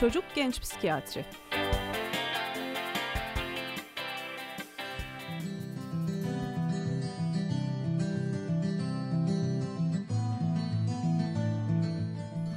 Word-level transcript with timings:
Çocuk 0.00 0.24
Genç 0.34 0.60
Psikiyatri 0.60 1.24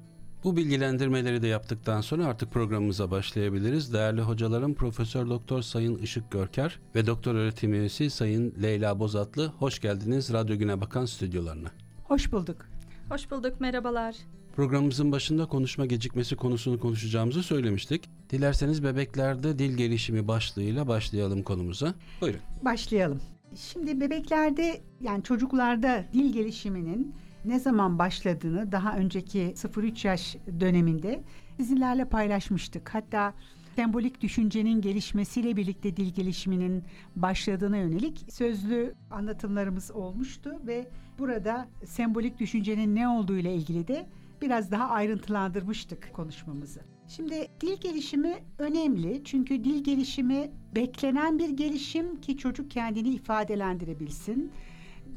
Bu 0.45 0.57
bilgilendirmeleri 0.57 1.43
de 1.43 1.47
yaptıktan 1.47 2.01
sonra 2.01 2.27
artık 2.27 2.53
programımıza 2.53 3.11
başlayabiliriz. 3.11 3.93
Değerli 3.93 4.21
hocalarım 4.21 4.75
Profesör 4.75 5.29
Doktor 5.29 5.63
Sayın 5.63 5.99
Işık 5.99 6.31
Görker 6.31 6.79
ve 6.95 7.07
Doktor 7.07 7.35
Öğretim 7.35 7.75
Üyesi 7.75 8.11
Sayın 8.11 8.55
Leyla 8.63 8.99
Bozatlı 8.99 9.47
hoş 9.47 9.81
geldiniz 9.81 10.33
Radyo 10.33 10.57
Güne 10.57 10.81
Bakan 10.81 11.05
stüdyolarına. 11.05 11.82
Hoş 12.13 12.33
bulduk. 12.33 12.57
Hoş 13.09 13.31
bulduk, 13.31 13.61
merhabalar. 13.61 14.17
Programımızın 14.57 15.13
başında 15.13 15.47
konuşma 15.47 15.87
gecikmesi 15.87 16.37
konusunu 16.37 16.81
konuşacağımızı 16.81 17.43
söylemiştik. 17.43 18.11
Dilerseniz 18.31 18.85
bebeklerde 18.85 19.59
dil 19.59 19.77
gelişimi 19.77 20.29
başlığıyla 20.29 20.89
başlayalım 20.89 21.43
konumuza. 21.43 21.95
Buyurun. 22.21 22.41
Başlayalım. 22.65 23.21
Şimdi 23.57 24.01
bebeklerde 24.01 24.81
yani 25.01 25.23
çocuklarda 25.23 26.05
dil 26.13 26.33
gelişiminin 26.33 27.15
ne 27.45 27.61
zaman 27.61 27.99
başladığını 27.99 28.73
daha 28.73 28.97
önceki 28.97 29.41
0-3 29.57 30.07
yaş 30.07 30.37
döneminde 30.61 31.23
sizinlerle 31.57 32.05
paylaşmıştık. 32.05 32.95
Hatta 32.95 33.35
sembolik 33.77 34.21
düşüncenin 34.21 34.81
gelişmesiyle 34.81 35.57
birlikte 35.57 35.97
dil 35.97 36.15
gelişiminin 36.15 36.85
başladığına 37.17 37.77
yönelik 37.77 38.25
sözlü 38.33 38.95
anlatımlarımız 39.11 39.91
olmuştu 39.91 40.51
ve 40.67 40.89
burada 41.19 41.69
sembolik 41.85 42.39
düşüncenin 42.39 42.95
ne 42.95 43.09
olduğu 43.09 43.37
ile 43.37 43.55
ilgili 43.55 43.89
de 43.89 44.07
biraz 44.43 44.71
daha 44.71 44.89
ayrıntılandırmıştık 44.89 46.13
konuşmamızı. 46.13 46.81
Şimdi 47.09 47.49
dil 47.61 47.77
gelişimi 47.81 48.35
önemli 48.59 49.25
çünkü 49.25 49.65
dil 49.65 49.85
gelişimi 49.85 50.51
beklenen 50.75 51.39
bir 51.39 51.49
gelişim 51.49 52.21
ki 52.21 52.37
çocuk 52.37 52.71
kendini 52.71 53.09
ifadelendirebilsin 53.09 54.53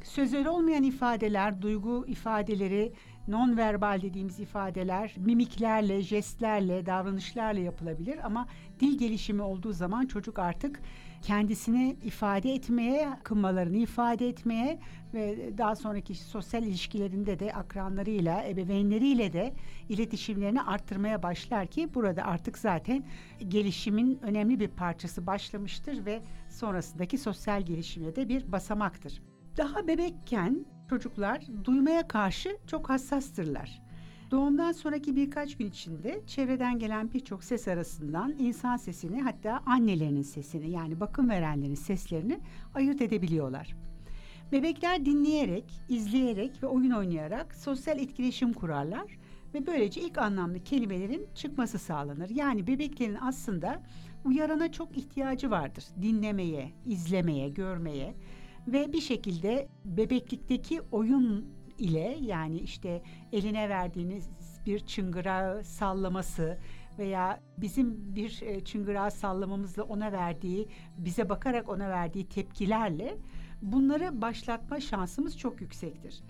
sözel 0.05 0.47
olmayan 0.47 0.84
ifadeler, 0.84 1.61
duygu 1.61 2.05
ifadeleri, 2.07 2.94
non 3.28 3.57
verbal 3.57 4.01
dediğimiz 4.01 4.39
ifadeler 4.39 5.13
mimiklerle, 5.17 6.01
jestlerle, 6.01 6.85
davranışlarla 6.85 7.59
yapılabilir 7.59 8.25
ama 8.25 8.47
dil 8.79 8.97
gelişimi 8.97 9.41
olduğu 9.41 9.73
zaman 9.73 10.05
çocuk 10.05 10.39
artık 10.39 10.81
kendisini 11.25 11.97
ifade 12.03 12.53
etmeye, 12.53 13.09
kınmalarını 13.23 13.77
ifade 13.77 14.27
etmeye 14.27 14.79
ve 15.13 15.57
daha 15.57 15.75
sonraki 15.75 16.15
sosyal 16.15 16.63
ilişkilerinde 16.63 17.39
de 17.39 17.53
akranlarıyla, 17.53 18.43
ebeveynleriyle 18.43 19.33
de 19.33 19.53
iletişimlerini 19.89 20.61
arttırmaya 20.61 21.23
başlar 21.23 21.67
ki 21.67 21.93
burada 21.93 22.23
artık 22.23 22.57
zaten 22.57 23.03
gelişimin 23.47 24.19
önemli 24.21 24.59
bir 24.59 24.67
parçası 24.67 25.27
başlamıştır 25.27 26.05
ve 26.05 26.21
sonrasındaki 26.49 27.17
sosyal 27.17 27.61
gelişime 27.61 28.15
de 28.15 28.29
bir 28.29 28.51
basamaktır. 28.51 29.21
Daha 29.57 29.87
bebekken 29.87 30.65
çocuklar 30.89 31.41
duymaya 31.63 32.07
karşı 32.07 32.57
çok 32.67 32.89
hassastırlar. 32.89 33.84
Doğumdan 34.31 34.71
sonraki 34.71 35.15
birkaç 35.15 35.57
gün 35.57 35.67
içinde 35.67 36.21
çevreden 36.27 36.79
gelen 36.79 37.13
birçok 37.13 37.43
ses 37.43 37.67
arasından 37.67 38.35
insan 38.39 38.77
sesini 38.77 39.21
hatta 39.21 39.61
annelerinin 39.65 40.21
sesini 40.21 40.71
yani 40.71 40.99
bakım 40.99 41.29
verenlerin 41.29 41.75
seslerini 41.75 42.39
ayırt 42.73 43.01
edebiliyorlar. 43.01 43.75
Bebekler 44.51 45.05
dinleyerek, 45.05 45.65
izleyerek 45.89 46.63
ve 46.63 46.67
oyun 46.67 46.91
oynayarak 46.91 47.55
sosyal 47.55 47.99
etkileşim 47.99 48.53
kurarlar 48.53 49.19
ve 49.53 49.67
böylece 49.67 50.01
ilk 50.01 50.17
anlamlı 50.17 50.63
kelimelerin 50.63 51.27
çıkması 51.35 51.79
sağlanır. 51.79 52.29
Yani 52.29 52.67
bebeklerin 52.67 53.17
aslında 53.21 53.81
uyarana 54.25 54.71
çok 54.71 54.97
ihtiyacı 54.97 55.51
vardır. 55.51 55.83
Dinlemeye, 56.01 56.71
izlemeye, 56.85 57.49
görmeye 57.49 58.15
ve 58.67 58.93
bir 58.93 59.01
şekilde 59.01 59.67
bebeklikteki 59.85 60.81
oyun 60.91 61.45
ile 61.77 62.17
yani 62.21 62.59
işte 62.59 63.01
eline 63.31 63.69
verdiğiniz 63.69 64.29
bir 64.65 64.79
çıngırağı 64.79 65.63
sallaması 65.63 66.57
veya 66.99 67.39
bizim 67.57 68.15
bir 68.15 68.41
e, 68.41 68.59
çıngırağı 68.63 69.11
sallamamızla 69.11 69.83
ona 69.83 70.11
verdiği, 70.11 70.67
bize 70.97 71.29
bakarak 71.29 71.69
ona 71.69 71.89
verdiği 71.89 72.29
tepkilerle 72.29 73.17
bunları 73.61 74.21
başlatma 74.21 74.79
şansımız 74.79 75.37
çok 75.37 75.61
yüksektir. 75.61 76.23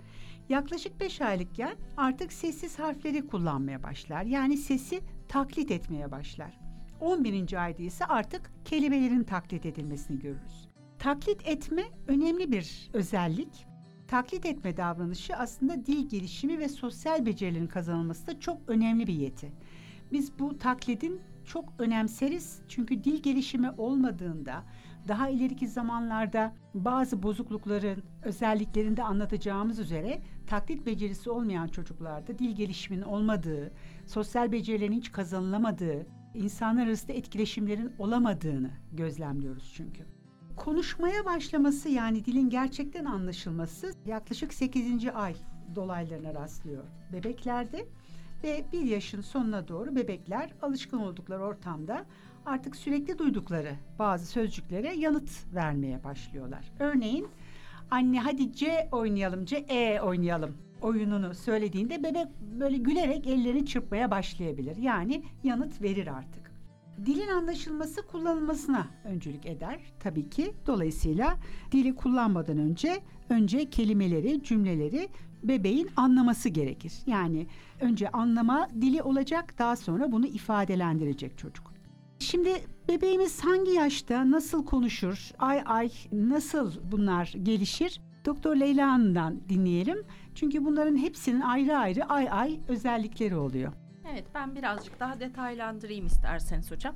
Yaklaşık 0.48 1.00
5 1.00 1.20
aylıkken 1.20 1.76
artık 1.96 2.32
sessiz 2.32 2.78
harfleri 2.78 3.26
kullanmaya 3.26 3.82
başlar. 3.82 4.22
Yani 4.22 4.56
sesi 4.56 5.00
taklit 5.28 5.70
etmeye 5.70 6.10
başlar. 6.10 6.58
11. 7.00 7.64
ayda 7.64 7.82
ise 7.82 8.04
artık 8.04 8.50
kelimelerin 8.64 9.24
taklit 9.24 9.66
edilmesini 9.66 10.18
görürüz. 10.18 10.68
Taklit 10.98 11.48
etme 11.48 11.82
önemli 12.08 12.52
bir 12.52 12.90
özellik. 12.92 13.65
Taklit 14.08 14.46
etme 14.46 14.76
davranışı 14.76 15.36
aslında 15.36 15.86
dil 15.86 16.08
gelişimi 16.08 16.58
ve 16.58 16.68
sosyal 16.68 17.26
becerilerin 17.26 17.66
kazanılması 17.66 18.26
da 18.26 18.40
çok 18.40 18.58
önemli 18.68 19.06
bir 19.06 19.14
yeti. 19.14 19.52
Biz 20.12 20.38
bu 20.38 20.58
taklidin 20.58 21.20
çok 21.44 21.72
önemseriz 21.78 22.58
çünkü 22.68 23.04
dil 23.04 23.22
gelişimi 23.22 23.70
olmadığında 23.70 24.62
daha 25.08 25.28
ileriki 25.28 25.68
zamanlarda 25.68 26.54
bazı 26.74 27.22
bozuklukların 27.22 28.02
özelliklerinde 28.22 29.02
anlatacağımız 29.02 29.78
üzere 29.78 30.22
taklit 30.46 30.86
becerisi 30.86 31.30
olmayan 31.30 31.68
çocuklarda 31.68 32.38
dil 32.38 32.56
gelişiminin 32.56 33.02
olmadığı, 33.02 33.72
sosyal 34.06 34.52
becerilerin 34.52 34.92
hiç 34.92 35.12
kazanılamadığı, 35.12 36.06
insanlar 36.34 36.86
arasında 36.86 37.12
etkileşimlerin 37.12 37.92
olamadığını 37.98 38.70
gözlemliyoruz 38.92 39.72
çünkü. 39.76 40.15
Konuşmaya 40.56 41.24
başlaması 41.24 41.88
yani 41.88 42.24
dilin 42.24 42.50
gerçekten 42.50 43.04
anlaşılması 43.04 43.92
yaklaşık 44.06 44.54
8. 44.54 45.06
ay 45.14 45.34
dolaylarına 45.74 46.34
rastlıyor 46.34 46.84
bebeklerde 47.12 47.86
ve 48.44 48.64
bir 48.72 48.82
yaşın 48.82 49.20
sonuna 49.20 49.68
doğru 49.68 49.96
bebekler 49.96 50.50
alışkın 50.62 50.98
oldukları 50.98 51.42
ortamda 51.42 52.04
artık 52.46 52.76
sürekli 52.76 53.18
duydukları 53.18 53.74
bazı 53.98 54.26
sözcüklere 54.26 54.94
yanıt 54.94 55.54
vermeye 55.54 56.04
başlıyorlar. 56.04 56.72
Örneğin 56.78 57.28
anne 57.90 58.20
hadi 58.20 58.52
C 58.52 58.88
oynayalım, 58.92 59.44
C 59.44 59.56
E 59.56 60.00
oynayalım 60.00 60.56
oyununu 60.82 61.34
söylediğinde 61.34 62.02
bebek 62.02 62.26
böyle 62.60 62.76
gülerek 62.76 63.26
ellerini 63.26 63.66
çırpmaya 63.66 64.10
başlayabilir. 64.10 64.76
Yani 64.76 65.22
yanıt 65.44 65.82
verir 65.82 66.06
artık. 66.06 66.45
Dilin 67.06 67.28
anlaşılması 67.28 68.02
kullanılmasına 68.02 68.86
öncülük 69.04 69.46
eder 69.46 69.80
tabii 70.00 70.30
ki. 70.30 70.54
Dolayısıyla 70.66 71.36
dili 71.72 71.94
kullanmadan 71.94 72.58
önce 72.58 73.02
önce 73.28 73.70
kelimeleri, 73.70 74.42
cümleleri 74.42 75.08
bebeğin 75.42 75.88
anlaması 75.96 76.48
gerekir. 76.48 76.92
Yani 77.06 77.46
önce 77.80 78.08
anlama 78.08 78.68
dili 78.80 79.02
olacak, 79.02 79.54
daha 79.58 79.76
sonra 79.76 80.12
bunu 80.12 80.26
ifadelendirecek 80.26 81.38
çocuk. 81.38 81.72
Şimdi 82.18 82.50
bebeğimiz 82.88 83.40
hangi 83.44 83.70
yaşta 83.70 84.30
nasıl 84.30 84.64
konuşur, 84.64 85.30
ay 85.38 85.62
ay 85.66 85.90
nasıl 86.12 86.72
bunlar 86.92 87.34
gelişir? 87.42 88.00
Doktor 88.24 88.56
Leyla 88.56 88.90
Hanım'dan 88.92 89.40
dinleyelim. 89.48 89.98
Çünkü 90.34 90.64
bunların 90.64 90.96
hepsinin 90.96 91.40
ayrı 91.40 91.76
ayrı 91.76 92.04
ay 92.04 92.28
ay 92.30 92.60
özellikleri 92.68 93.36
oluyor. 93.36 93.72
Evet 94.12 94.24
ben 94.34 94.56
birazcık 94.56 95.00
daha 95.00 95.20
detaylandırayım 95.20 96.06
isterseniz 96.06 96.70
hocam. 96.70 96.94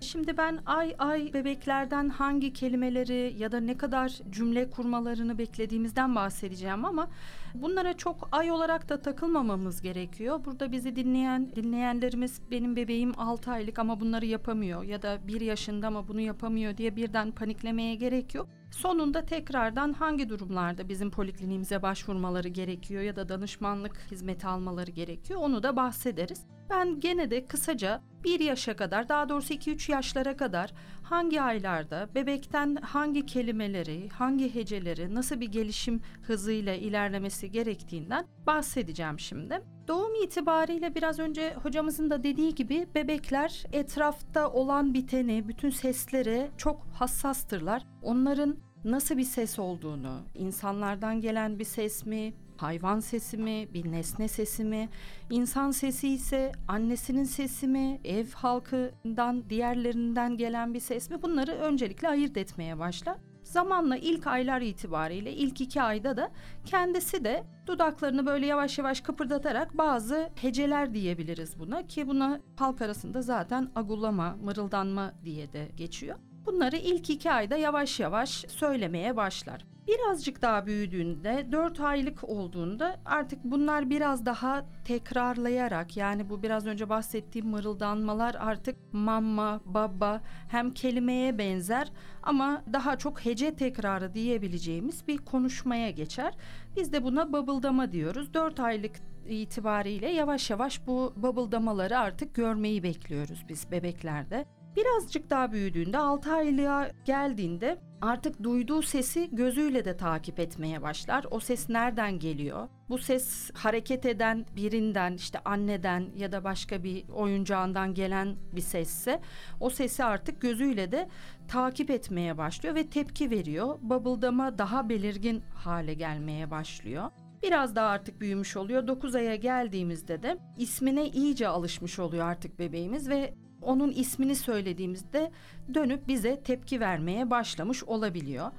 Şimdi 0.00 0.36
ben 0.36 0.58
ay 0.66 0.94
ay 0.98 1.30
bebeklerden 1.34 2.08
hangi 2.08 2.52
kelimeleri 2.52 3.34
ya 3.38 3.52
da 3.52 3.60
ne 3.60 3.76
kadar 3.76 4.18
cümle 4.30 4.70
kurmalarını 4.70 5.38
beklediğimizden 5.38 6.14
bahsedeceğim 6.14 6.84
ama 6.84 7.08
bunlara 7.54 7.96
çok 7.96 8.28
ay 8.32 8.50
olarak 8.50 8.88
da 8.88 9.02
takılmamamız 9.02 9.82
gerekiyor. 9.82 10.44
Burada 10.44 10.72
bizi 10.72 10.96
dinleyen 10.96 11.56
dinleyenlerimiz 11.56 12.40
benim 12.50 12.76
bebeğim 12.76 13.12
6 13.16 13.50
aylık 13.50 13.78
ama 13.78 14.00
bunları 14.00 14.26
yapamıyor 14.26 14.82
ya 14.82 15.02
da 15.02 15.18
1 15.26 15.40
yaşında 15.40 15.86
ama 15.86 16.08
bunu 16.08 16.20
yapamıyor 16.20 16.76
diye 16.76 16.96
birden 16.96 17.30
paniklemeye 17.30 17.94
gerek 17.94 18.34
yok. 18.34 18.48
Sonunda 18.70 19.26
tekrardan 19.26 19.92
hangi 19.92 20.28
durumlarda 20.28 20.88
bizim 20.88 21.10
polikliniğimize 21.10 21.82
başvurmaları 21.82 22.48
gerekiyor 22.48 23.02
ya 23.02 23.16
da 23.16 23.28
danışmanlık 23.28 24.06
hizmeti 24.10 24.46
almaları 24.46 24.90
gerekiyor 24.90 25.40
onu 25.42 25.62
da 25.62 25.76
bahsederiz. 25.76 26.40
Ben 26.70 27.00
gene 27.00 27.30
de 27.30 27.46
kısaca 27.46 28.02
1 28.24 28.40
yaşa 28.40 28.76
kadar 28.76 29.08
daha 29.08 29.28
doğrusu 29.28 29.54
2-3 29.54 29.92
yaşlara 29.92 30.36
kadar 30.36 30.72
hangi 31.10 31.42
aylarda 31.42 32.08
bebekten 32.14 32.76
hangi 32.76 33.26
kelimeleri, 33.26 34.08
hangi 34.08 34.54
heceleri, 34.54 35.14
nasıl 35.14 35.40
bir 35.40 35.52
gelişim 35.52 36.00
hızıyla 36.22 36.74
ilerlemesi 36.74 37.50
gerektiğinden 37.50 38.26
bahsedeceğim 38.46 39.18
şimdi. 39.18 39.62
Doğum 39.88 40.14
itibariyle 40.24 40.94
biraz 40.94 41.18
önce 41.18 41.54
hocamızın 41.54 42.10
da 42.10 42.22
dediği 42.22 42.54
gibi 42.54 42.86
bebekler 42.94 43.64
etrafta 43.72 44.50
olan 44.52 44.94
biteni, 44.94 45.48
bütün 45.48 45.70
sesleri 45.70 46.50
çok 46.56 46.86
hassastırlar. 46.94 47.86
Onların 48.02 48.56
nasıl 48.84 49.16
bir 49.16 49.24
ses 49.24 49.58
olduğunu, 49.58 50.20
insanlardan 50.34 51.20
gelen 51.20 51.58
bir 51.58 51.64
ses 51.64 52.06
mi, 52.06 52.34
hayvan 52.62 53.00
sesi 53.00 53.36
mi, 53.36 53.68
bir 53.74 53.92
nesne 53.92 54.28
sesi 54.28 54.64
mi, 54.64 54.88
insan 55.30 55.70
sesi 55.70 56.08
ise 56.08 56.52
annesinin 56.68 57.24
sesi 57.24 57.68
mi, 57.68 58.00
ev 58.04 58.26
halkından 58.34 59.50
diğerlerinden 59.50 60.36
gelen 60.36 60.74
bir 60.74 60.80
ses 60.80 61.10
mi 61.10 61.22
bunları 61.22 61.52
öncelikle 61.52 62.08
ayırt 62.08 62.36
etmeye 62.36 62.78
başlar. 62.78 63.16
Zamanla 63.42 63.96
ilk 63.96 64.26
aylar 64.26 64.60
itibariyle 64.60 65.32
ilk 65.32 65.60
iki 65.60 65.82
ayda 65.82 66.16
da 66.16 66.30
kendisi 66.66 67.24
de 67.24 67.44
dudaklarını 67.66 68.26
böyle 68.26 68.46
yavaş 68.46 68.78
yavaş 68.78 69.00
kıpırdatarak 69.00 69.78
bazı 69.78 70.30
heceler 70.36 70.94
diyebiliriz 70.94 71.58
buna 71.58 71.86
ki 71.86 72.08
buna 72.08 72.40
halk 72.56 72.82
arasında 72.82 73.22
zaten 73.22 73.70
agulama, 73.74 74.36
mırıldanma 74.42 75.12
diye 75.24 75.52
de 75.52 75.68
geçiyor. 75.76 76.16
Bunları 76.46 76.76
ilk 76.76 77.10
iki 77.10 77.30
ayda 77.30 77.56
yavaş 77.56 78.00
yavaş 78.00 78.30
söylemeye 78.48 79.16
başlar. 79.16 79.64
Birazcık 79.90 80.42
daha 80.42 80.66
büyüdüğünde 80.66 81.46
4 81.52 81.80
aylık 81.80 82.24
olduğunda 82.24 82.96
artık 83.04 83.44
bunlar 83.44 83.90
biraz 83.90 84.26
daha 84.26 84.64
tekrarlayarak 84.84 85.96
yani 85.96 86.30
bu 86.30 86.42
biraz 86.42 86.66
önce 86.66 86.88
bahsettiğim 86.88 87.48
mırıldanmalar 87.48 88.36
artık 88.40 88.76
mamma, 88.92 89.60
baba 89.64 90.20
hem 90.48 90.70
kelimeye 90.70 91.38
benzer 91.38 91.92
ama 92.22 92.62
daha 92.72 92.98
çok 92.98 93.24
hece 93.24 93.56
tekrarı 93.56 94.14
diyebileceğimiz 94.14 95.08
bir 95.08 95.18
konuşmaya 95.18 95.90
geçer. 95.90 96.34
Biz 96.76 96.92
de 96.92 97.04
buna 97.04 97.32
babıldama 97.32 97.92
diyoruz. 97.92 98.34
4 98.34 98.60
aylık 98.60 98.92
itibariyle 99.28 100.10
yavaş 100.10 100.50
yavaş 100.50 100.86
bu 100.86 101.12
babıldamaları 101.16 101.98
artık 101.98 102.34
görmeyi 102.34 102.82
bekliyoruz 102.82 103.44
biz 103.48 103.70
bebeklerde. 103.70 104.44
Birazcık 104.76 105.30
daha 105.30 105.52
büyüdüğünde 105.52 105.98
6 105.98 106.32
aylığa 106.32 106.88
geldiğinde 107.04 107.78
artık 108.00 108.42
duyduğu 108.42 108.82
sesi 108.82 109.28
gözüyle 109.32 109.84
de 109.84 109.96
takip 109.96 110.40
etmeye 110.40 110.82
başlar. 110.82 111.26
O 111.30 111.40
ses 111.40 111.68
nereden 111.68 112.18
geliyor? 112.18 112.68
Bu 112.88 112.98
ses 112.98 113.50
hareket 113.54 114.06
eden 114.06 114.46
birinden 114.56 115.14
işte 115.14 115.38
anneden 115.44 116.06
ya 116.16 116.32
da 116.32 116.44
başka 116.44 116.84
bir 116.84 117.08
oyuncağından 117.08 117.94
gelen 117.94 118.36
bir 118.52 118.60
sesse 118.60 119.20
o 119.60 119.70
sesi 119.70 120.04
artık 120.04 120.40
gözüyle 120.40 120.92
de 120.92 121.08
takip 121.48 121.90
etmeye 121.90 122.38
başlıyor 122.38 122.74
ve 122.74 122.86
tepki 122.86 123.30
veriyor. 123.30 123.78
Babıldama 123.82 124.58
daha 124.58 124.88
belirgin 124.88 125.42
hale 125.54 125.94
gelmeye 125.94 126.50
başlıyor. 126.50 127.10
Biraz 127.42 127.76
daha 127.76 127.88
artık 127.88 128.20
büyümüş 128.20 128.56
oluyor. 128.56 128.86
9 128.86 129.14
aya 129.14 129.36
geldiğimizde 129.36 130.22
de 130.22 130.38
ismine 130.58 131.06
iyice 131.06 131.48
alışmış 131.48 131.98
oluyor 131.98 132.26
artık 132.26 132.58
bebeğimiz 132.58 133.08
ve 133.08 133.34
onun 133.62 133.92
ismini 133.92 134.36
söylediğimizde 134.36 135.30
dönüp 135.74 136.08
bize 136.08 136.40
tepki 136.40 136.80
vermeye 136.80 137.30
başlamış 137.30 137.84
olabiliyor. 137.84 138.50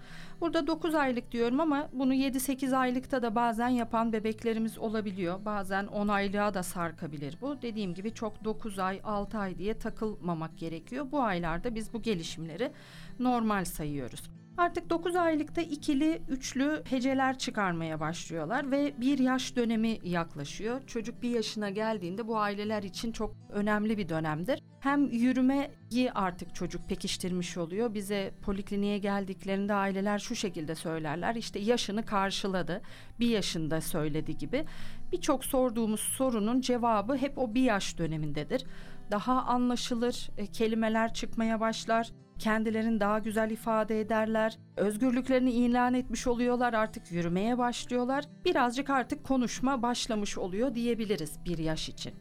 Burada 0.41 0.67
9 0.67 0.95
aylık 0.95 1.31
diyorum 1.31 1.59
ama 1.59 1.89
bunu 1.93 2.13
7-8 2.13 2.75
aylıkta 2.75 3.21
da 3.21 3.35
bazen 3.35 3.67
yapan 3.67 4.13
bebeklerimiz 4.13 4.77
olabiliyor. 4.77 5.45
Bazen 5.45 5.87
10 5.87 6.07
aylığa 6.07 6.53
da 6.53 6.63
sarkabilir 6.63 7.37
bu. 7.41 7.61
Dediğim 7.61 7.93
gibi 7.93 8.13
çok 8.13 8.43
9 8.43 8.79
ay, 8.79 9.01
6 9.03 9.37
ay 9.37 9.57
diye 9.57 9.73
takılmamak 9.73 10.57
gerekiyor. 10.57 11.07
Bu 11.11 11.21
aylarda 11.21 11.75
biz 11.75 11.93
bu 11.93 12.01
gelişimleri 12.01 12.71
normal 13.19 13.65
sayıyoruz. 13.65 14.40
Artık 14.57 14.89
9 14.89 15.15
aylıkta 15.15 15.61
ikili, 15.61 16.21
üçlü 16.29 16.83
heceler 16.85 17.37
çıkarmaya 17.37 17.99
başlıyorlar 17.99 18.71
ve 18.71 18.93
bir 19.01 19.19
yaş 19.19 19.55
dönemi 19.55 19.97
yaklaşıyor. 20.03 20.81
Çocuk 20.87 21.21
bir 21.21 21.29
yaşına 21.29 21.69
geldiğinde 21.69 22.27
bu 22.27 22.37
aileler 22.37 22.83
için 22.83 23.11
çok 23.11 23.35
önemli 23.49 23.97
bir 23.97 24.09
dönemdir. 24.09 24.63
Hem 24.79 25.09
yürümeyi 25.09 26.11
artık 26.15 26.55
çocuk 26.55 26.89
pekiştirmiş 26.89 27.57
oluyor. 27.57 27.93
Bize 27.93 28.33
polikliniğe 28.41 28.97
geldiklerinde 28.97 29.73
aileler 29.73 30.19
şu 30.19 30.35
şekilde 30.35 30.75
söylerler. 30.75 31.35
İşte 31.35 31.59
yaşını 31.59 32.05
karşıladı. 32.05 32.81
Bir 33.19 33.29
yaşında 33.29 33.81
söyledi 33.81 34.37
gibi. 34.37 34.65
Birçok 35.11 35.45
sorduğumuz 35.45 35.99
sorunun 35.99 36.61
cevabı 36.61 37.17
hep 37.17 37.37
o 37.37 37.53
bir 37.53 37.63
yaş 37.63 37.97
dönemindedir. 37.97 38.65
Daha 39.11 39.41
anlaşılır 39.41 40.29
e, 40.37 40.47
kelimeler 40.47 41.13
çıkmaya 41.13 41.59
başlar 41.59 42.11
kendilerini 42.41 42.99
daha 42.99 43.19
güzel 43.19 43.51
ifade 43.51 43.99
ederler. 43.99 44.57
Özgürlüklerini 44.77 45.51
ilan 45.51 45.93
etmiş 45.93 46.27
oluyorlar 46.27 46.73
artık 46.73 47.11
yürümeye 47.11 47.57
başlıyorlar. 47.57 48.25
Birazcık 48.45 48.89
artık 48.89 49.23
konuşma 49.23 49.81
başlamış 49.81 50.37
oluyor 50.37 50.75
diyebiliriz 50.75 51.39
bir 51.45 51.57
yaş 51.57 51.89
için. 51.89 52.13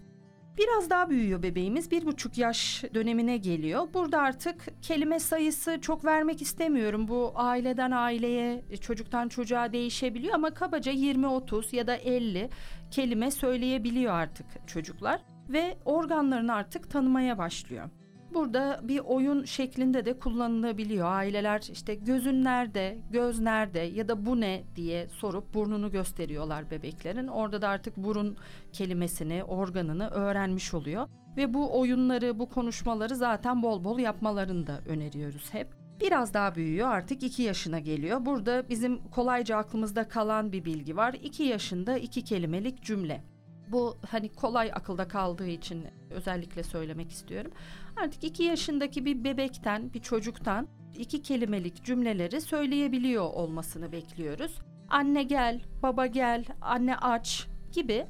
Biraz 0.59 0.91
daha 0.91 1.11
büyüyor 1.11 1.43
bebeğimiz. 1.43 1.91
Bir 1.91 2.07
buçuk 2.07 2.39
yaş 2.39 2.85
dönemine 2.95 3.37
geliyor. 3.37 3.89
Burada 3.95 4.19
artık 4.19 4.83
kelime 4.83 5.21
sayısı 5.21 5.81
çok 5.81 6.05
vermek 6.05 6.43
istemiyorum. 6.43 7.09
Bu 7.09 7.33
aileden 7.35 7.91
aileye, 7.91 8.65
çocuktan 8.81 9.29
çocuğa 9.29 9.73
değişebiliyor 9.73 10.35
ama 10.35 10.51
kabaca 10.51 10.93
20-30 10.93 11.77
ya 11.77 11.87
da 11.87 11.97
50 11.97 12.51
kelime 12.91 13.31
söyleyebiliyor 13.31 14.13
artık 14.13 14.47
çocuklar 14.67 15.21
ve 15.49 15.79
organlarını 15.85 16.55
artık 16.55 16.91
tanımaya 16.91 17.39
başlıyor. 17.39 17.91
Burada 18.35 18.81
bir 18.83 18.99
oyun 18.99 19.45
şeklinde 19.45 20.05
de 20.05 20.19
kullanılabiliyor. 20.19 21.07
Aileler 21.07 21.69
işte 21.73 21.95
gözün 21.95 22.45
nerede, 22.45 22.99
göz 23.11 23.41
nerede 23.41 23.79
ya 23.79 24.09
da 24.09 24.27
bu 24.27 24.41
ne 24.41 24.65
diye 24.77 25.09
sorup 25.09 25.55
burnunu 25.55 25.91
gösteriyorlar 25.91 26.71
bebeklerin. 26.71 27.27
Orada 27.27 27.63
da 27.63 27.69
artık 27.69 27.97
burun 27.97 28.37
kelimesini, 28.73 29.45
organını 29.45 30.09
öğrenmiş 30.09 30.75
oluyor. 30.75 31.09
Ve 31.37 31.55
bu 31.55 31.81
oyunları, 31.81 32.39
bu 32.39 32.49
konuşmaları 32.49 33.17
zaten 33.17 33.63
bol 33.63 33.85
bol 33.85 33.99
yapmalarını 33.99 34.67
da 34.67 34.81
öneriyoruz 34.87 35.55
hep. 35.55 35.69
Biraz 36.01 36.35
daha 36.35 36.55
büyüyor 36.55 36.89
artık 36.89 37.23
2 37.23 37.43
yaşına 37.43 37.79
geliyor. 37.79 38.27
Burada 38.27 38.69
bizim 38.69 38.99
kolayca 39.11 39.57
aklımızda 39.57 40.09
kalan 40.09 40.53
bir 40.53 40.65
bilgi 40.65 40.97
var. 40.97 41.15
2 41.23 41.43
yaşında 41.43 41.99
iki 41.99 42.25
kelimelik 42.25 42.83
cümle. 42.83 43.25
Bu 43.73 43.97
hani 44.11 44.29
kolay 44.29 44.71
akılda 44.75 45.09
kaldığı 45.09 45.49
için 45.49 45.87
özellikle 46.11 46.63
söylemek 46.63 47.11
istiyorum. 47.11 47.53
Artık 47.97 48.25
iki 48.25 48.43
yaşındaki 48.43 49.05
bir 49.05 49.25
bebekten, 49.25 49.95
bir 49.95 50.01
çocuktan 50.01 50.69
iki 50.99 51.23
kelimelik 51.23 51.85
cümleleri 51.85 52.41
söyleyebiliyor 52.41 53.25
olmasını 53.25 53.93
bekliyoruz. 53.93 54.59
Anne 54.89 55.23
gel, 55.23 55.61
baba 55.83 56.07
gel, 56.07 56.45
anne 56.61 56.97
aç 56.97 57.47
gibi 57.73 58.07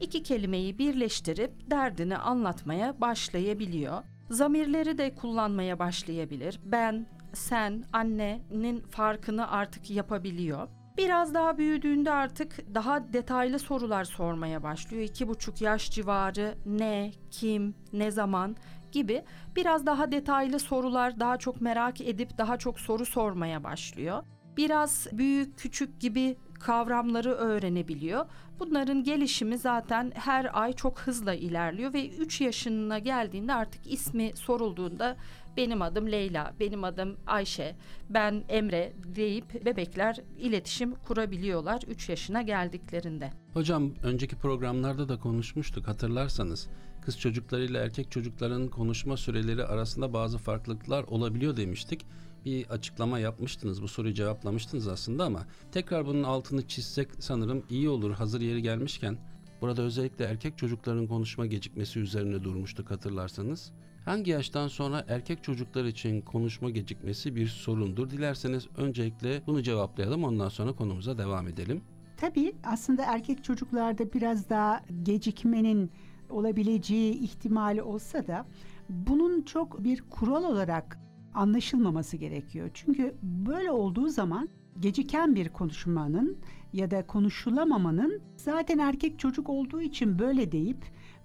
iki 0.00 0.22
kelimeyi 0.22 0.78
birleştirip 0.78 1.70
derdini 1.70 2.16
anlatmaya 2.16 3.00
başlayabiliyor. 3.00 4.02
Zamirleri 4.30 4.98
de 4.98 5.14
kullanmaya 5.14 5.78
başlayabilir. 5.78 6.60
Ben, 6.64 7.06
sen, 7.32 7.84
annenin 7.92 8.80
farkını 8.80 9.50
artık 9.50 9.90
yapabiliyor. 9.90 10.68
Biraz 11.00 11.34
daha 11.34 11.58
büyüdüğünde 11.58 12.10
artık 12.10 12.74
daha 12.74 13.12
detaylı 13.12 13.58
sorular 13.58 14.04
sormaya 14.04 14.62
başlıyor. 14.62 15.02
İki 15.02 15.28
buçuk 15.28 15.60
yaş 15.60 15.90
civarı 15.90 16.54
ne, 16.66 17.12
kim, 17.30 17.74
ne 17.92 18.10
zaman 18.10 18.56
gibi 18.92 19.24
biraz 19.56 19.86
daha 19.86 20.12
detaylı 20.12 20.58
sorular 20.60 21.20
daha 21.20 21.36
çok 21.36 21.60
merak 21.60 22.00
edip 22.00 22.38
daha 22.38 22.56
çok 22.56 22.80
soru 22.80 23.06
sormaya 23.06 23.64
başlıyor. 23.64 24.22
Biraz 24.56 25.06
büyük 25.12 25.58
küçük 25.58 26.00
gibi 26.00 26.36
kavramları 26.60 27.32
öğrenebiliyor. 27.32 28.26
Bunların 28.58 29.04
gelişimi 29.04 29.58
zaten 29.58 30.12
her 30.14 30.60
ay 30.60 30.72
çok 30.72 31.00
hızla 31.00 31.34
ilerliyor 31.34 31.92
ve 31.92 32.08
3 32.08 32.40
yaşına 32.40 32.98
geldiğinde 32.98 33.54
artık 33.54 33.92
ismi 33.92 34.30
sorulduğunda 34.34 35.16
benim 35.56 35.82
adım 35.82 36.12
Leyla, 36.12 36.54
benim 36.60 36.84
adım 36.84 37.16
Ayşe, 37.26 37.76
ben 38.10 38.44
Emre 38.48 38.92
deyip 39.16 39.64
bebekler 39.64 40.20
iletişim 40.38 40.94
kurabiliyorlar 40.94 41.82
3 41.88 42.08
yaşına 42.08 42.42
geldiklerinde. 42.42 43.30
Hocam 43.52 43.92
önceki 44.02 44.36
programlarda 44.36 45.08
da 45.08 45.18
konuşmuştuk 45.18 45.88
hatırlarsanız. 45.88 46.68
Kız 47.02 47.18
çocuklarıyla 47.18 47.84
erkek 47.84 48.10
çocukların 48.10 48.68
konuşma 48.68 49.16
süreleri 49.16 49.64
arasında 49.64 50.12
bazı 50.12 50.38
farklılıklar 50.38 51.04
olabiliyor 51.04 51.56
demiştik. 51.56 52.06
Bir 52.44 52.66
açıklama 52.70 53.18
yapmıştınız, 53.18 53.82
bu 53.82 53.88
soruyu 53.88 54.14
cevaplamıştınız 54.14 54.88
aslında 54.88 55.24
ama 55.24 55.46
tekrar 55.72 56.06
bunun 56.06 56.22
altını 56.22 56.68
çizsek 56.68 57.08
sanırım 57.18 57.62
iyi 57.70 57.88
olur 57.88 58.12
hazır 58.12 58.40
yeri 58.40 58.62
gelmişken. 58.62 59.18
Burada 59.60 59.82
özellikle 59.82 60.24
erkek 60.24 60.58
çocukların 60.58 61.06
konuşma 61.06 61.46
gecikmesi 61.46 62.00
üzerine 62.00 62.44
durmuştuk 62.44 62.90
hatırlarsanız. 62.90 63.72
Hangi 64.10 64.30
yaştan 64.30 64.68
sonra 64.68 65.04
erkek 65.08 65.44
çocuklar 65.44 65.84
için 65.84 66.20
konuşma 66.20 66.70
gecikmesi 66.70 67.36
bir 67.36 67.46
sorundur? 67.46 68.10
Dilerseniz 68.10 68.68
öncelikle 68.76 69.42
bunu 69.46 69.62
cevaplayalım 69.62 70.24
ondan 70.24 70.48
sonra 70.48 70.72
konumuza 70.72 71.18
devam 71.18 71.48
edelim. 71.48 71.82
Tabii 72.16 72.52
aslında 72.64 73.04
erkek 73.04 73.44
çocuklarda 73.44 74.12
biraz 74.12 74.50
daha 74.50 74.82
gecikmenin 75.02 75.90
olabileceği 76.30 77.14
ihtimali 77.14 77.82
olsa 77.82 78.26
da 78.26 78.46
bunun 78.88 79.42
çok 79.42 79.84
bir 79.84 80.02
kural 80.10 80.44
olarak 80.44 80.98
anlaşılmaması 81.34 82.16
gerekiyor. 82.16 82.70
Çünkü 82.74 83.14
böyle 83.22 83.70
olduğu 83.70 84.08
zaman 84.08 84.48
geciken 84.80 85.34
bir 85.34 85.48
konuşmanın 85.48 86.36
ya 86.72 86.90
da 86.90 87.06
konuşulamamanın 87.06 88.20
zaten 88.36 88.78
erkek 88.78 89.18
çocuk 89.18 89.48
olduğu 89.48 89.80
için 89.80 90.18
böyle 90.18 90.52
deyip 90.52 90.84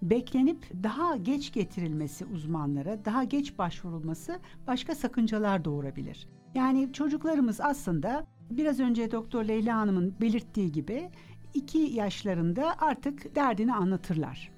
beklenip 0.09 0.83
daha 0.83 1.17
geç 1.17 1.53
getirilmesi 1.53 2.25
uzmanlara, 2.25 3.05
daha 3.05 3.23
geç 3.23 3.57
başvurulması 3.57 4.39
başka 4.67 4.95
sakıncalar 4.95 5.65
doğurabilir. 5.65 6.27
Yani 6.55 6.93
çocuklarımız 6.93 7.61
aslında 7.61 8.27
biraz 8.51 8.79
önce 8.79 9.11
Doktor 9.11 9.43
Leyla 9.43 9.77
Hanım'ın 9.77 10.15
belirttiği 10.21 10.71
gibi 10.71 11.09
iki 11.53 11.77
yaşlarında 11.77 12.75
artık 12.79 13.35
derdini 13.35 13.73
anlatırlar. 13.73 14.51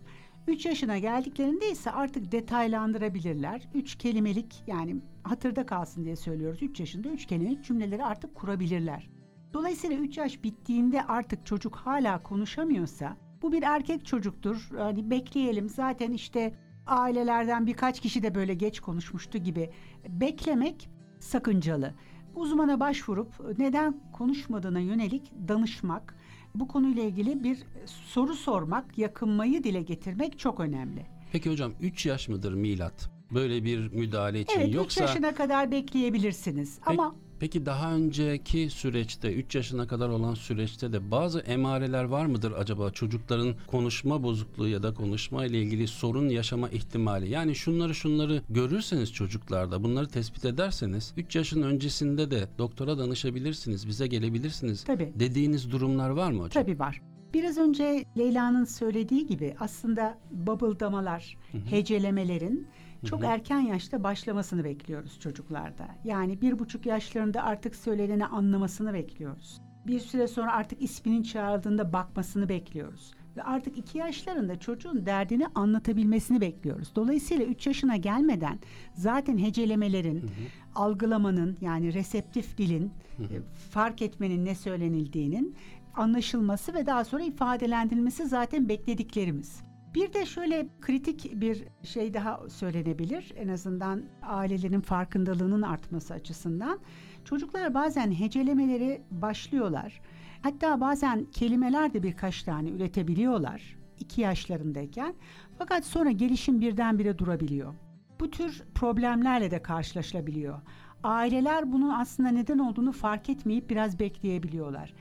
3 0.48 0.66
yaşına 0.66 0.98
geldiklerinde 0.98 1.72
ise 1.72 1.92
artık 1.92 2.32
detaylandırabilirler. 2.32 3.68
3 3.74 3.96
kelimelik 3.96 4.64
yani 4.68 4.96
hatırda 5.24 5.66
kalsın 5.66 6.06
diye 6.06 6.16
söylüyoruz. 6.16 6.64
3 6.64 6.80
yaşında 6.80 7.10
3 7.10 7.26
kelimelik 7.26 7.64
cümleleri 7.64 8.04
artık 8.04 8.36
kurabilirler. 8.36 9.10
Dolayısıyla 9.54 9.98
3 9.98 10.18
yaş 10.18 10.44
bittiğinde 10.44 11.04
artık 11.04 11.46
çocuk 11.46 11.76
hala 11.76 12.24
konuşamıyorsa 12.24 13.18
bu 13.42 13.52
bir 13.52 13.64
erkek 13.64 14.06
çocuktur. 14.06 14.70
Hani 14.78 15.10
bekleyelim 15.10 15.70
zaten 15.70 16.12
işte 16.12 16.54
ailelerden 16.88 17.68
birkaç 17.68 18.00
kişi 18.00 18.24
de 18.24 18.36
böyle 18.36 18.54
geç 18.54 18.80
konuşmuştu 18.80 19.38
gibi 19.38 19.70
beklemek 20.10 20.90
sakıncalı. 21.20 21.94
Uzmana 22.36 22.80
başvurup 22.80 23.60
neden 23.60 24.00
konuşmadığına 24.14 24.80
yönelik 24.80 25.32
danışmak, 25.48 26.16
bu 26.56 26.68
konuyla 26.68 27.04
ilgili 27.04 27.44
bir 27.44 27.58
soru 27.86 28.34
sormak, 28.34 28.98
yakınmayı 28.98 29.64
dile 29.64 29.82
getirmek 29.82 30.40
çok 30.40 30.60
önemli. 30.60 31.06
Peki 31.32 31.50
hocam 31.52 31.72
3 31.82 32.06
yaş 32.06 32.28
mıdır 32.30 32.54
milat? 32.54 33.10
Böyle 33.34 33.64
bir 33.64 33.94
müdahale 33.94 34.42
için 34.42 34.60
Evet, 34.60 34.70
3 34.70 34.76
yoksa 34.76 35.02
yaşına 35.02 35.36
kadar 35.36 35.72
bekleyebilirsiniz. 35.72 36.80
Peki- 36.86 37.02
Ama 37.02 37.16
Peki 37.40 37.66
daha 37.66 37.94
önceki 37.96 38.70
süreçte 38.70 39.34
3 39.34 39.56
yaşına 39.56 39.88
kadar 39.88 40.10
olan 40.10 40.34
süreçte 40.34 40.94
de 40.94 41.12
bazı 41.12 41.40
emareler 41.40 42.04
var 42.04 42.26
mıdır 42.26 42.52
acaba 42.52 42.92
çocukların 42.92 43.56
konuşma 43.68 44.24
bozukluğu 44.24 44.68
ya 44.68 44.84
da 44.84 44.94
konuşma 44.94 45.46
ile 45.46 45.62
ilgili 45.62 45.88
sorun 45.88 46.30
yaşama 46.30 46.70
ihtimali? 46.70 47.30
Yani 47.30 47.56
şunları 47.56 47.96
şunları 47.96 48.42
görürseniz 48.50 49.14
çocuklarda 49.14 49.84
bunları 49.84 50.08
tespit 50.08 50.46
ederseniz 50.46 51.14
3 51.18 51.36
yaşın 51.36 51.62
öncesinde 51.62 52.32
de 52.32 52.48
doktora 52.58 52.98
danışabilirsiniz, 52.98 53.88
bize 53.88 54.08
gelebilirsiniz. 54.08 54.84
tabii 54.84 55.14
Dediğiniz 55.16 55.72
durumlar 55.72 56.10
var 56.10 56.32
mı 56.32 56.44
hocam? 56.44 56.64
Tabii 56.64 56.80
var. 56.80 57.02
Biraz 57.34 57.58
önce 57.58 58.06
Leyla'nın 58.18 58.66
söylediği 58.66 59.28
gibi 59.28 59.56
aslında 59.60 60.18
babıldamalar, 60.32 61.38
hecelemelerin 61.70 62.68
çok 63.08 63.24
erken 63.24 63.60
yaşta 63.60 64.04
başlamasını 64.04 64.64
bekliyoruz 64.64 65.20
çocuklarda. 65.20 65.88
Yani 66.04 66.42
bir 66.42 66.60
buçuk 66.60 66.86
yaşlarında 66.86 67.44
artık 67.44 67.76
söyleneni 67.76 68.26
anlamasını 68.26 68.94
bekliyoruz. 68.94 69.62
Bir 69.88 70.00
süre 70.00 70.28
sonra 70.28 70.54
artık 70.54 70.82
isminin 70.82 71.24
çağrıldığında 71.24 71.94
bakmasını 71.94 72.50
bekliyoruz. 72.50 73.14
Ve 73.38 73.44
artık 73.44 73.78
iki 73.78 73.98
yaşlarında 73.98 74.60
çocuğun 74.60 75.06
derdini 75.06 75.48
anlatabilmesini 75.56 76.42
bekliyoruz. 76.42 76.96
Dolayısıyla 76.96 77.46
üç 77.46 77.68
yaşına 77.68 77.96
gelmeden 77.96 78.60
zaten 78.94 79.38
hecelemelerin, 79.38 80.30
algılamanın 80.76 81.58
yani 81.62 81.94
reseptif 81.94 82.58
dilin, 82.58 82.92
e, 83.20 83.26
fark 83.72 84.02
etmenin 84.02 84.46
ne 84.46 84.56
söylenildiğinin 84.56 85.56
anlaşılması 85.96 86.74
ve 86.74 86.86
daha 86.86 87.06
sonra 87.06 87.24
ifadelendirilmesi 87.24 88.28
zaten 88.28 88.70
beklediklerimiz. 88.70 89.67
Bir 89.98 90.14
de 90.14 90.26
şöyle 90.26 90.68
kritik 90.82 91.42
bir 91.42 91.64
şey 91.84 92.14
daha 92.14 92.50
söylenebilir. 92.50 93.34
En 93.36 93.48
azından 93.48 94.04
ailelerin 94.24 94.82
farkındalığının 94.82 95.62
artması 95.62 96.14
açısından. 96.14 96.80
Çocuklar 97.26 97.74
bazen 97.74 98.12
hecelemeleri 98.12 99.02
başlıyorlar. 99.12 100.02
Hatta 100.42 100.82
bazen 100.82 101.26
kelimeler 101.26 101.94
de 101.94 102.04
birkaç 102.04 102.44
tane 102.44 102.70
üretebiliyorlar. 102.70 103.78
iki 104.00 104.22
yaşlarındayken. 104.22 105.16
Fakat 105.58 105.86
sonra 105.86 106.12
gelişim 106.12 106.62
birdenbire 106.62 107.18
durabiliyor. 107.18 107.74
Bu 108.20 108.30
tür 108.30 108.64
problemlerle 108.76 109.52
de 109.52 109.62
karşılaşılabiliyor. 109.62 110.60
Aileler 111.04 111.72
bunun 111.72 111.90
aslında 111.90 112.30
neden 112.30 112.60
olduğunu 112.60 112.92
fark 112.92 113.30
etmeyip 113.30 113.70
biraz 113.70 114.00
bekleyebiliyorlar. 114.00 114.94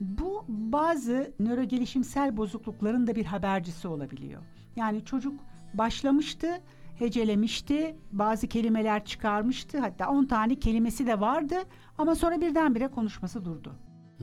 Bu 0.00 0.44
bazı 0.48 1.32
nörogelişimsel 1.40 2.36
bozuklukların 2.36 3.06
da 3.06 3.14
bir 3.14 3.24
habercisi 3.24 3.88
olabiliyor. 3.88 4.42
Yani 4.76 5.04
çocuk 5.04 5.40
başlamıştı, 5.74 6.60
hecelemişti, 6.98 7.96
bazı 8.12 8.46
kelimeler 8.46 9.04
çıkarmıştı. 9.04 9.78
Hatta 9.78 10.08
10 10.08 10.24
tane 10.24 10.54
kelimesi 10.54 11.06
de 11.06 11.20
vardı 11.20 11.54
ama 11.98 12.14
sonra 12.14 12.40
birdenbire 12.40 12.88
konuşması 12.88 13.44
durdu. 13.44 13.74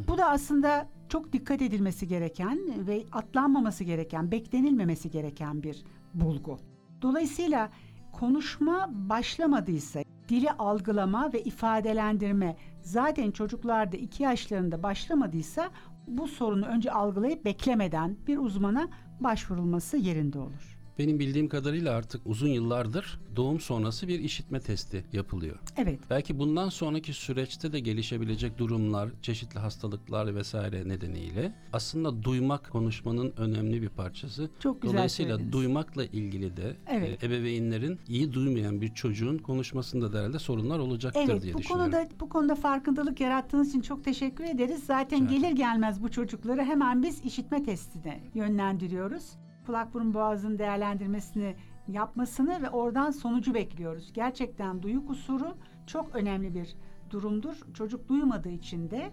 Bu 0.08 0.18
da 0.18 0.30
aslında 0.30 0.88
çok 1.10 1.34
dikkat 1.34 1.62
edilmesi 1.62 2.08
gereken 2.08 2.60
ve 2.88 3.04
atlanmaması 3.12 3.84
gereken, 3.84 4.32
beklenilmemesi 4.32 5.12
gereken 5.12 5.64
bir 5.64 5.84
bulgu. 6.14 6.60
Dolayısıyla 7.02 7.70
konuşma 8.12 8.90
başlamadıysa, 8.92 10.02
dili 10.30 10.52
algılama 10.52 11.34
ve 11.34 11.44
ifadelendirme 11.44 12.58
zaten 12.82 13.32
çocuklarda 13.32 13.98
iki 13.98 14.24
yaşlarında 14.24 14.84
başlamadıysa 14.84 15.70
bu 16.08 16.28
sorunu 16.28 16.66
önce 16.66 16.92
algılayıp 16.92 17.46
beklemeden 17.46 18.18
bir 18.28 18.38
uzmana 18.38 18.88
başvurulması 19.20 19.98
yerinde 19.98 20.40
olur. 20.40 20.77
Benim 21.00 21.20
bildiğim 21.20 21.50
kadarıyla 21.50 21.94
artık 21.96 22.22
uzun 22.26 22.48
yıllardır 22.48 23.20
doğum 23.36 23.60
sonrası 23.60 24.08
bir 24.08 24.20
işitme 24.20 24.60
testi 24.60 25.06
yapılıyor. 25.14 25.56
Evet, 25.78 26.00
Belki 26.10 26.40
bundan 26.40 26.70
sonraki 26.70 27.14
süreçte 27.14 27.72
de 27.74 27.80
gelişebilecek 27.80 28.58
durumlar, 28.58 29.10
çeşitli 29.22 29.60
hastalıklar 29.60 30.36
vesaire 30.36 30.88
nedeniyle 30.90 31.56
aslında 31.74 32.24
duymak 32.24 32.70
konuşmanın 32.72 33.34
önemli 33.38 33.82
bir 33.82 33.90
parçası. 33.90 34.50
çok 34.60 34.82
güzel 34.82 34.96
Dolayısıyla 34.98 35.32
söylediniz. 35.32 35.54
duymakla 35.54 36.06
ilgili 36.06 36.58
de 36.58 36.76
Evet. 36.88 37.24
e, 37.24 37.26
ebeveynlerin 37.26 38.00
iyi 38.08 38.34
duymayan 38.34 38.82
bir 38.82 38.94
çocuğun 38.94 39.38
konuşmasında 39.38 40.14
da 40.14 40.20
herhalde 40.20 40.40
sorunlar 40.40 40.80
olacaktır 40.80 41.22
Evet, 41.30 41.42
diye 41.44 41.54
bu 41.54 41.58
düşünüyorum. 41.58 41.92
konuda 41.92 42.10
bu 42.20 42.30
konuda 42.30 42.56
farkındalık 42.56 43.20
yarattığınız 43.22 43.70
için 43.70 43.82
çok 43.82 44.04
teşekkür 44.04 44.44
ederiz. 44.44 44.84
Zaten 44.84 45.26
Rica 45.30 45.38
gelir 45.38 45.52
gelmez 45.52 46.04
bu 46.04 46.12
çocukları 46.12 46.64
hemen 46.64 47.04
biz 47.04 47.26
işitme 47.26 47.64
testine 47.64 48.20
yönlendiriyoruz. 48.36 49.24
Kulak 49.68 49.94
burun 49.94 50.14
boğazın 50.14 50.60
değerlendirmesini 50.60 51.56
yapmasını 51.88 52.62
ve 52.62 52.70
oradan 52.70 53.12
sonucu 53.12 53.54
bekliyoruz. 53.54 54.14
Gerçekten 54.14 54.82
duyu 54.82 55.06
kusuru 55.06 55.58
çok 55.88 56.16
önemli 56.16 56.56
bir 56.56 56.76
durumdur. 57.10 57.56
Çocuk 57.74 58.10
duymadığı 58.10 58.50
için 58.50 58.92
de 58.92 59.12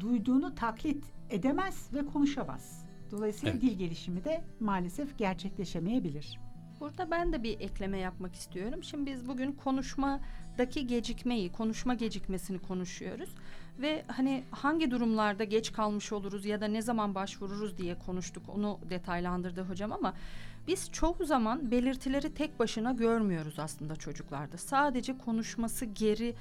duyduğunu 0.00 0.54
taklit 0.54 1.04
edemez 1.30 1.90
ve 1.94 2.06
konuşamaz. 2.06 2.86
Dolayısıyla 3.10 3.52
Evet. 3.52 3.62
dil 3.62 3.78
gelişimi 3.78 4.24
de 4.24 4.44
maalesef 4.60 5.18
gerçekleşemeyebilir. 5.18 6.40
Burada 6.80 7.10
ben 7.10 7.32
de 7.32 7.42
bir 7.42 7.60
ekleme 7.60 7.98
yapmak 7.98 8.34
istiyorum. 8.34 8.84
Şimdi 8.84 9.10
biz 9.12 9.28
bugün 9.28 9.52
konuşma 9.52 10.20
daki 10.58 10.86
gecikmeyi, 10.86 11.52
konuşma 11.52 11.94
gecikmesini 11.94 12.58
konuşuyoruz 12.58 13.28
ve 13.78 14.04
hani 14.06 14.44
hangi 14.50 14.90
durumlarda 14.90 15.44
geç 15.44 15.72
kalmış 15.72 16.12
oluruz 16.12 16.44
ya 16.44 16.60
da 16.60 16.66
ne 16.66 16.82
zaman 16.82 17.14
başvururuz 17.14 17.78
diye 17.78 17.94
konuştuk. 17.98 18.42
Onu 18.48 18.78
detaylandırdı 18.90 19.62
hocam 19.62 19.92
ama 19.92 20.14
biz 20.66 20.92
çoğu 20.92 21.24
zaman 21.24 21.70
belirtileri 21.70 22.34
tek 22.34 22.58
başına 22.58 22.92
görmüyoruz 22.92 23.58
aslında 23.58 23.96
çocuklarda. 23.96 24.58
Sadece 24.58 25.18
konuşması 25.18 25.84
geri 25.84 26.34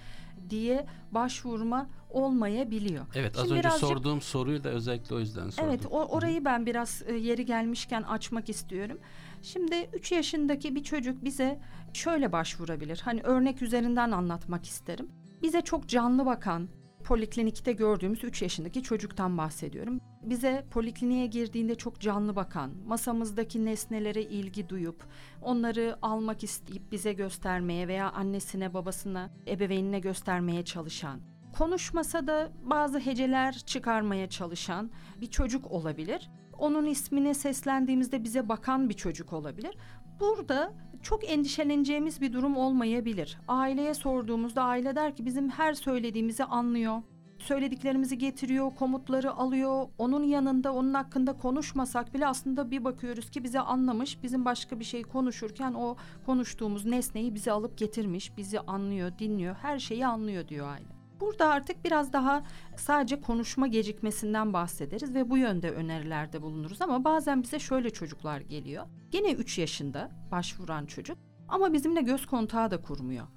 diye 0.49 0.85
başvurma 1.11 1.87
olmayabiliyor. 2.09 3.05
Evet 3.15 3.35
az 3.35 3.41
Şimdi 3.41 3.53
önce 3.53 3.63
birazcık- 3.63 3.87
sorduğum 3.89 4.21
soruyu 4.21 4.63
da 4.63 4.69
özellikle 4.69 5.15
o 5.15 5.19
yüzden 5.19 5.49
sordum. 5.49 5.69
Evet 5.69 5.85
o, 5.91 6.05
orayı 6.05 6.45
ben 6.45 6.65
biraz 6.65 7.03
e, 7.07 7.13
yeri 7.13 7.45
gelmişken 7.45 8.01
açmak 8.01 8.49
istiyorum. 8.49 8.97
Şimdi 9.41 9.89
3 9.93 10.11
yaşındaki 10.11 10.75
bir 10.75 10.83
çocuk 10.83 11.23
bize 11.23 11.59
şöyle 11.93 12.31
başvurabilir. 12.31 13.01
Hani 13.05 13.21
örnek 13.21 13.61
üzerinden 13.61 14.11
anlatmak 14.11 14.65
isterim. 14.65 15.11
Bize 15.41 15.61
çok 15.61 15.87
canlı 15.87 16.25
bakan, 16.25 16.69
poliklinikte 17.03 17.71
gördüğümüz 17.71 18.23
3 18.23 18.41
yaşındaki 18.41 18.83
çocuktan 18.83 19.37
bahsediyorum. 19.37 19.99
Bize 20.23 20.65
polikliniğe 20.71 21.27
girdiğinde 21.27 21.75
çok 21.75 21.99
canlı 21.99 22.35
bakan, 22.35 22.71
masamızdaki 22.87 23.65
nesnelere 23.65 24.21
ilgi 24.21 24.69
duyup, 24.69 25.03
onları 25.41 25.97
almak 26.01 26.43
isteyip 26.43 26.91
bize 26.91 27.13
göstermeye 27.13 27.87
veya 27.87 28.11
annesine, 28.11 28.73
babasına, 28.73 29.29
ebeveynine 29.47 29.99
göstermeye 29.99 30.65
çalışan, 30.65 31.19
konuşmasa 31.57 32.27
da 32.27 32.51
bazı 32.63 32.99
heceler 32.99 33.53
çıkarmaya 33.53 34.29
çalışan 34.29 34.91
bir 35.21 35.27
çocuk 35.27 35.71
olabilir. 35.71 36.29
Onun 36.57 36.85
ismine 36.85 37.33
seslendiğimizde 37.33 38.23
bize 38.23 38.49
bakan 38.49 38.89
bir 38.89 38.93
çocuk 38.93 39.33
olabilir. 39.33 39.77
Burada 40.19 40.73
çok 41.01 41.31
endişeleneceğimiz 41.31 42.21
bir 42.21 42.33
durum 42.33 42.57
olmayabilir. 42.57 43.37
Aileye 43.47 43.93
sorduğumuzda 43.93 44.63
aile 44.63 44.95
der 44.95 45.15
ki 45.15 45.25
bizim 45.25 45.49
her 45.49 45.73
söylediğimizi 45.73 46.43
anlıyor. 46.43 47.01
Söylediklerimizi 47.39 48.17
getiriyor, 48.17 48.75
komutları 48.75 49.33
alıyor. 49.33 49.87
Onun 49.97 50.23
yanında 50.23 50.73
onun 50.73 50.93
hakkında 50.93 51.33
konuşmasak 51.33 52.13
bile 52.13 52.27
aslında 52.27 52.71
bir 52.71 52.83
bakıyoruz 52.83 53.29
ki 53.29 53.43
bizi 53.43 53.59
anlamış. 53.59 54.23
Bizim 54.23 54.45
başka 54.45 54.79
bir 54.79 54.85
şey 54.85 55.03
konuşurken 55.03 55.73
o 55.73 55.95
konuştuğumuz 56.25 56.85
nesneyi 56.85 57.35
bize 57.35 57.51
alıp 57.51 57.77
getirmiş. 57.77 58.37
Bizi 58.37 58.59
anlıyor, 58.59 59.11
dinliyor, 59.19 59.55
her 59.55 59.79
şeyi 59.79 60.07
anlıyor 60.07 60.47
diyor 60.47 60.67
aile. 60.67 60.96
Burada 61.19 61.49
artık 61.49 61.85
biraz 61.85 62.13
daha 62.13 62.43
sadece 62.75 63.21
konuşma 63.21 63.67
gecikmesinden 63.67 64.53
bahsederiz 64.53 65.15
ve 65.15 65.29
bu 65.29 65.37
yönde 65.37 65.71
önerilerde 65.71 66.41
bulunuruz 66.41 66.81
ama 66.81 67.03
bazen 67.03 67.43
bize 67.43 67.59
şöyle 67.59 67.89
çocuklar 67.89 68.39
geliyor. 68.39 68.85
Gene 69.11 69.31
3 69.31 69.57
yaşında 69.57 70.11
başvuran 70.31 70.85
çocuk 70.85 71.17
ama 71.47 71.73
bizimle 71.73 72.01
göz 72.01 72.25
kontağı 72.25 72.71
da 72.71 72.81
kurmuyor. 72.81 73.27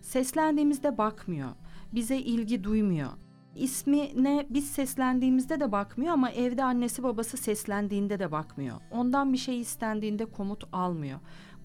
Seslendiğimizde 0.00 0.98
bakmıyor. 0.98 1.48
Bize 1.92 2.16
ilgi 2.16 2.64
duymuyor. 2.64 3.10
İsmine 3.54 4.46
biz 4.50 4.70
seslendiğimizde 4.70 5.60
de 5.60 5.72
bakmıyor 5.72 6.12
ama 6.12 6.30
evde 6.30 6.64
annesi 6.64 7.02
babası 7.02 7.36
seslendiğinde 7.36 8.18
de 8.18 8.32
bakmıyor. 8.32 8.76
Ondan 8.90 9.32
bir 9.32 9.38
şey 9.38 9.60
istendiğinde 9.60 10.24
komut 10.24 10.64
almıyor. 10.72 11.18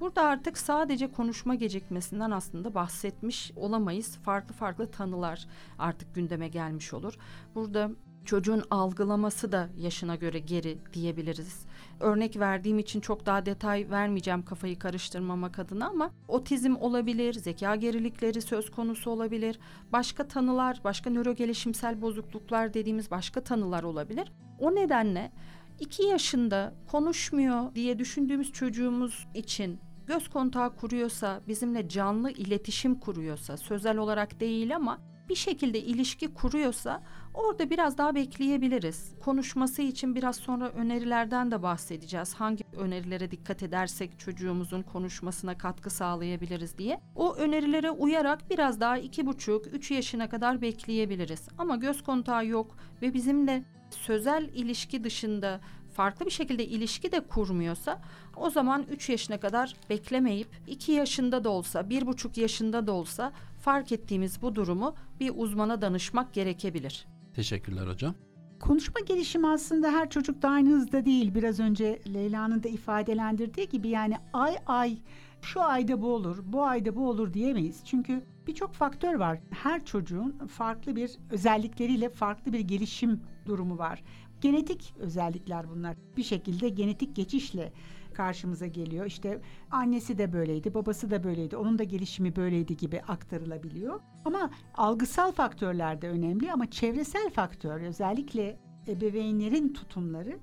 Burada 0.03 0.21
artık 0.21 0.57
sadece 0.57 1.11
konuşma 1.11 1.55
gecikmesinden 1.55 2.31
aslında 2.31 2.73
bahsetmiş 2.73 3.51
olamayız. 3.55 4.17
Farklı 4.17 4.53
farklı 4.53 4.91
tanılar 4.91 5.47
artık 5.79 6.15
gündeme 6.15 6.47
gelmiş 6.47 6.93
olur. 6.93 7.17
Burada 7.55 7.91
çocuğun 8.25 8.63
algılaması 8.71 9.51
da 9.51 9.69
yaşına 9.77 10.15
göre 10.15 10.39
geri 10.39 10.77
diyebiliriz. 10.93 11.65
Örnek 11.99 12.39
verdiğim 12.39 12.79
için 12.79 12.99
çok 12.99 13.25
daha 13.25 13.45
detay 13.45 13.87
vermeyeceğim 13.89 14.45
kafayı 14.45 14.79
karıştırmamak 14.79 15.59
adına 15.59 15.87
ama 15.87 16.11
otizm 16.27 16.75
olabilir, 16.75 17.33
zeka 17.33 17.75
gerilikleri 17.75 18.41
söz 18.41 18.71
konusu 18.71 19.11
olabilir. 19.11 19.59
Başka 19.91 20.27
tanılar, 20.27 20.81
başka 20.83 21.09
nörogelişimsel 21.09 22.01
bozukluklar 22.01 22.73
dediğimiz 22.73 23.11
başka 23.11 23.41
tanılar 23.41 23.83
olabilir. 23.83 24.31
O 24.59 24.75
nedenle 24.75 25.31
2 25.79 26.03
yaşında 26.03 26.73
konuşmuyor 26.91 27.75
diye 27.75 27.99
düşündüğümüz 27.99 28.51
çocuğumuz 28.51 29.27
için 29.33 29.79
göz 30.07 30.29
kontağı 30.29 30.75
kuruyorsa, 30.75 31.41
bizimle 31.47 31.89
canlı 31.89 32.31
iletişim 32.31 32.95
kuruyorsa, 32.95 33.57
sözel 33.57 33.97
olarak 33.97 34.39
değil 34.39 34.75
ama 34.75 34.99
bir 35.29 35.35
şekilde 35.35 35.79
ilişki 35.79 36.33
kuruyorsa 36.33 37.03
orada 37.33 37.69
biraz 37.69 37.97
daha 37.97 38.15
bekleyebiliriz. 38.15 39.13
Konuşması 39.21 39.81
için 39.81 40.15
biraz 40.15 40.35
sonra 40.35 40.69
önerilerden 40.69 41.51
de 41.51 41.63
bahsedeceğiz. 41.63 42.33
Hangi 42.33 42.63
önerilere 42.77 43.31
dikkat 43.31 43.63
edersek 43.63 44.19
çocuğumuzun 44.19 44.81
konuşmasına 44.81 45.57
katkı 45.57 45.89
sağlayabiliriz 45.89 46.77
diye. 46.77 46.99
O 47.15 47.35
önerilere 47.35 47.91
uyarak 47.91 48.49
biraz 48.49 48.79
daha 48.79 48.97
iki 48.97 49.25
buçuk, 49.25 49.73
üç 49.73 49.91
yaşına 49.91 50.29
kadar 50.29 50.61
bekleyebiliriz. 50.61 51.47
Ama 51.57 51.75
göz 51.75 52.03
kontağı 52.03 52.45
yok 52.45 52.77
ve 53.01 53.13
bizimle 53.13 53.63
sözel 53.89 54.49
ilişki 54.53 55.03
dışında 55.03 55.59
farklı 55.93 56.25
bir 56.25 56.31
şekilde 56.31 56.65
ilişki 56.65 57.11
de 57.11 57.19
kurmuyorsa 57.19 58.01
o 58.35 58.49
zaman 58.49 58.85
3 58.91 59.09
yaşına 59.09 59.39
kadar 59.39 59.75
beklemeyip 59.89 60.47
2 60.67 60.91
yaşında 60.91 61.43
da 61.43 61.49
olsa 61.49 61.79
1,5 61.79 62.39
yaşında 62.39 62.87
da 62.87 62.91
olsa 62.91 63.31
fark 63.61 63.91
ettiğimiz 63.91 64.41
bu 64.41 64.55
durumu 64.55 64.95
bir 65.19 65.31
uzmana 65.35 65.81
danışmak 65.81 66.33
gerekebilir. 66.33 67.07
Teşekkürler 67.35 67.87
hocam. 67.87 68.15
Konuşma 68.59 68.99
gelişimi 68.99 69.47
aslında 69.47 69.91
her 69.91 70.09
çocukta 70.09 70.49
aynı 70.49 70.69
hızda 70.69 71.05
değil. 71.05 71.35
Biraz 71.35 71.59
önce 71.59 72.01
Leyla'nın 72.13 72.63
da 72.63 72.67
ifadelendirdiği 72.67 73.69
gibi 73.69 73.89
yani 73.89 74.17
ay 74.33 74.55
ay 74.65 74.97
şu 75.41 75.61
ayda 75.61 76.01
bu 76.01 76.13
olur, 76.13 76.37
bu 76.43 76.63
ayda 76.63 76.95
bu 76.95 77.09
olur 77.09 77.33
diyemeyiz. 77.33 77.85
Çünkü 77.85 78.23
birçok 78.47 78.73
faktör 78.73 79.13
var. 79.13 79.39
Her 79.49 79.85
çocuğun 79.85 80.31
farklı 80.47 80.95
bir 80.95 81.11
özellikleriyle 81.31 82.09
farklı 82.09 82.53
bir 82.53 82.59
gelişim 82.59 83.21
durumu 83.45 83.77
var. 83.77 84.03
Genetik 84.43 84.93
özellikler 84.99 85.69
bunlar. 85.69 85.95
Bir 86.17 86.23
şekilde 86.23 86.69
genetik 86.69 87.15
geçişle 87.15 87.73
karşımıza 88.13 88.67
geliyor. 88.67 89.05
İşte 89.05 89.41
annesi 89.71 90.17
de 90.17 90.33
böyleydi, 90.33 90.73
babası 90.73 91.11
da 91.11 91.23
böyleydi, 91.23 91.57
onun 91.57 91.79
da 91.79 91.83
gelişimi 91.83 92.35
böyleydi 92.35 92.77
gibi 92.77 93.01
aktarılabiliyor. 93.01 93.99
Ama 94.25 94.49
algısal 94.75 95.31
faktörler 95.31 96.01
de 96.01 96.09
önemli 96.09 96.51
ama 96.51 96.71
çevresel 96.71 97.29
faktör 97.29 97.81
özellikle 97.81 98.59
ebeveynlerin 98.87 99.73
tutumları 99.73 100.39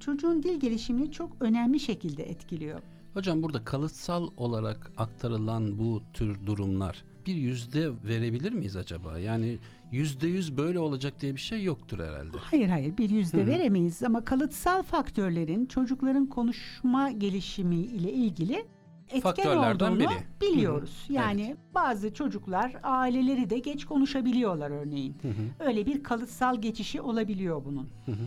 çocuğun 0.00 0.42
dil 0.42 0.60
gelişimini 0.60 1.12
çok 1.12 1.32
önemli 1.40 1.80
şekilde 1.80 2.22
etkiliyor. 2.22 2.80
Hocam 3.14 3.42
burada 3.42 3.64
kalıtsal 3.64 4.28
olarak 4.36 4.92
aktarılan 4.96 5.78
bu 5.78 6.02
tür 6.12 6.46
durumlar 6.46 7.04
bir 7.30 7.36
yüzde 7.36 7.90
verebilir 8.04 8.52
miyiz 8.52 8.76
acaba? 8.76 9.18
Yani 9.18 9.58
yüzde 9.92 10.28
yüz 10.28 10.56
böyle 10.56 10.78
olacak 10.78 11.14
diye 11.20 11.34
bir 11.34 11.40
şey 11.40 11.64
yoktur 11.64 11.98
herhalde. 11.98 12.36
Hayır 12.38 12.68
hayır 12.68 12.96
bir 12.96 13.10
yüzde 13.10 13.46
veremeyiz 13.46 14.02
ama 14.02 14.24
kalıtsal 14.24 14.82
faktörlerin 14.82 15.66
çocukların 15.66 16.26
konuşma 16.26 17.10
gelişimi 17.10 17.76
ile 17.76 18.12
ilgili 18.12 18.64
etken 19.10 19.56
olduğunu 19.56 20.00
biri. 20.00 20.08
biliyoruz. 20.40 21.04
Hı 21.06 21.12
hı. 21.12 21.16
Yani 21.16 21.56
bazı 21.74 22.14
çocuklar 22.14 22.72
aileleri 22.82 23.50
de 23.50 23.58
geç 23.58 23.84
konuşabiliyorlar 23.84 24.70
örneğin. 24.70 25.16
Hı 25.22 25.28
hı, 25.28 25.68
Öyle 25.68 25.86
bir 25.86 26.02
kalıtsal 26.02 26.60
geçişi 26.62 27.00
olabiliyor 27.00 27.64
bunun. 27.64 27.88
hı 28.06 28.12
hı. 28.12 28.26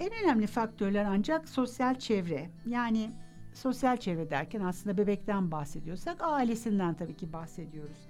En 0.00 0.10
önemli 0.24 0.46
faktörler 0.46 1.04
ancak 1.04 1.48
sosyal 1.48 1.94
çevre. 1.94 2.50
Yani 2.66 3.10
sosyal 3.54 3.96
çevre 3.96 4.30
derken 4.30 4.60
aslında 4.60 4.98
bebekten 4.98 5.50
bahsediyorsak 5.50 6.16
ailesinden 6.20 6.94
tabii 6.94 7.16
ki 7.16 7.32
bahsediyoruz. 7.32 8.09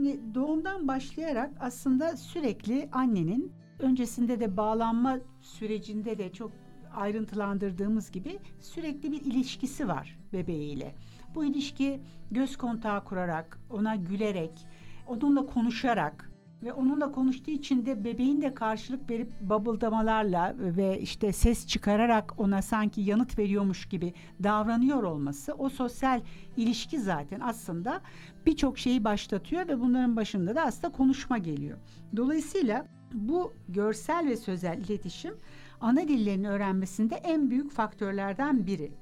Şimdi 0.00 0.34
doğumdan 0.34 0.88
başlayarak 0.88 1.50
aslında 1.60 2.16
sürekli 2.16 2.88
annenin 2.92 3.52
öncesinde 3.78 4.40
de 4.40 4.56
bağlanma 4.56 5.18
sürecinde 5.40 6.18
de 6.18 6.32
çok 6.32 6.52
ayrıntılandırdığımız 6.94 8.10
gibi 8.10 8.38
sürekli 8.60 9.12
bir 9.12 9.20
ilişkisi 9.20 9.88
var 9.88 10.18
bebeğiyle. 10.32 10.94
Bu 11.34 11.44
ilişki 11.44 12.00
göz 12.30 12.56
kontağı 12.56 13.04
kurarak, 13.04 13.58
ona 13.70 13.96
gülerek, 13.96 14.66
onunla 15.06 15.46
konuşarak 15.46 16.29
ve 16.62 16.72
onunla 16.72 17.12
konuştuğu 17.12 17.50
için 17.50 17.86
de 17.86 18.04
bebeğin 18.04 18.42
de 18.42 18.54
karşılık 18.54 19.10
verip 19.10 19.28
babıldamalarla 19.40 20.54
ve 20.58 21.00
işte 21.00 21.32
ses 21.32 21.66
çıkararak 21.66 22.40
ona 22.40 22.62
sanki 22.62 23.00
yanıt 23.00 23.38
veriyormuş 23.38 23.88
gibi 23.88 24.14
davranıyor 24.42 25.02
olması 25.02 25.54
o 25.54 25.68
sosyal 25.68 26.20
ilişki 26.56 27.00
zaten 27.00 27.40
aslında 27.40 28.00
birçok 28.46 28.78
şeyi 28.78 29.04
başlatıyor 29.04 29.68
ve 29.68 29.80
bunların 29.80 30.16
başında 30.16 30.54
da 30.54 30.62
aslında 30.62 30.92
konuşma 30.92 31.38
geliyor. 31.38 31.78
Dolayısıyla 32.16 32.86
bu 33.14 33.52
görsel 33.68 34.26
ve 34.26 34.36
sözel 34.36 34.78
iletişim 34.78 35.34
ana 35.80 36.08
dillerini 36.08 36.48
öğrenmesinde 36.48 37.14
en 37.14 37.50
büyük 37.50 37.70
faktörlerden 37.70 38.66
biri. 38.66 38.92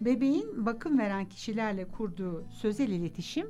Bebeğin 0.00 0.66
bakım 0.66 0.98
veren 0.98 1.28
kişilerle 1.28 1.84
kurduğu 1.84 2.44
sözel 2.50 2.88
iletişim 2.88 3.46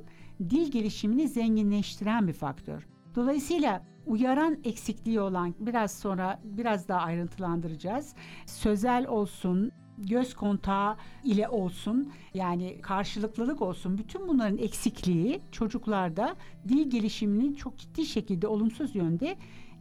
dil 0.49 0.71
gelişimini 0.71 1.27
zenginleştiren 1.27 2.27
bir 2.27 2.33
faktör. 2.33 2.90
Dolayısıyla 3.15 3.83
uyaran 4.05 4.57
eksikliği 4.63 5.19
olan 5.21 5.55
biraz 5.59 5.93
sonra 5.93 6.39
biraz 6.43 6.87
daha 6.87 6.99
ayrıntılandıracağız. 6.99 8.15
Sözel 8.45 9.07
olsun, 9.07 9.71
göz 9.97 10.33
kontağı 10.33 10.97
ile 11.23 11.49
olsun 11.49 12.11
yani 12.33 12.81
karşılıklılık 12.81 13.61
olsun 13.61 13.97
bütün 13.97 14.27
bunların 14.27 14.57
eksikliği 14.57 15.41
çocuklarda 15.51 16.35
dil 16.67 16.89
gelişimini 16.89 17.55
çok 17.55 17.77
ciddi 17.77 18.05
şekilde 18.05 18.47
olumsuz 18.47 18.95
yönde 18.95 19.35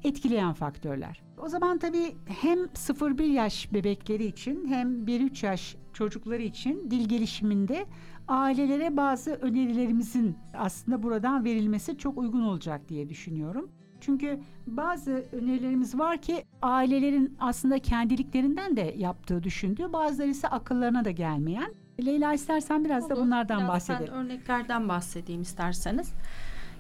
etkileyen 0.04 0.52
faktörler. 0.52 1.22
O 1.38 1.48
zaman 1.48 1.78
tabii 1.78 2.16
hem 2.26 2.58
0-1 2.58 3.22
yaş 3.22 3.72
bebekleri 3.72 4.26
için 4.26 4.68
hem 4.68 5.04
1-3 5.04 5.46
yaş 5.46 5.76
çocukları 5.92 6.42
için 6.42 6.90
dil 6.90 7.08
gelişiminde 7.08 7.86
ailelere 8.30 8.96
bazı 8.96 9.30
önerilerimizin 9.30 10.36
aslında 10.54 11.02
buradan 11.02 11.44
verilmesi 11.44 11.98
çok 11.98 12.18
uygun 12.18 12.42
olacak 12.42 12.88
diye 12.88 13.08
düşünüyorum. 13.08 13.70
Çünkü 14.00 14.40
bazı 14.66 15.24
önerilerimiz 15.32 15.98
var 15.98 16.18
ki 16.18 16.44
ailelerin 16.62 17.36
aslında 17.40 17.78
kendiliklerinden 17.78 18.76
de 18.76 18.94
yaptığı 18.96 19.42
düşündüğü 19.42 19.92
bazıları 19.92 20.28
ise 20.28 20.48
akıllarına 20.48 21.04
da 21.04 21.10
gelmeyen. 21.10 21.74
Leyla 22.06 22.32
istersen 22.32 22.84
biraz 22.84 23.10
da 23.10 23.14
Olur. 23.14 23.22
bunlardan 23.22 23.58
Biraz 23.58 23.68
bahsedelim. 23.68 24.06
Ben 24.12 24.24
örneklerden 24.24 24.88
bahsedeyim 24.88 25.42
isterseniz. 25.42 26.12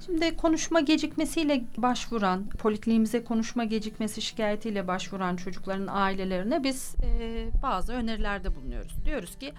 Şimdi 0.06 0.36
konuşma 0.36 0.80
gecikmesiyle 0.80 1.64
başvuran, 1.76 2.48
polikliniğimize 2.48 3.24
konuşma 3.24 3.64
gecikmesi 3.64 4.22
şikayetiyle 4.22 4.88
başvuran 4.88 5.36
çocukların 5.36 5.86
ailelerine 5.90 6.64
biz 6.64 6.94
e, 7.02 7.48
bazı 7.62 7.92
önerilerde 7.92 8.56
bulunuyoruz. 8.56 9.04
Diyoruz 9.04 9.38
ki 9.38 9.52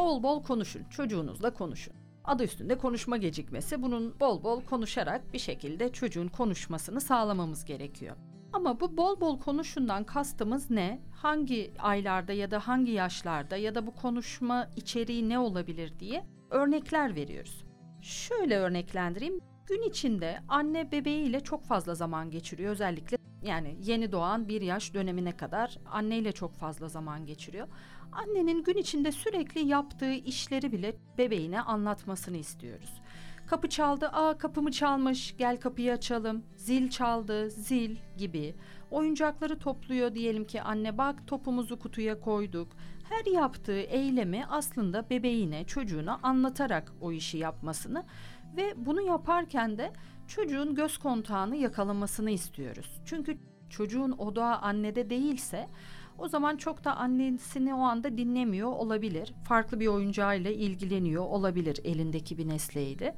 bol 0.00 0.22
bol 0.22 0.42
konuşun, 0.42 0.84
çocuğunuzla 0.84 1.54
konuşun. 1.54 1.94
Adı 2.24 2.44
üstünde 2.44 2.78
konuşma 2.78 3.16
gecikmesi. 3.16 3.82
Bunun 3.82 4.20
bol 4.20 4.42
bol 4.42 4.60
konuşarak 4.60 5.32
bir 5.32 5.38
şekilde 5.38 5.92
çocuğun 5.92 6.28
konuşmasını 6.28 7.00
sağlamamız 7.00 7.64
gerekiyor. 7.64 8.16
Ama 8.52 8.80
bu 8.80 8.96
bol 8.96 9.20
bol 9.20 9.40
konuşundan 9.40 10.04
kastımız 10.04 10.70
ne? 10.70 11.02
Hangi 11.12 11.72
aylarda 11.78 12.32
ya 12.32 12.50
da 12.50 12.58
hangi 12.68 12.92
yaşlarda 12.92 13.56
ya 13.56 13.74
da 13.74 13.86
bu 13.86 13.94
konuşma 13.94 14.68
içeriği 14.76 15.28
ne 15.28 15.38
olabilir 15.38 15.98
diye 15.98 16.24
örnekler 16.50 17.14
veriyoruz. 17.14 17.64
Şöyle 18.00 18.56
örneklendireyim. 18.56 19.40
Gün 19.66 19.82
içinde 19.82 20.38
anne 20.48 20.92
bebeğiyle 20.92 21.40
çok 21.40 21.64
fazla 21.64 21.94
zaman 21.94 22.30
geçiriyor. 22.30 22.72
Özellikle 22.72 23.16
yani 23.42 23.76
yeni 23.80 24.12
doğan 24.12 24.48
bir 24.48 24.60
yaş 24.60 24.94
dönemine 24.94 25.36
kadar 25.36 25.78
anneyle 25.86 26.32
çok 26.32 26.54
fazla 26.54 26.88
zaman 26.88 27.26
geçiriyor. 27.26 27.68
Annenin 28.12 28.64
gün 28.64 28.76
içinde 28.76 29.12
sürekli 29.12 29.66
yaptığı 29.66 30.12
işleri 30.12 30.72
bile 30.72 30.96
bebeğine 31.18 31.60
anlatmasını 31.60 32.36
istiyoruz. 32.36 33.02
Kapı 33.46 33.68
çaldı, 33.68 34.08
aa 34.08 34.38
kapımı 34.38 34.70
çalmış, 34.72 35.36
gel 35.38 35.56
kapıyı 35.56 35.92
açalım. 35.92 36.42
Zil 36.56 36.90
çaldı, 36.90 37.50
zil 37.50 37.96
gibi. 38.16 38.54
Oyuncakları 38.90 39.58
topluyor 39.58 40.14
diyelim 40.14 40.44
ki 40.44 40.62
anne 40.62 40.98
bak 40.98 41.26
topumuzu 41.26 41.78
kutuya 41.78 42.20
koyduk. 42.20 42.68
Her 43.08 43.32
yaptığı 43.32 43.80
eylemi 43.80 44.44
aslında 44.48 45.10
bebeğine, 45.10 45.64
çocuğuna 45.64 46.18
anlatarak 46.22 46.92
o 47.00 47.12
işi 47.12 47.38
yapmasını 47.38 48.04
ve 48.56 48.74
bunu 48.76 49.02
yaparken 49.02 49.78
de 49.78 49.92
çocuğun 50.28 50.74
göz 50.74 50.98
kontağını 50.98 51.56
yakalamasını 51.56 52.30
istiyoruz. 52.30 53.00
Çünkü 53.04 53.38
çocuğun 53.70 54.12
odağı 54.12 54.56
annede 54.56 55.10
değilse 55.10 55.66
o 56.20 56.28
zaman 56.28 56.56
çok 56.56 56.84
da 56.84 56.96
annesini 56.96 57.74
o 57.74 57.80
anda 57.80 58.18
dinlemiyor 58.18 58.72
olabilir. 58.72 59.34
Farklı 59.44 59.80
bir 59.80 59.86
oyuncağıyla 59.86 60.50
ilgileniyor 60.50 61.24
olabilir 61.24 61.80
elindeki 61.84 62.38
bir 62.38 62.48
nesneyle. 62.48 63.16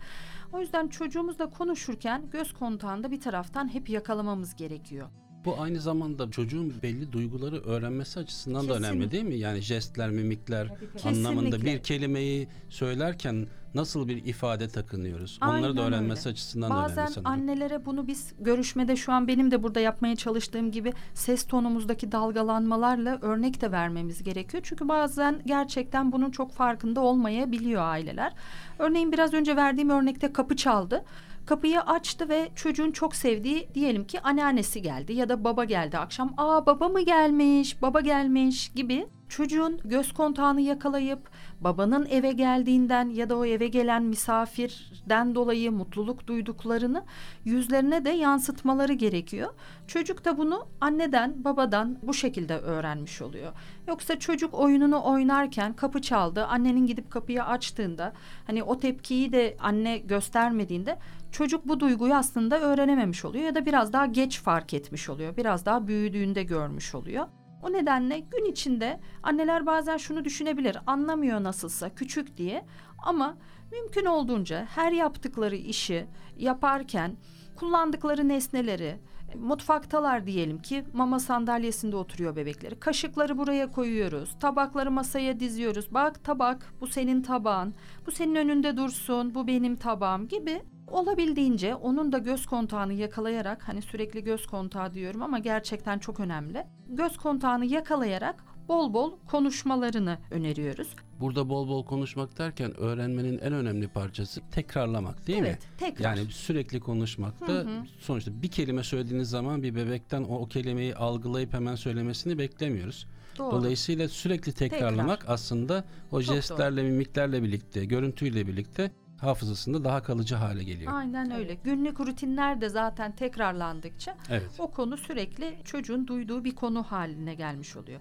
O 0.53 0.61
yüzden 0.61 0.88
çocuğumuzla 0.88 1.51
konuşurken 1.51 2.31
göz 2.31 2.53
kontağında 2.53 3.11
bir 3.11 3.21
taraftan 3.21 3.75
hep 3.75 3.88
yakalamamız 3.88 4.55
gerekiyor. 4.55 5.09
Bu 5.44 5.61
aynı 5.61 5.81
zamanda 5.81 6.31
çocuğun 6.31 6.74
belli 6.83 7.12
duyguları 7.12 7.61
öğrenmesi 7.61 8.20
açısından 8.20 8.68
da 8.68 8.72
önemli 8.72 8.83
Kesinlikle. 8.87 9.11
değil 9.11 9.24
mi? 9.24 9.35
Yani 9.35 9.61
jestler, 9.61 10.11
mimikler 10.11 10.68
Tabii, 10.68 11.09
anlamında 11.16 11.50
Kesinlikle. 11.50 11.74
bir 11.78 11.83
kelimeyi 11.83 12.48
söylerken 12.68 13.46
nasıl 13.74 14.09
bir 14.09 14.24
ifade 14.24 14.68
takınıyoruz? 14.68 15.38
Onları 15.42 15.55
Aynen 15.57 15.76
da 15.76 15.83
öğrenmesi 15.83 16.28
öyle. 16.28 16.33
açısından 16.33 16.70
da 16.70 16.74
Bazen 16.74 16.96
önemli 16.98 17.12
sanırım. 17.14 17.33
annelere 17.33 17.87
bunu 17.87 18.07
biz 18.07 18.33
görüşmede 18.40 18.96
şu 18.96 19.12
an 19.12 19.28
benim 19.28 19.50
de 19.50 19.62
burada 19.62 19.81
yapmaya 19.81 20.16
çalıştığım 20.16 20.70
gibi 20.70 20.92
ses 21.14 21.44
tonumuzdaki 21.46 22.12
dalgalanmalarla 22.12 23.18
örnek 23.22 23.61
de 23.61 23.72
vermemiz 23.72 24.22
gerekiyor. 24.22 24.62
Çünkü 24.66 24.88
bazen 24.88 25.40
gerçekten 25.46 26.12
bunun 26.12 26.31
çok 26.31 26.52
farkında 26.52 27.00
olmayabiliyor 27.00 27.83
aileler. 27.83 28.33
Örneğin 28.78 29.12
biraz 29.12 29.35
önce 29.35 29.57
verdiğim 29.57 29.90
örnekte 29.90 30.33
kapı 30.33 30.57
çaldı. 30.57 31.05
Kapıyı 31.46 31.81
açtı 31.81 32.28
ve 32.28 32.50
çocuğun 32.55 32.90
çok 32.90 33.16
sevdiği 33.16 33.68
diyelim 33.74 34.05
ki 34.07 34.20
anneannesi 34.20 34.83
geldi 34.83 35.12
ya 35.12 35.28
da 35.28 35.44
baba 35.44 35.64
geldi 35.64 35.98
akşam. 35.98 36.35
Aa 36.37 36.66
baba 36.66 36.88
mı 36.88 37.00
gelmiş, 37.00 37.83
baba 37.83 38.00
gelmiş 38.00 38.72
gibi 38.74 39.07
çocuğun 39.33 39.81
göz 39.85 40.12
kontağını 40.12 40.61
yakalayıp 40.61 41.31
babanın 41.61 42.07
eve 42.07 42.33
geldiğinden 42.33 43.09
ya 43.09 43.31
da 43.31 43.37
o 43.37 43.44
eve 43.44 43.68
gelen 43.68 44.02
misafirden 44.02 45.35
dolayı 45.35 45.72
mutluluk 45.72 46.26
duyduklarını 46.26 47.05
yüzlerine 47.44 48.05
de 48.05 48.11
yansıtmaları 48.11 48.92
gerekiyor. 48.92 49.55
Çocuk 49.87 50.24
da 50.24 50.38
bunu 50.38 50.66
anneden, 50.81 51.44
babadan 51.44 51.98
bu 52.02 52.14
şekilde 52.14 52.59
öğrenmiş 52.59 53.22
oluyor. 53.22 53.52
Yoksa 53.88 54.18
çocuk 54.18 54.55
oyununu 54.55 55.05
oynarken 55.05 55.72
kapı 55.72 56.02
çaldı, 56.02 56.44
annenin 56.46 56.87
gidip 56.87 57.11
kapıyı 57.11 57.44
açtığında 57.44 58.12
hani 58.46 58.62
o 58.62 58.78
tepkiyi 58.78 59.33
de 59.33 59.57
anne 59.61 59.98
göstermediğinde 59.98 60.98
çocuk 61.33 61.68
bu 61.68 61.81
duyguyu 61.81 62.14
aslında 62.14 62.61
öğrenememiş 62.61 63.25
oluyor 63.25 63.45
ya 63.45 63.55
da 63.55 63.66
biraz 63.66 63.92
daha 63.92 64.07
geç 64.07 64.40
fark 64.40 64.75
etmiş 64.75 65.09
oluyor. 65.09 65.37
Biraz 65.37 65.66
daha 65.66 65.87
büyüdüğünde 65.87 66.42
görmüş 66.42 66.95
oluyor. 66.95 67.27
O 67.62 67.73
nedenle 67.73 68.18
gün 68.18 68.45
içinde 68.45 69.01
anneler 69.23 69.66
bazen 69.66 69.97
şunu 69.97 70.25
düşünebilir. 70.25 70.79
Anlamıyor 70.87 71.42
nasılsa 71.42 71.95
küçük 71.95 72.37
diye. 72.37 72.64
Ama 72.99 73.37
mümkün 73.73 74.05
olduğunca 74.05 74.66
her 74.75 74.92
yaptıkları 74.92 75.57
işi 75.57 76.07
yaparken 76.37 77.16
kullandıkları 77.57 78.29
nesneleri 78.29 78.99
mutfaktalar 79.35 80.27
diyelim 80.27 80.62
ki 80.62 80.85
mama 80.92 81.21
sandalyesinde 81.21 81.97
oturuyor 81.97 82.37
bebekleri. 82.37 82.81
Kaşıkları 82.81 83.38
buraya 83.38 83.71
koyuyoruz. 83.71 84.37
Tabakları 84.40 84.90
masaya 84.90 85.40
diziyoruz. 85.40 85.95
Bak 85.95 86.25
tabak 86.25 86.75
bu 86.81 86.87
senin 86.87 87.23
tabağın. 87.23 87.75
Bu 88.07 88.11
senin 88.11 88.35
önünde 88.35 88.77
dursun. 88.77 89.35
Bu 89.35 89.47
benim 89.47 89.77
tabağım 89.77 90.29
gibi 90.29 90.62
olabildiğince 90.92 91.74
onun 91.74 92.12
da 92.12 92.18
göz 92.18 92.46
kontağını 92.46 92.92
yakalayarak 92.92 93.68
hani 93.68 93.83
sürekli 93.83 94.24
göz 94.24 94.46
kontağı 94.46 94.94
diyorum 94.94 95.22
ama 95.22 95.38
gerçekten 95.38 95.98
çok 95.98 96.20
önemli. 96.20 96.66
Göz 96.88 97.16
kontağını 97.16 97.64
yakalayarak 97.64 98.44
bol 98.68 98.94
bol 98.94 99.12
konuşmalarını 99.31 100.18
öneriyoruz. 100.31 100.88
Burada 101.20 101.48
bol 101.48 101.68
bol 101.68 101.85
konuşmak 101.85 102.38
derken 102.38 102.81
öğrenmenin 102.81 103.38
en 103.38 103.52
önemli 103.52 103.88
parçası 103.88 104.40
tekrarlamak 104.50 105.26
değil 105.26 105.40
mi? 105.40 105.46
evet, 105.46 105.68
tekrar. 105.78 106.16
Yani 106.16 106.31
sürekli 106.31 106.81
konuşmakta 106.81 107.52
Hı 107.52 107.61
hı. 107.61 107.87
sonuçta 108.00 108.42
bir 108.42 108.48
kelime 108.48 108.85
söylediğiniz 108.85 109.31
zaman 109.31 109.62
bir 109.62 109.74
bebekten 109.74 110.22
o, 110.22 110.38
o 110.38 110.46
kelimeyi 110.46 110.94
algılayıp 110.94 111.52
hemen 111.52 111.74
söylemesini 111.74 112.38
beklemiyoruz. 112.38 113.07
Doğru. 113.38 113.50
Dolayısıyla 113.50 114.09
sürekli 114.09 114.52
tekrarlamak 114.52 115.24
aslında 115.28 115.85
o 116.12 116.22
Çok 116.22 116.35
jestlerle, 116.35 116.83
mimiklerle 116.83 117.42
birlikte, 117.42 117.85
görüntüyle 117.85 118.46
birlikte 118.46 118.90
hafızasında 119.23 119.85
daha 119.85 120.03
kalıcı 120.03 120.35
hale 120.35 120.65
geliyor. 120.65 120.93
Aynen 120.95 121.31
öyle. 121.31 121.55
Günlük 121.55 122.01
rutinler 122.01 122.61
de 122.61 122.69
zaten 122.69 123.13
tekrarlandıkça 123.13 124.17
Evet. 124.31 124.51
o 124.59 124.71
konu 124.71 124.97
sürekli 124.97 125.59
çocuğun 125.65 126.07
duyduğu 126.07 126.45
bir 126.45 126.55
konu 126.55 126.83
haline 126.83 127.35
gelmiş 127.35 127.77
oluyor. 127.77 128.01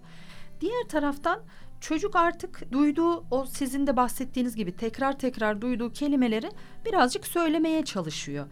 Diğer 0.61 0.83
taraftan 0.89 1.39
çocuk 1.81 2.15
artık 2.15 2.71
duyduğu 2.71 3.23
o 3.31 3.45
sizin 3.45 3.87
de 3.87 3.95
bahsettiğiniz 3.95 4.55
gibi 4.55 4.75
tekrar 4.75 5.19
tekrar 5.19 5.61
duyduğu 5.61 5.91
kelimeleri 5.91 6.49
birazcık 6.85 7.27
söylemeye 7.27 7.85
çalışıyor. 7.85 8.47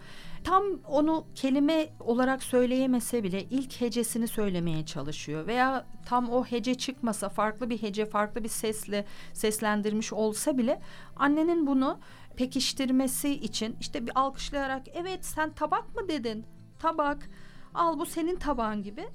Tam 0.49 0.63
onu 0.87 1.25
kelime 1.35 1.89
olarak 1.99 2.43
söyleyemese 2.43 3.23
bile 3.23 3.43
ilk 3.43 3.81
hecesini 3.81 4.27
söylemeye 4.27 4.85
çalışıyor. 4.85 5.47
Veya 5.47 5.85
tam 6.05 6.29
o 6.29 6.45
hece 6.45 6.75
çıkmasa 6.75 7.29
farklı 7.29 7.69
bir 7.69 7.81
hece 7.81 8.05
farklı 8.05 8.43
bir 8.43 8.49
sesle 8.49 9.05
seslendirmiş 9.33 10.13
olsa 10.13 10.57
bile 10.57 10.81
annenin 11.15 11.67
bunu 11.67 11.99
pekiştirmesi 12.35 13.29
için 13.29 13.77
işte 13.79 14.07
bir 14.07 14.11
alkışlayarak 14.15 14.87
evet 14.93 15.25
sen 15.25 15.53
tabak 15.53 15.95
mı 15.95 16.07
dedin? 16.07 16.45
Tabak. 16.79 17.29
Al 17.73 17.99
bu 17.99 18.05
senin 18.05 18.35
tabağın. 18.35 18.83
gibi 18.83 19.07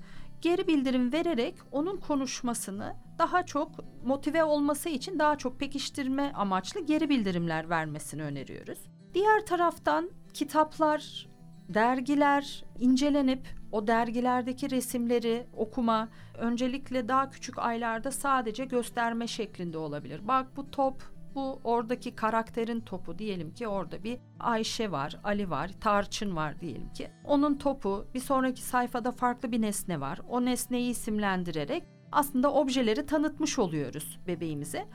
geri 0.43 0.67
bildirim 0.67 1.13
vererek 1.13 1.55
onun 1.73 1.97
konuşmasını 1.97 2.97
daha 3.19 3.47
çok 3.47 3.71
motive 4.05 4.45
olması 4.45 4.89
için 4.89 5.19
daha 5.19 5.39
çok 5.39 5.61
pekiştirme 5.61 6.33
amaçlı 6.35 6.81
geri 6.81 7.09
bildirimler 7.09 7.71
vermesini 7.71 8.23
öneriyoruz. 8.23 8.94
Diğer 9.15 9.47
taraftan 9.47 10.11
kitaplar, 10.33 11.29
dergiler 11.69 12.65
incelenip 12.81 13.49
o 13.73 13.87
dergilerdeki 13.87 14.71
resimleri 14.71 15.47
okuma 15.57 16.09
öncelikle 16.39 17.09
daha 17.09 17.31
küçük 17.31 17.59
aylarda 17.59 18.11
sadece 18.11 18.65
gösterme 18.65 19.27
şeklinde 19.27 19.79
olabilir. 19.79 20.29
Bak 20.29 20.57
bu 20.57 20.71
top 20.71 21.03
bu 21.35 21.61
oradaki 21.65 22.15
karakterin 22.15 22.81
topu 22.81 23.19
diyelim 23.19 23.55
ki 23.55 23.69
orada 23.69 24.05
bir 24.05 24.19
Ayşe 24.41 24.91
var, 24.91 25.21
Ali 25.25 25.51
var, 25.51 25.71
Tarçın 25.81 26.37
var 26.37 26.61
diyelim 26.61 26.93
ki. 26.93 27.11
Onun 27.25 27.55
topu 27.55 28.07
bir 28.15 28.21
sonraki 28.21 28.63
sayfada 28.63 29.13
farklı 29.13 29.53
bir 29.53 29.63
nesne 29.63 30.01
var. 30.01 30.21
O 30.29 30.45
nesneyi 30.45 30.91
isimlendirerek 30.91 31.85
aslında 32.13 32.53
objeleri 32.53 33.07
tanıtmış 33.07 33.59
oluyoruz 33.59 34.19
bebeğimize. 34.27 34.89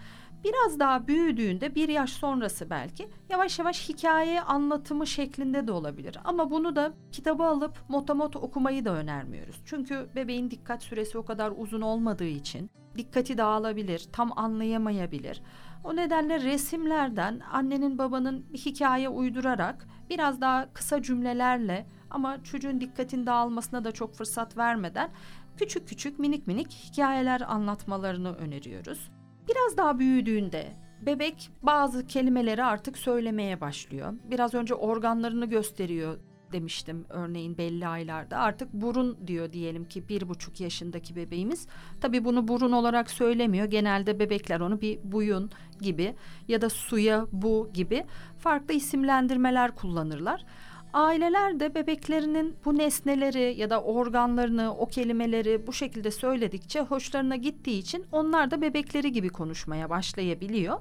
Biraz 0.44 0.80
daha 0.80 1.08
büyüdüğünde 1.08 1.76
bir 1.76 1.90
yaş 1.90 2.10
sonrası 2.10 2.70
belki 2.70 3.10
yavaş 3.30 3.60
yavaş 3.60 3.90
hikaye 3.90 4.42
anlatımı 4.42 5.08
şeklinde 5.08 5.68
de 5.68 5.72
olabilir. 5.72 6.18
Ama 6.24 6.52
bunu 6.52 6.76
da 6.76 6.94
kitabı 7.12 7.44
alıp 7.44 7.78
motamot 7.90 8.36
okumayı 8.36 8.86
da 8.86 8.90
önermiyoruz. 8.90 9.62
Çünkü 9.66 10.10
bebeğin 10.16 10.52
dikkat 10.52 10.84
süresi 10.84 11.18
o 11.18 11.26
kadar 11.26 11.54
uzun 11.58 11.82
olmadığı 11.82 12.28
için 12.28 12.70
dikkati 12.98 13.38
dağılabilir, 13.38 14.08
tam 14.14 14.40
anlayamayabilir. 14.40 15.42
O 15.84 15.96
nedenle 15.96 16.42
resimlerden 16.42 17.42
annenin 17.52 17.98
babanın 17.98 18.46
bir 18.54 18.58
hikaye 18.58 19.10
uydurarak 19.10 19.88
biraz 20.10 20.42
daha 20.42 20.74
kısa 20.74 21.02
cümlelerle 21.02 21.86
ama 22.10 22.44
çocuğun 22.44 22.82
dikkatini 22.82 23.26
dağılmasına 23.26 23.84
da 23.84 23.92
çok 23.92 24.16
fırsat 24.16 24.58
vermeden 24.58 25.10
küçük 25.58 25.88
küçük 25.88 26.20
minik 26.20 26.48
minik 26.48 26.72
hikayeler 26.72 27.42
anlatmalarını 27.42 28.36
öneriyoruz. 28.36 29.10
Biraz 29.50 29.78
daha 29.78 30.00
büyüdüğünde 30.00 30.68
bebek 31.02 31.50
bazı 31.62 32.08
kelimeleri 32.08 32.64
artık 32.64 32.98
söylemeye 32.98 33.62
başlıyor. 33.62 34.14
Biraz 34.32 34.54
önce 34.54 34.74
organlarını 34.74 35.46
gösteriyor 35.46 36.18
demiştim 36.52 37.06
örneğin 37.10 37.58
belli 37.58 37.88
aylarda 37.88 38.38
artık 38.38 38.74
burun 38.74 39.28
diyor 39.28 39.54
diyelim 39.54 39.86
ki 39.86 40.10
bir 40.10 40.30
buçuk 40.30 40.60
yaşındaki 40.60 41.16
bebeğimiz. 41.16 41.68
Tabii 42.02 42.26
bunu 42.26 42.48
burun 42.48 42.72
olarak 42.72 43.10
söylemiyor. 43.10 43.66
Genelde 43.66 44.20
bebekler 44.20 44.60
onu 44.60 44.82
bir 44.82 45.00
buyun 45.04 45.52
gibi 45.82 46.16
ya 46.48 46.62
da 46.62 46.70
suya 46.70 47.26
bu 47.32 47.70
gibi 47.74 48.06
farklı 48.38 48.74
isimlendirmeler 48.74 49.76
kullanırlar. 49.76 50.46
Aileler 50.94 51.60
de 51.60 51.76
bebeklerinin 51.76 52.56
bu 52.66 52.78
nesneleri 52.78 53.56
ya 53.58 53.70
da 53.70 53.84
organlarını, 53.84 54.76
o 54.78 54.86
kelimeleri 54.86 55.68
bu 55.68 55.74
şekilde 55.74 56.12
söyledikçe 56.12 56.80
hoşlarına 56.80 57.36
gittiği 57.36 57.80
için 57.80 58.06
onlar 58.12 58.52
da 58.52 58.62
bebekleri 58.62 59.12
gibi 59.12 59.30
konuşmaya 59.30 59.90
başlayabiliyor. 59.90 60.80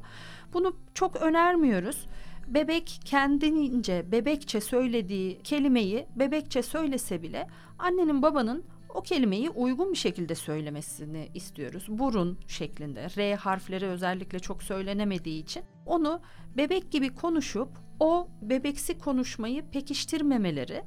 Bunu 0.52 0.76
çok 0.94 1.16
önermiyoruz. 1.16 2.06
Bebek 2.46 3.00
kendince, 3.04 4.12
bebekçe 4.12 4.60
söylediği 4.60 5.42
kelimeyi 5.42 6.06
bebekçe 6.16 6.62
söylese 6.62 7.22
bile 7.22 7.46
annenin 7.78 8.22
babanın 8.22 8.64
o 8.94 9.02
kelimeyi 9.02 9.50
uygun 9.50 9.92
bir 9.92 9.98
şekilde 9.98 10.34
söylemesini 10.34 11.28
istiyoruz. 11.34 11.86
Burun 11.88 12.38
şeklinde. 12.46 13.06
R 13.16 13.34
harfleri 13.34 13.86
özellikle 13.86 14.38
çok 14.38 14.62
söylenemediği 14.62 15.42
için 15.42 15.62
onu 15.86 16.20
bebek 16.56 16.90
gibi 16.90 17.14
konuşup 17.14 17.68
o 18.00 18.28
bebeksi 18.42 18.98
konuşmayı 18.98 19.70
pekiştirmemeleri 19.70 20.82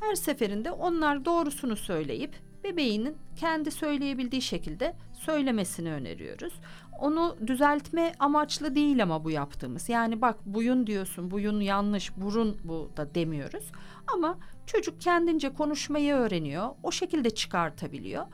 her 0.00 0.14
seferinde 0.14 0.70
onlar 0.70 1.24
doğrusunu 1.24 1.76
söyleyip 1.76 2.34
bebeğinin 2.64 3.16
kendi 3.36 3.70
söyleyebildiği 3.70 4.42
şekilde 4.42 4.96
söylemesini 5.12 5.92
öneriyoruz. 5.92 6.54
Onu 7.00 7.36
düzeltme 7.46 8.12
amaçlı 8.18 8.74
değil 8.74 9.02
ama 9.02 9.24
bu 9.24 9.30
yaptığımız. 9.30 9.88
Yani 9.88 10.20
bak 10.20 10.46
buyun 10.46 10.86
diyorsun, 10.86 11.30
buyun 11.30 11.60
yanlış, 11.60 12.16
burun 12.16 12.56
bu 12.64 12.90
da 12.96 13.14
demiyoruz. 13.14 13.72
Ama 14.14 14.38
çocuk 14.66 15.00
kendince 15.00 15.52
konuşmayı 15.52 16.14
öğreniyor, 16.14 16.68
o 16.82 16.90
şekilde 16.90 17.30
çıkartabiliyor. 17.30 18.26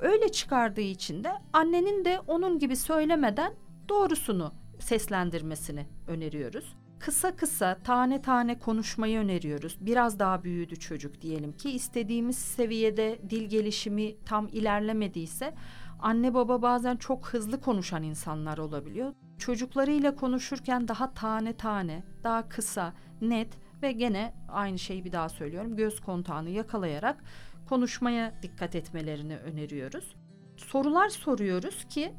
Öyle 0.00 0.32
çıkardığı 0.32 0.80
için 0.80 1.24
de 1.24 1.32
annenin 1.52 2.04
de 2.04 2.20
onun 2.26 2.58
gibi 2.58 2.76
söylemeden 2.76 3.52
doğrusunu 3.88 4.52
seslendirmesini 4.78 5.86
öneriyoruz 6.08 6.76
kısa 6.98 7.36
kısa 7.36 7.78
tane 7.84 8.22
tane 8.22 8.58
konuşmayı 8.58 9.18
öneriyoruz. 9.18 9.76
Biraz 9.80 10.18
daha 10.18 10.44
büyüdü 10.44 10.76
çocuk 10.76 11.20
diyelim 11.20 11.52
ki 11.52 11.70
istediğimiz 11.70 12.38
seviyede 12.38 13.18
dil 13.30 13.48
gelişimi 13.48 14.16
tam 14.24 14.48
ilerlemediyse 14.52 15.54
anne 16.00 16.34
baba 16.34 16.62
bazen 16.62 16.96
çok 16.96 17.28
hızlı 17.28 17.60
konuşan 17.60 18.02
insanlar 18.02 18.58
olabiliyor. 18.58 19.12
Çocuklarıyla 19.38 20.16
konuşurken 20.16 20.88
daha 20.88 21.14
tane 21.14 21.56
tane, 21.56 22.02
daha 22.24 22.48
kısa, 22.48 22.94
net 23.20 23.48
ve 23.82 23.92
gene 23.92 24.34
aynı 24.48 24.78
şeyi 24.78 25.04
bir 25.04 25.12
daha 25.12 25.28
söylüyorum. 25.28 25.76
Göz 25.76 26.00
kontağını 26.00 26.50
yakalayarak 26.50 27.24
konuşmaya 27.68 28.42
dikkat 28.42 28.74
etmelerini 28.74 29.36
öneriyoruz. 29.36 30.16
Sorular 30.56 31.08
soruyoruz 31.08 31.84
ki 31.88 32.12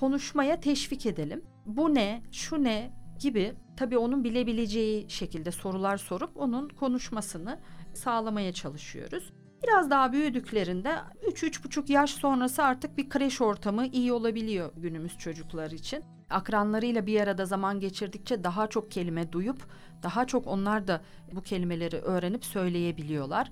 konuşmaya 0.00 0.60
teşvik 0.60 1.06
edelim. 1.06 1.44
Bu 1.66 1.94
ne, 1.94 2.22
şu 2.32 2.64
ne 2.64 2.99
gibi 3.20 3.52
tabii 3.76 3.98
onun 3.98 4.24
bilebileceği 4.24 5.10
şekilde 5.10 5.50
sorular 5.50 5.96
sorup 5.96 6.36
onun 6.36 6.68
konuşmasını 6.68 7.60
sağlamaya 7.94 8.52
çalışıyoruz. 8.52 9.32
Biraz 9.62 9.90
daha 9.90 10.12
büyüdüklerinde 10.12 10.94
3-3,5 11.22 11.92
yaş 11.92 12.10
sonrası 12.10 12.64
artık 12.64 12.98
bir 12.98 13.08
kreş 13.08 13.40
ortamı 13.40 13.86
iyi 13.86 14.12
olabiliyor 14.12 14.72
günümüz 14.76 15.18
çocuklar 15.18 15.70
için. 15.70 16.04
Akranlarıyla 16.30 17.06
bir 17.06 17.20
arada 17.20 17.46
zaman 17.46 17.80
geçirdikçe 17.80 18.44
daha 18.44 18.66
çok 18.66 18.90
kelime 18.90 19.32
duyup 19.32 19.66
daha 20.02 20.26
çok 20.26 20.46
onlar 20.46 20.88
da 20.88 21.00
bu 21.32 21.42
kelimeleri 21.42 21.96
öğrenip 21.96 22.44
söyleyebiliyorlar. 22.44 23.50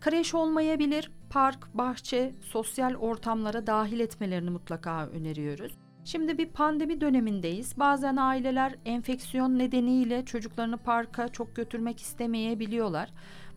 Kreş 0.00 0.34
olmayabilir, 0.34 1.10
park, 1.30 1.74
bahçe, 1.74 2.34
sosyal 2.42 2.94
ortamlara 2.94 3.66
dahil 3.66 4.00
etmelerini 4.00 4.50
mutlaka 4.50 5.06
öneriyoruz. 5.06 5.72
Şimdi 6.04 6.38
bir 6.38 6.48
pandemi 6.48 7.00
dönemindeyiz. 7.00 7.78
Bazen 7.78 8.16
aileler 8.16 8.74
enfeksiyon 8.84 9.58
nedeniyle 9.58 10.24
çocuklarını 10.24 10.76
parka 10.76 11.28
çok 11.28 11.56
götürmek 11.56 12.00
istemeyebiliyorlar. 12.00 13.10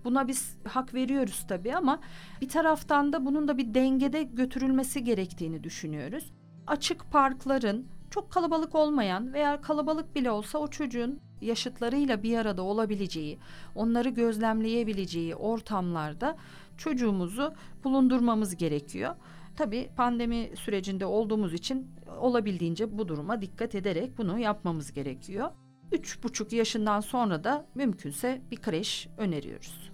Buna 0.04 0.28
biz 0.28 0.58
hak 0.68 0.94
veriyoruz 0.94 1.46
tabii 1.48 1.76
ama 1.76 2.00
bir 2.42 2.50
taraftan 2.50 3.14
da 3.14 3.26
bunun 3.26 3.48
da 3.48 3.58
bir 3.58 3.74
dengede 3.74 4.24
götürülmesi 4.24 5.04
gerektiğini 5.04 5.64
düşünüyoruz. 5.64 6.34
Açık 6.68 7.12
parkların 7.12 7.88
çok 8.10 8.32
kalabalık 8.32 8.76
olmayan 8.76 9.34
veya 9.34 9.62
kalabalık 9.62 10.16
bile 10.16 10.32
olsa 10.32 10.58
o 10.58 10.68
çocuğun 10.68 11.20
yaşıtlarıyla 11.42 12.24
bir 12.24 12.38
arada 12.38 12.62
olabileceği, 12.62 13.40
onları 13.76 14.10
gözlemleyebileceği 14.10 15.36
ortamlarda 15.36 16.38
çocuğumuzu 16.78 17.54
bulundurmamız 17.84 18.56
gerekiyor. 18.56 19.16
Tabii 19.56 19.90
pandemi 19.96 20.50
sürecinde 20.56 21.06
olduğumuz 21.06 21.54
için 21.54 21.88
olabildiğince 22.20 22.98
bu 22.98 23.08
duruma 23.08 23.42
dikkat 23.42 23.76
ederek 23.76 24.18
bunu 24.18 24.40
yapmamız 24.40 24.94
gerekiyor. 24.94 25.50
Üç 25.92 26.24
buçuk 26.24 26.54
yaşından 26.54 27.00
sonra 27.00 27.44
da 27.44 27.66
mümkünse 27.76 28.42
bir 28.52 28.58
kreş 28.58 29.08
öneriyoruz. 29.18 29.94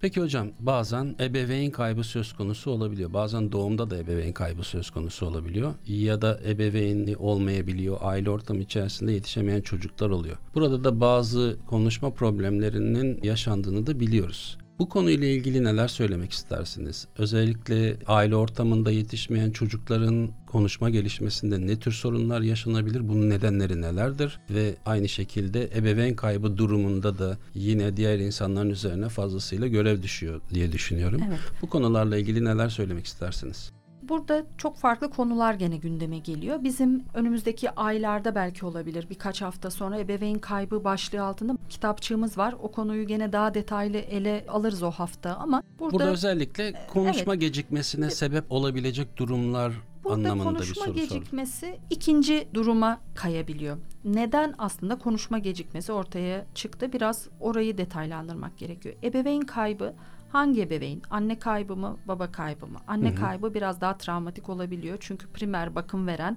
Peki 0.00 0.20
hocam 0.20 0.48
bazen 0.60 1.16
ebeveyn 1.20 1.70
kaybı 1.70 2.04
söz 2.04 2.32
konusu 2.32 2.70
olabiliyor. 2.70 3.12
Bazen 3.12 3.52
doğumda 3.52 3.90
da 3.90 3.98
ebeveyn 3.98 4.32
kaybı 4.32 4.62
söz 4.62 4.90
konusu 4.90 5.26
olabiliyor. 5.26 5.74
Ya 5.86 6.22
da 6.22 6.40
ebeveynli 6.46 7.16
olmayabiliyor. 7.16 7.96
Aile 8.00 8.30
ortamı 8.30 8.60
içerisinde 8.60 9.12
yetişemeyen 9.12 9.60
çocuklar 9.60 10.10
oluyor. 10.10 10.36
Burada 10.54 10.84
da 10.84 11.00
bazı 11.00 11.56
konuşma 11.66 12.10
problemlerinin 12.10 13.22
yaşandığını 13.22 13.86
da 13.86 14.00
biliyoruz. 14.00 14.58
Bu 14.78 14.88
konuyla 14.88 15.28
ilgili 15.28 15.64
neler 15.64 15.88
söylemek 15.88 16.32
istersiniz? 16.32 17.08
Özellikle 17.18 17.96
aile 18.06 18.36
ortamında 18.36 18.90
yetişmeyen 18.90 19.50
çocukların 19.50 20.30
konuşma 20.46 20.90
gelişmesinde 20.90 21.66
ne 21.66 21.78
tür 21.78 21.92
sorunlar 21.92 22.40
yaşanabilir? 22.40 23.08
Bunun 23.08 23.30
nedenleri 23.30 23.80
nelerdir? 23.80 24.40
Ve 24.50 24.74
aynı 24.86 25.08
şekilde 25.08 25.70
ebeveyn 25.76 26.14
kaybı 26.14 26.56
durumunda 26.56 27.18
da 27.18 27.38
yine 27.54 27.96
diğer 27.96 28.18
insanların 28.18 28.70
üzerine 28.70 29.08
fazlasıyla 29.08 29.66
görev 29.66 30.02
düşüyor 30.02 30.40
diye 30.54 30.72
düşünüyorum. 30.72 31.20
Evet. 31.28 31.40
Bu 31.62 31.68
konularla 31.68 32.16
ilgili 32.16 32.44
neler 32.44 32.68
söylemek 32.68 33.06
istersiniz? 33.06 33.72
Burada 34.08 34.46
çok 34.58 34.76
farklı 34.76 35.10
konular 35.10 35.54
gene 35.54 35.76
gündeme 35.76 36.18
geliyor. 36.18 36.64
Bizim 36.64 37.04
önümüzdeki 37.14 37.70
aylarda 37.70 38.34
belki 38.34 38.66
olabilir 38.66 39.06
birkaç 39.10 39.42
hafta 39.42 39.70
sonra 39.70 39.98
ebeveyn 39.98 40.38
kaybı 40.38 40.84
başlığı 40.84 41.22
altında 41.22 41.56
kitapçığımız 41.68 42.38
var. 42.38 42.54
O 42.62 42.72
konuyu 42.72 43.06
gene 43.06 43.32
daha 43.32 43.54
detaylı 43.54 43.96
ele 43.96 44.44
alırız 44.48 44.82
o 44.82 44.90
hafta 44.90 45.34
ama 45.36 45.62
burada, 45.78 45.92
Burada 45.92 46.10
özellikle 46.10 46.86
konuşma 46.92 47.32
evet. 47.32 47.40
gecikmesine 47.40 48.10
sebep 48.10 48.52
olabilecek 48.52 49.16
durumlar 49.16 49.72
Burada 50.04 50.14
anlamında 50.14 50.48
bir 50.50 50.54
konuşma 50.54 50.74
soru 50.74 50.94
sordum. 50.94 51.02
gecikmesi 51.02 51.78
ikinci 51.90 52.48
duruma 52.54 53.00
kayabiliyor. 53.14 53.76
Neden 54.04 54.54
aslında 54.58 54.98
konuşma 54.98 55.38
gecikmesi 55.38 55.92
ortaya 55.92 56.46
çıktı? 56.54 56.92
Biraz 56.92 57.28
orayı 57.40 57.78
detaylandırmak 57.78 58.58
gerekiyor. 58.58 58.94
Ebeveyn 59.02 59.40
kaybı 59.40 59.94
hangi 60.34 60.62
ebeveyn? 60.62 61.02
Anne 61.10 61.38
kaybı 61.38 61.76
mı, 61.76 61.96
baba 62.08 62.32
kaybı 62.32 62.66
mı? 62.66 62.78
Anne 62.86 63.10
Hı 63.10 63.12
hı. 63.12 63.20
kaybı 63.20 63.54
biraz 63.54 63.80
daha 63.80 63.98
travmatik 63.98 64.48
olabiliyor. 64.48 64.96
Çünkü 65.00 65.26
primer 65.28 65.74
bakım 65.74 66.06
veren 66.06 66.36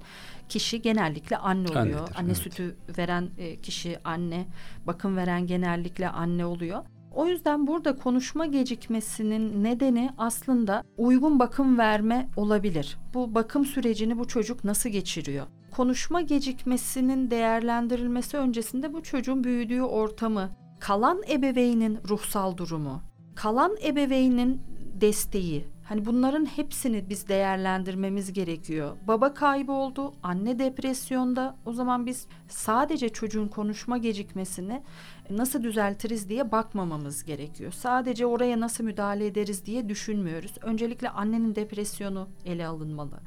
kişi 0.49 0.81
genellikle 0.81 1.37
anne 1.37 1.67
oluyor. 1.67 1.99
Annedir, 1.99 2.15
anne 2.17 2.27
evet. 2.27 2.37
sütü 2.37 2.75
veren 2.97 3.29
e, 3.37 3.55
kişi 3.55 3.99
anne, 4.03 4.45
bakım 4.87 5.17
veren 5.17 5.47
genellikle 5.47 6.09
anne 6.09 6.45
oluyor. 6.45 6.83
O 7.11 7.27
yüzden 7.27 7.67
burada 7.67 7.95
konuşma 7.95 8.45
gecikmesinin 8.45 9.63
nedeni 9.63 10.09
aslında 10.17 10.83
uygun 10.97 11.39
bakım 11.39 11.77
verme 11.77 12.29
olabilir. 12.35 12.97
Bu 13.13 13.35
bakım 13.35 13.65
sürecini 13.65 14.19
bu 14.19 14.27
çocuk 14.27 14.63
nasıl 14.63 14.89
geçiriyor? 14.89 15.47
Konuşma 15.71 16.21
gecikmesinin 16.21 17.31
değerlendirilmesi 17.31 18.37
öncesinde 18.37 18.93
bu 18.93 19.03
çocuğun 19.03 19.43
büyüdüğü 19.43 19.81
ortamı, 19.81 20.49
kalan 20.79 21.21
ebeveynin 21.29 21.99
ruhsal 22.09 22.57
durumu, 22.57 23.01
kalan 23.37 23.77
ebeveynin 23.83 24.61
desteği, 25.01 25.65
Hani 25.89 26.05
bunların 26.05 26.45
hepsini 26.45 27.09
biz 27.09 27.27
değerlendirmemiz 27.27 28.33
gerekiyor. 28.33 28.97
Baba 29.07 29.33
kaybı 29.33 29.71
oldu, 29.71 30.13
anne 30.23 30.59
depresyonda. 30.59 31.55
O 31.65 31.73
zaman 31.73 32.05
biz 32.05 32.27
sadece 32.49 33.09
çocuğun 33.09 33.47
konuşma 33.47 33.97
gecikmesini 33.97 34.83
nasıl 35.29 35.63
düzeltiriz 35.63 36.29
diye 36.29 36.51
bakmamamız 36.51 37.23
gerekiyor. 37.23 37.71
Sadece 37.71 38.25
oraya 38.25 38.59
nasıl 38.59 38.83
müdahale 38.83 39.25
ederiz 39.25 39.65
diye 39.65 39.89
düşünmüyoruz. 39.89 40.51
Öncelikle 40.61 41.09
annenin 41.09 41.55
depresyonu 41.55 42.27
ele 42.45 42.67
alınmalı. 42.67 43.19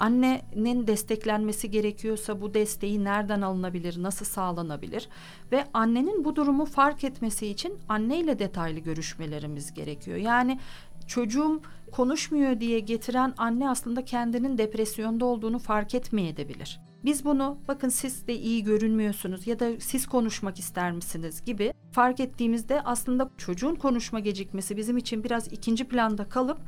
Annenin 0.00 0.86
desteklenmesi 0.86 1.70
gerekiyorsa 1.70 2.40
bu 2.40 2.54
desteği 2.54 3.04
nereden 3.04 3.40
alınabilir, 3.40 4.02
nasıl 4.02 4.24
sağlanabilir 4.24 5.08
ve 5.52 5.64
annenin 5.74 6.24
bu 6.24 6.36
durumu 6.36 6.64
fark 6.64 7.04
etmesi 7.04 7.46
için 7.46 7.78
anneyle 7.88 8.38
detaylı 8.38 8.78
görüşmelerimiz 8.78 9.74
gerekiyor. 9.74 10.16
Yani 10.16 10.58
çocuğum 11.06 11.60
konuşmuyor 11.92 12.60
diye 12.60 12.80
getiren 12.80 13.34
anne 13.38 13.70
aslında 13.70 14.04
kendinin 14.04 14.58
depresyonda 14.58 15.24
olduğunu 15.24 15.58
fark 15.58 15.94
etmeyebilir. 15.94 16.80
Biz 17.04 17.24
bunu 17.24 17.58
bakın 17.68 17.88
siz 17.88 18.26
de 18.26 18.34
iyi 18.34 18.64
görünmüyorsunuz 18.64 19.46
ya 19.46 19.58
da 19.60 19.80
siz 19.80 20.06
konuşmak 20.06 20.58
ister 20.58 20.92
misiniz 20.92 21.44
gibi 21.44 21.72
fark 21.92 22.20
ettiğimizde 22.20 22.82
aslında 22.82 23.30
çocuğun 23.38 23.74
konuşma 23.74 24.20
gecikmesi 24.20 24.76
bizim 24.76 24.96
için 24.96 25.24
biraz 25.24 25.52
ikinci 25.52 25.84
planda 25.84 26.28
kalıp 26.28 26.58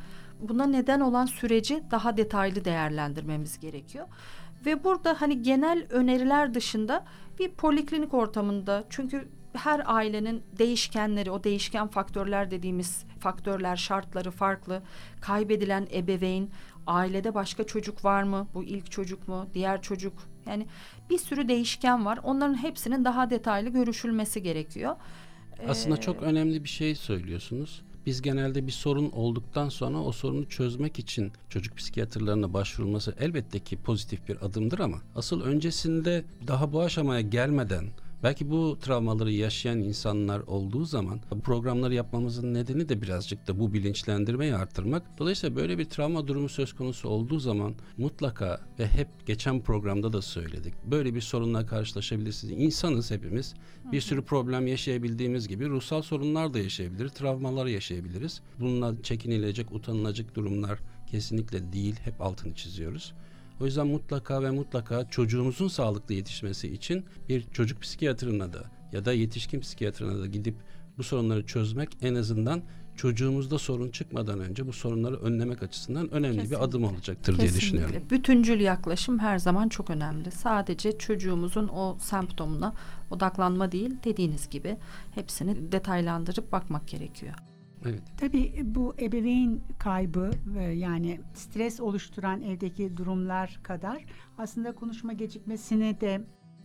buna 0.49 0.67
neden 0.67 1.01
olan 1.01 1.27
süreci 1.27 1.83
daha 1.91 2.17
detaylı 2.17 2.65
değerlendirmemiz 2.65 3.61
gerekiyor. 3.61 4.07
Ve 4.67 4.85
burada 4.85 5.21
hani 5.21 5.43
genel 5.43 5.87
öneriler 5.91 6.55
dışında 6.55 7.05
bir 7.39 7.51
poliklinik 7.51 8.15
ortamında 8.15 8.85
çünkü 8.91 9.29
her 9.53 9.83
ailenin 9.87 10.43
değişkenleri, 10.59 11.31
o 11.31 11.45
değişken 11.45 11.89
faktörler 11.89 12.51
dediğimiz 12.51 13.05
faktörler, 13.21 13.77
şartları 13.77 14.31
farklı. 14.31 14.83
Kaybedilen 15.21 15.89
ebeveyn, 15.95 16.49
ailede 16.87 17.35
başka 17.35 17.65
çocuk 17.65 18.05
var 18.05 18.23
mı? 18.23 18.49
Bu 18.55 18.65
ilk 18.65 18.91
çocuk 18.91 19.29
mu? 19.29 19.47
Diğer 19.55 19.83
çocuk? 19.83 20.13
Yani 20.47 20.67
bir 21.11 21.19
sürü 21.19 21.49
değişken 21.49 22.05
var. 22.05 22.21
Onların 22.23 22.63
hepsinin 22.63 23.05
daha 23.05 23.31
detaylı 23.31 23.69
görüşülmesi 23.69 24.43
gerekiyor. 24.43 24.97
Aslında 25.69 25.97
ee, 25.97 26.01
çok 26.01 26.23
önemli 26.23 26.65
bir 26.65 26.69
şey 26.69 26.95
söylüyorsunuz. 26.95 27.83
Biz 28.07 28.23
genelde 28.23 28.67
bir 28.67 28.73
sorun 28.73 29.11
olduktan 29.11 29.69
sonra 29.69 29.99
o 29.99 30.13
sorunu 30.13 30.49
çözmek 30.49 30.99
için 30.99 31.33
çocuk 31.49 31.77
psikiyatrlarına 31.77 32.53
başvurulması 32.53 33.15
elbette 33.19 33.59
ki 33.59 33.77
pozitif 33.77 34.29
bir 34.29 34.47
adımdır 34.47 34.79
ama 34.79 34.99
asıl 35.17 35.41
öncesinde 35.41 36.25
daha 36.47 36.73
bu 36.73 36.81
aşamaya 36.81 37.21
gelmeden 37.21 37.85
Belki 38.23 38.51
bu 38.51 38.79
travmaları 38.81 39.33
yaşayan 39.33 39.79
insanlar 39.79 40.41
olduğu 40.41 40.85
zaman 40.85 41.21
bu 41.31 41.41
programları 41.41 41.95
yapmamızın 41.95 42.55
nedeni 42.55 42.89
de 42.89 43.03
birazcık 43.03 43.47
da 43.47 43.59
bu 43.59 43.73
bilinçlendirmeyi 43.73 44.55
arttırmak. 44.55 45.19
Dolayısıyla 45.19 45.57
böyle 45.57 45.79
bir 45.79 45.85
travma 45.85 46.27
durumu 46.27 46.49
söz 46.49 46.73
konusu 46.73 47.09
olduğu 47.09 47.39
zaman 47.39 47.75
mutlaka 47.97 48.61
ve 48.79 48.87
hep 48.87 49.09
geçen 49.27 49.61
programda 49.61 50.13
da 50.13 50.23
söyledik. 50.23 50.75
Böyle 50.85 51.15
bir 51.15 51.21
sorunla 51.21 51.67
karşılaşabilirsiniz. 51.67 52.55
İnsanız 52.59 53.11
hepimiz. 53.11 53.55
Bir 53.93 54.01
sürü 54.01 54.23
problem 54.23 54.67
yaşayabildiğimiz 54.67 55.49
gibi 55.49 55.69
ruhsal 55.69 56.03
sorunlar 56.03 56.55
da 56.55 56.59
yaşayabiliriz, 56.59 57.13
travmalar 57.13 57.67
yaşayabiliriz. 57.67 58.41
Bununla 58.61 59.03
çekinilecek, 59.03 59.73
utanılacak 59.73 60.35
durumlar 60.35 60.79
kesinlikle 61.11 61.73
değil. 61.73 61.97
Hep 62.05 62.21
altını 62.21 62.55
çiziyoruz. 62.55 63.13
O 63.61 63.65
yüzden 63.65 63.87
mutlaka 63.87 64.43
ve 64.43 64.51
mutlaka 64.51 65.09
çocuğumuzun 65.09 65.69
sağlıklı 65.69 66.15
yetişmesi 66.15 66.69
için 66.69 67.05
bir 67.29 67.45
çocuk 67.53 67.83
psikiyatrına 67.83 68.53
da 68.53 68.65
ya 68.93 69.05
da 69.05 69.13
yetişkin 69.13 69.61
psikiyatrına 69.61 70.21
da 70.21 70.27
gidip 70.27 70.55
bu 70.99 71.03
sorunları 71.03 71.47
çözmek 71.47 71.89
en 72.03 72.15
azından 72.15 72.63
çocuğumuzda 72.97 73.59
sorun 73.59 73.91
çıkmadan 73.91 74.41
önce 74.41 74.67
bu 74.67 74.73
sorunları 74.73 75.17
önlemek 75.21 75.63
açısından 75.63 76.11
önemli 76.11 76.37
Kesinlikle. 76.37 76.57
bir 76.57 76.65
adım 76.65 76.85
olacaktır 76.85 77.33
Kesinlikle. 77.33 77.49
diye 77.53 77.61
düşünüyorum. 77.61 78.11
Bütüncül 78.11 78.61
yaklaşım 78.61 79.19
her 79.19 79.39
zaman 79.39 79.69
çok 79.69 79.91
önemli. 79.91 80.31
Sadece 80.31 80.99
çocuğumuzun 80.99 81.69
o 81.69 81.97
semptomuna 82.01 82.75
odaklanma 83.11 83.73
değil 83.73 83.97
dediğiniz 84.05 84.49
gibi 84.51 84.77
hepsini 85.15 85.73
detaylandırıp 85.73 86.53
bakmak 86.53 86.89
gerekiyor. 86.89 87.35
Evet. 87.85 88.03
Tabii 88.17 88.53
bu 88.65 88.95
ebeveyn 89.01 89.61
kaybı 89.79 90.31
yani 90.75 91.21
stres 91.35 91.81
oluşturan 91.81 92.43
evdeki 92.43 92.97
durumlar 92.97 93.61
kadar 93.63 94.05
aslında 94.39 94.73
konuşma 94.73 95.13
gecikmesini 95.13 96.01
de 96.01 96.21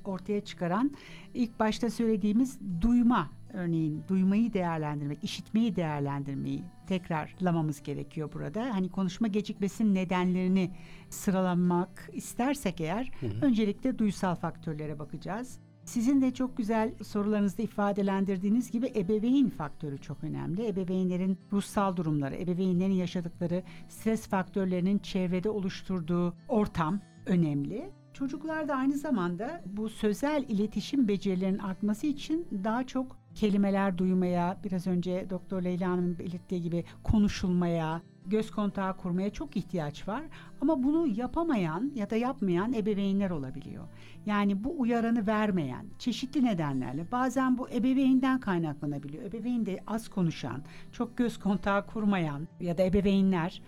ortaya 0.05 0.41
çıkaran 0.41 0.91
ilk 1.33 1.59
başta 1.59 1.89
söylediğimiz 1.89 2.59
duyma 2.81 3.29
örneğin 3.53 4.03
duymayı 4.07 4.53
değerlendirmek, 4.53 5.23
işitmeyi 5.23 5.75
değerlendirmeyi 5.75 6.63
tekrarlamamız 6.87 7.83
gerekiyor 7.83 8.29
burada. 8.33 8.61
Hani 8.75 8.89
konuşma 8.89 9.27
gecikmesinin 9.27 9.95
nedenlerini 9.95 10.71
sıralamak 11.09 12.09
istersek 12.13 12.81
eğer 12.81 13.11
hı 13.19 13.25
hı. 13.25 13.45
öncelikle 13.45 13.99
duysal 13.99 14.35
faktörlere 14.35 14.99
bakacağız. 14.99 15.59
Sizin 15.87 16.21
de 16.21 16.33
çok 16.33 16.57
güzel 16.57 16.91
sorularınızda 17.03 17.63
ifadelendirdiğiniz 17.63 18.71
gibi 18.71 18.91
ebeveyn 18.95 19.49
faktörü 19.49 19.97
çok 19.97 20.23
önemli. 20.23 20.67
Ebeveynlerin 20.67 21.37
ruhsal 21.53 21.95
durumları, 21.95 22.35
ebeveynlerin 22.35 22.93
yaşadıkları 22.93 23.63
stres 23.89 24.27
faktörlerinin 24.27 24.97
çevrede 24.99 25.49
oluşturduğu 25.49 26.33
ortam 26.47 26.99
önemli. 27.25 27.89
Çocuklar 28.13 28.67
da 28.67 28.75
aynı 28.75 28.97
zamanda 28.97 29.61
bu 29.65 29.89
sözel 29.89 30.45
iletişim 30.47 31.07
becerilerinin 31.07 31.59
artması 31.59 32.07
için 32.07 32.47
daha 32.63 32.87
çok 32.87 33.17
kelimeler 33.35 33.97
duymaya, 33.97 34.57
biraz 34.63 34.87
önce 34.87 35.27
Doktor 35.29 35.61
Leyla 35.61 35.89
Hanım'ın 35.89 36.19
belirttiği 36.19 36.61
gibi 36.61 36.83
konuşulmaya, 37.03 38.01
göz 38.29 38.51
kontağı 38.51 38.97
kurmaya 38.97 39.29
çok 39.29 39.57
ihtiyaç 39.57 40.07
var. 40.07 40.23
Ama 40.61 40.83
bunu 40.83 41.07
yapamayan 41.07 41.91
ya 41.95 42.09
da 42.09 42.15
yapmayan 42.15 42.73
ebeveynler 42.73 43.29
olabiliyor. 43.29 43.83
Yani 44.25 44.63
bu 44.63 44.79
uyaranı 44.79 45.27
vermeyen 45.27 45.85
çeşitli 45.99 46.45
nedenlerle 46.45 47.11
bazen 47.11 47.57
bu 47.57 47.69
ebeveynden 47.69 48.39
kaynaklanabiliyor. 48.39 49.23
Ebeveyn 49.23 49.65
de 49.65 49.79
az 49.87 50.07
konuşan, 50.09 50.63
çok 50.91 51.17
göz 51.17 51.39
kontağı 51.39 51.85
kurmayan 51.85 52.47
ya 52.59 52.77
da 52.77 52.83
ebeveynler 52.83 53.61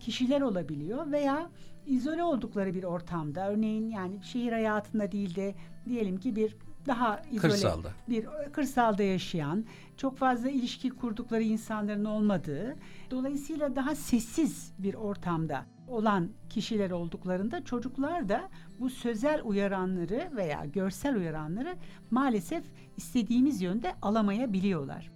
kişiler 0.00 0.40
olabiliyor 0.40 1.12
veya 1.12 1.50
izole 1.86 2.22
oldukları 2.22 2.74
bir 2.74 2.84
ortamda 2.84 3.50
örneğin 3.50 3.90
yani 3.90 4.18
şehir 4.22 4.52
hayatında 4.52 5.12
değil 5.12 5.34
de 5.34 5.54
diyelim 5.88 6.16
ki 6.16 6.36
bir 6.36 6.56
daha 6.86 7.22
izole 7.30 7.40
kırsalda. 7.40 7.88
bir 8.08 8.26
kırsalda 8.52 9.02
yaşayan, 9.02 9.64
çok 9.96 10.18
fazla 10.18 10.50
ilişki 10.50 10.90
kurdukları 10.90 11.42
insanların 11.42 12.04
olmadığı, 12.04 12.76
dolayısıyla 13.10 13.76
daha 13.76 13.94
sessiz 13.94 14.72
bir 14.78 14.94
ortamda 14.94 15.64
olan 15.88 16.28
kişiler 16.50 16.90
olduklarında 16.90 17.64
çocuklar 17.64 18.28
da 18.28 18.48
bu 18.80 18.90
sözel 18.90 19.40
uyaranları 19.44 20.30
veya 20.36 20.64
görsel 20.64 21.16
uyaranları 21.16 21.76
maalesef 22.10 22.64
istediğimiz 22.96 23.62
yönde 23.62 23.94
alamayabiliyorlar. 24.02 25.10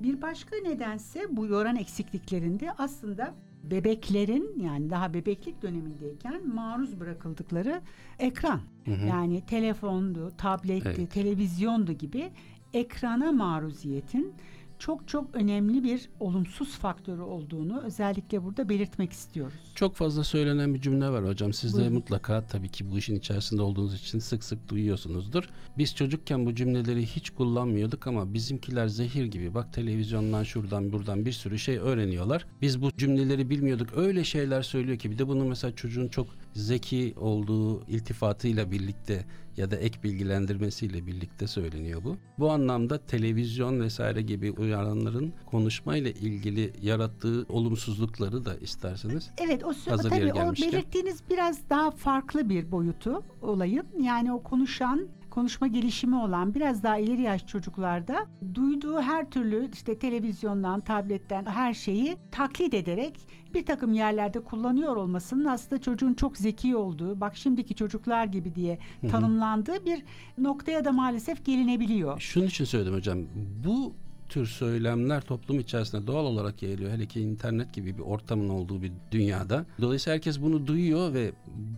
Bir 0.00 0.22
başka 0.22 0.56
nedense 0.56 1.20
bu 1.30 1.46
yoran 1.46 1.76
eksikliklerinde 1.76 2.72
aslında 2.78 3.34
bebeklerin 3.70 4.54
yani 4.60 4.90
daha 4.90 5.14
bebeklik 5.14 5.62
dönemindeyken 5.62 6.48
maruz 6.54 7.00
bırakıldıkları 7.00 7.80
ekran. 8.18 8.60
Hı 8.84 8.90
hı. 8.90 9.06
Yani 9.06 9.46
telefondu, 9.46 10.32
tabletti, 10.38 10.94
evet. 10.98 11.10
televizyondu 11.10 11.92
gibi 11.92 12.30
ekrana 12.72 13.32
maruziyetin 13.32 14.34
çok 14.78 15.08
çok 15.08 15.34
önemli 15.34 15.84
bir 15.84 16.08
olumsuz 16.20 16.78
faktörü 16.78 17.20
olduğunu 17.20 17.82
özellikle 17.82 18.44
burada 18.44 18.68
belirtmek 18.68 19.12
istiyoruz. 19.12 19.72
Çok 19.74 19.94
fazla 19.94 20.24
söylenen 20.24 20.74
bir 20.74 20.80
cümle 20.80 21.08
var 21.08 21.26
hocam. 21.26 21.52
Siz 21.52 21.74
Buyurun. 21.74 21.90
de 21.90 21.94
mutlaka 21.94 22.46
tabii 22.46 22.68
ki 22.68 22.90
bu 22.90 22.98
işin 22.98 23.16
içerisinde 23.16 23.62
olduğunuz 23.62 23.94
için 23.94 24.18
sık 24.18 24.44
sık 24.44 24.68
duyuyorsunuzdur. 24.68 25.48
Biz 25.78 25.94
çocukken 25.94 26.46
bu 26.46 26.54
cümleleri 26.54 27.06
hiç 27.06 27.30
kullanmıyorduk 27.30 28.06
ama 28.06 28.34
bizimkiler 28.34 28.88
zehir 28.88 29.24
gibi. 29.24 29.54
Bak 29.54 29.72
televizyondan 29.72 30.42
şuradan 30.42 30.92
buradan 30.92 31.26
bir 31.26 31.32
sürü 31.32 31.58
şey 31.58 31.76
öğreniyorlar. 31.78 32.46
Biz 32.62 32.82
bu 32.82 32.90
cümleleri 32.96 33.50
bilmiyorduk. 33.50 33.88
Öyle 33.96 34.24
şeyler 34.24 34.62
söylüyor 34.62 34.98
ki 34.98 35.10
bir 35.10 35.18
de 35.18 35.28
bunu 35.28 35.44
mesela 35.44 35.76
çocuğun 35.76 36.08
çok 36.08 36.26
zeki 36.54 37.14
olduğu 37.16 37.84
iltifatıyla 37.86 38.70
birlikte 38.70 39.24
ya 39.56 39.70
da 39.70 39.76
ek 39.76 40.02
bilgilendirmesiyle 40.02 41.06
birlikte 41.06 41.46
söyleniyor 41.46 42.04
bu. 42.04 42.16
Bu 42.38 42.50
anlamda 42.50 42.98
televizyon 42.98 43.80
vesaire 43.80 44.22
gibi 44.22 44.50
uyaranların 44.50 45.32
konuşmayla 45.46 46.10
ilgili 46.10 46.72
yarattığı 46.82 47.46
olumsuzlukları 47.48 48.44
da 48.44 48.56
isterseniz. 48.56 49.30
Evet 49.38 49.64
o 49.64 49.72
hazır 49.90 50.10
tabii 50.10 50.32
o 50.32 50.52
belirttiğiniz 50.52 51.22
biraz 51.30 51.70
daha 51.70 51.90
farklı 51.90 52.48
bir 52.48 52.72
boyutu 52.72 53.22
olayın. 53.42 53.86
Yani 54.00 54.32
o 54.32 54.42
konuşan 54.42 55.08
konuşma 55.36 55.66
gelişimi 55.66 56.16
olan 56.16 56.54
biraz 56.54 56.82
daha 56.82 56.98
ileri 56.98 57.22
yaş 57.22 57.46
çocuklarda 57.46 58.26
duyduğu 58.54 59.00
her 59.00 59.30
türlü 59.30 59.70
işte 59.72 59.98
televizyondan, 59.98 60.80
tabletten 60.80 61.46
her 61.46 61.74
şeyi 61.74 62.16
taklit 62.30 62.74
ederek 62.74 63.16
bir 63.54 63.66
takım 63.66 63.92
yerlerde 63.92 64.40
kullanıyor 64.40 64.96
olmasının 64.96 65.44
aslında 65.44 65.82
çocuğun 65.82 66.14
çok 66.14 66.36
zeki 66.36 66.76
olduğu, 66.76 67.20
bak 67.20 67.36
şimdiki 67.36 67.74
çocuklar 67.74 68.24
gibi 68.24 68.54
diye 68.54 68.78
tanımlandığı 69.10 69.84
bir 69.86 70.02
noktaya 70.38 70.84
da 70.84 70.92
maalesef 70.92 71.44
gelinebiliyor. 71.44 72.20
Şunun 72.20 72.46
için 72.46 72.64
söyledim 72.64 72.94
hocam. 72.94 73.18
Bu 73.64 73.92
tür 74.28 74.46
söylemler 74.46 75.20
toplum 75.20 75.60
içerisinde 75.60 76.06
doğal 76.06 76.24
olarak 76.24 76.62
yayılıyor. 76.62 76.90
Hele 76.90 77.06
ki 77.06 77.20
internet 77.20 77.74
gibi 77.74 77.98
bir 77.98 78.02
ortamın 78.02 78.48
olduğu 78.48 78.82
bir 78.82 78.92
dünyada. 79.10 79.66
Dolayısıyla 79.80 80.14
herkes 80.14 80.42
bunu 80.42 80.66
duyuyor 80.66 81.14
ve 81.14 81.32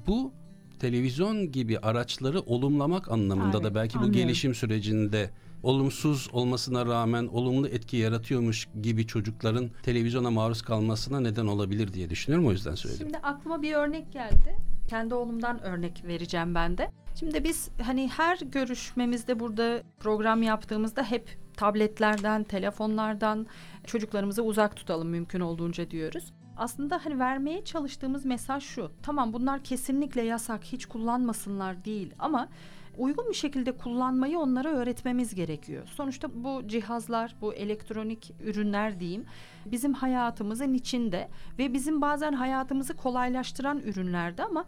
bu 0.06 0.32
televizyon 0.78 1.52
gibi 1.52 1.78
araçları 1.78 2.40
olumlamak 2.40 3.10
anlamında 3.10 3.56
Evet, 3.56 3.64
da 3.64 3.74
belki 3.74 3.94
bu 3.94 3.98
anlıyorum. 3.98 4.20
gelişim 4.20 4.54
sürecinde 4.54 5.30
olumsuz 5.62 6.28
olmasına 6.32 6.86
rağmen 6.86 7.26
olumlu 7.26 7.68
etki 7.68 7.96
yaratıyormuş 7.96 8.68
gibi 8.82 9.06
çocukların 9.06 9.70
televizyona 9.82 10.30
maruz 10.30 10.62
kalmasına 10.62 11.20
neden 11.20 11.46
olabilir 11.46 11.92
diye 11.92 12.10
düşünüyorum 12.10 12.46
o 12.48 12.52
yüzden 12.52 12.74
söyledim. 12.74 13.06
Şimdi 13.06 13.18
aklıma 13.18 13.62
bir 13.62 13.72
örnek 13.74 14.12
geldi. 14.12 14.56
Kendi 14.88 15.14
oğlumdan 15.14 15.62
örnek 15.62 16.04
vereceğim 16.06 16.54
ben 16.54 16.78
de. 16.78 16.90
Şimdi 17.18 17.44
biz 17.44 17.68
hani 17.82 18.08
her 18.08 18.38
görüşmemizde 18.38 19.40
burada 19.40 19.82
program 20.00 20.42
yaptığımızda 20.42 21.02
hep 21.02 21.38
tabletlerden, 21.56 22.44
telefonlardan 22.44 23.46
çocuklarımızı 23.86 24.42
uzak 24.42 24.76
tutalım 24.76 25.08
mümkün 25.08 25.40
olduğunca 25.40 25.90
diyoruz. 25.90 26.32
Aslında 26.58 27.04
hani 27.04 27.18
vermeye 27.18 27.64
çalıştığımız 27.64 28.24
mesaj 28.24 28.62
şu. 28.62 28.90
Tamam 29.02 29.32
bunlar 29.32 29.64
kesinlikle 29.64 30.22
yasak, 30.22 30.64
hiç 30.64 30.86
kullanmasınlar 30.86 31.84
değil 31.84 32.14
ama 32.18 32.48
uygun 32.96 33.28
bir 33.28 33.34
şekilde 33.34 33.72
kullanmayı 33.72 34.38
onlara 34.38 34.68
öğretmemiz 34.68 35.34
gerekiyor. 35.34 35.88
Sonuçta 35.94 36.44
bu 36.44 36.62
cihazlar, 36.68 37.34
bu 37.40 37.54
elektronik 37.54 38.32
ürünler 38.44 39.00
diyeyim 39.00 39.24
bizim 39.66 39.92
hayatımızın 39.92 40.74
içinde 40.74 41.28
ve 41.58 41.72
bizim 41.72 42.00
bazen 42.00 42.32
hayatımızı 42.32 42.96
kolaylaştıran 42.96 43.78
ürünlerde 43.78 44.44
ama 44.44 44.64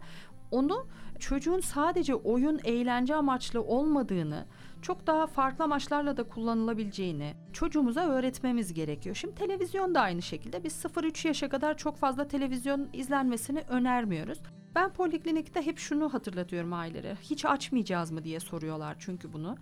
onu 0.51 0.87
çocuğun 1.19 1.59
sadece 1.59 2.15
oyun, 2.15 2.59
eğlence 2.63 3.15
amaçlı 3.15 3.61
olmadığını, 3.61 4.45
çok 4.81 5.07
daha 5.07 5.27
farklı 5.27 5.63
amaçlarla 5.63 6.17
da 6.17 6.23
kullanılabileceğini 6.23 7.33
çocuğumuza 7.53 8.07
öğretmemiz 8.07 8.73
gerekiyor. 8.73 9.15
Şimdi 9.15 9.35
televizyon 9.35 9.95
da 9.95 10.01
aynı 10.01 10.21
şekilde 10.21 10.63
biz 10.63 10.85
0-3 10.85 11.27
yaşa 11.27 11.49
kadar 11.49 11.77
çok 11.77 11.97
fazla 11.97 12.27
televizyon 12.27 12.89
izlenmesini 12.93 13.61
önermiyoruz. 13.69 14.39
Ben 14.75 14.93
poliklinikte 14.93 15.65
hep 15.65 15.77
şunu 15.77 16.13
hatırlatıyorum 16.13 16.73
ailelere. 16.73 17.17
Hiç 17.21 17.45
açmayacağız 17.45 18.11
mı 18.11 18.23
diye 18.23 18.39
soruyorlar 18.39 18.95
çünkü 18.99 19.33
bunu. 19.33 19.57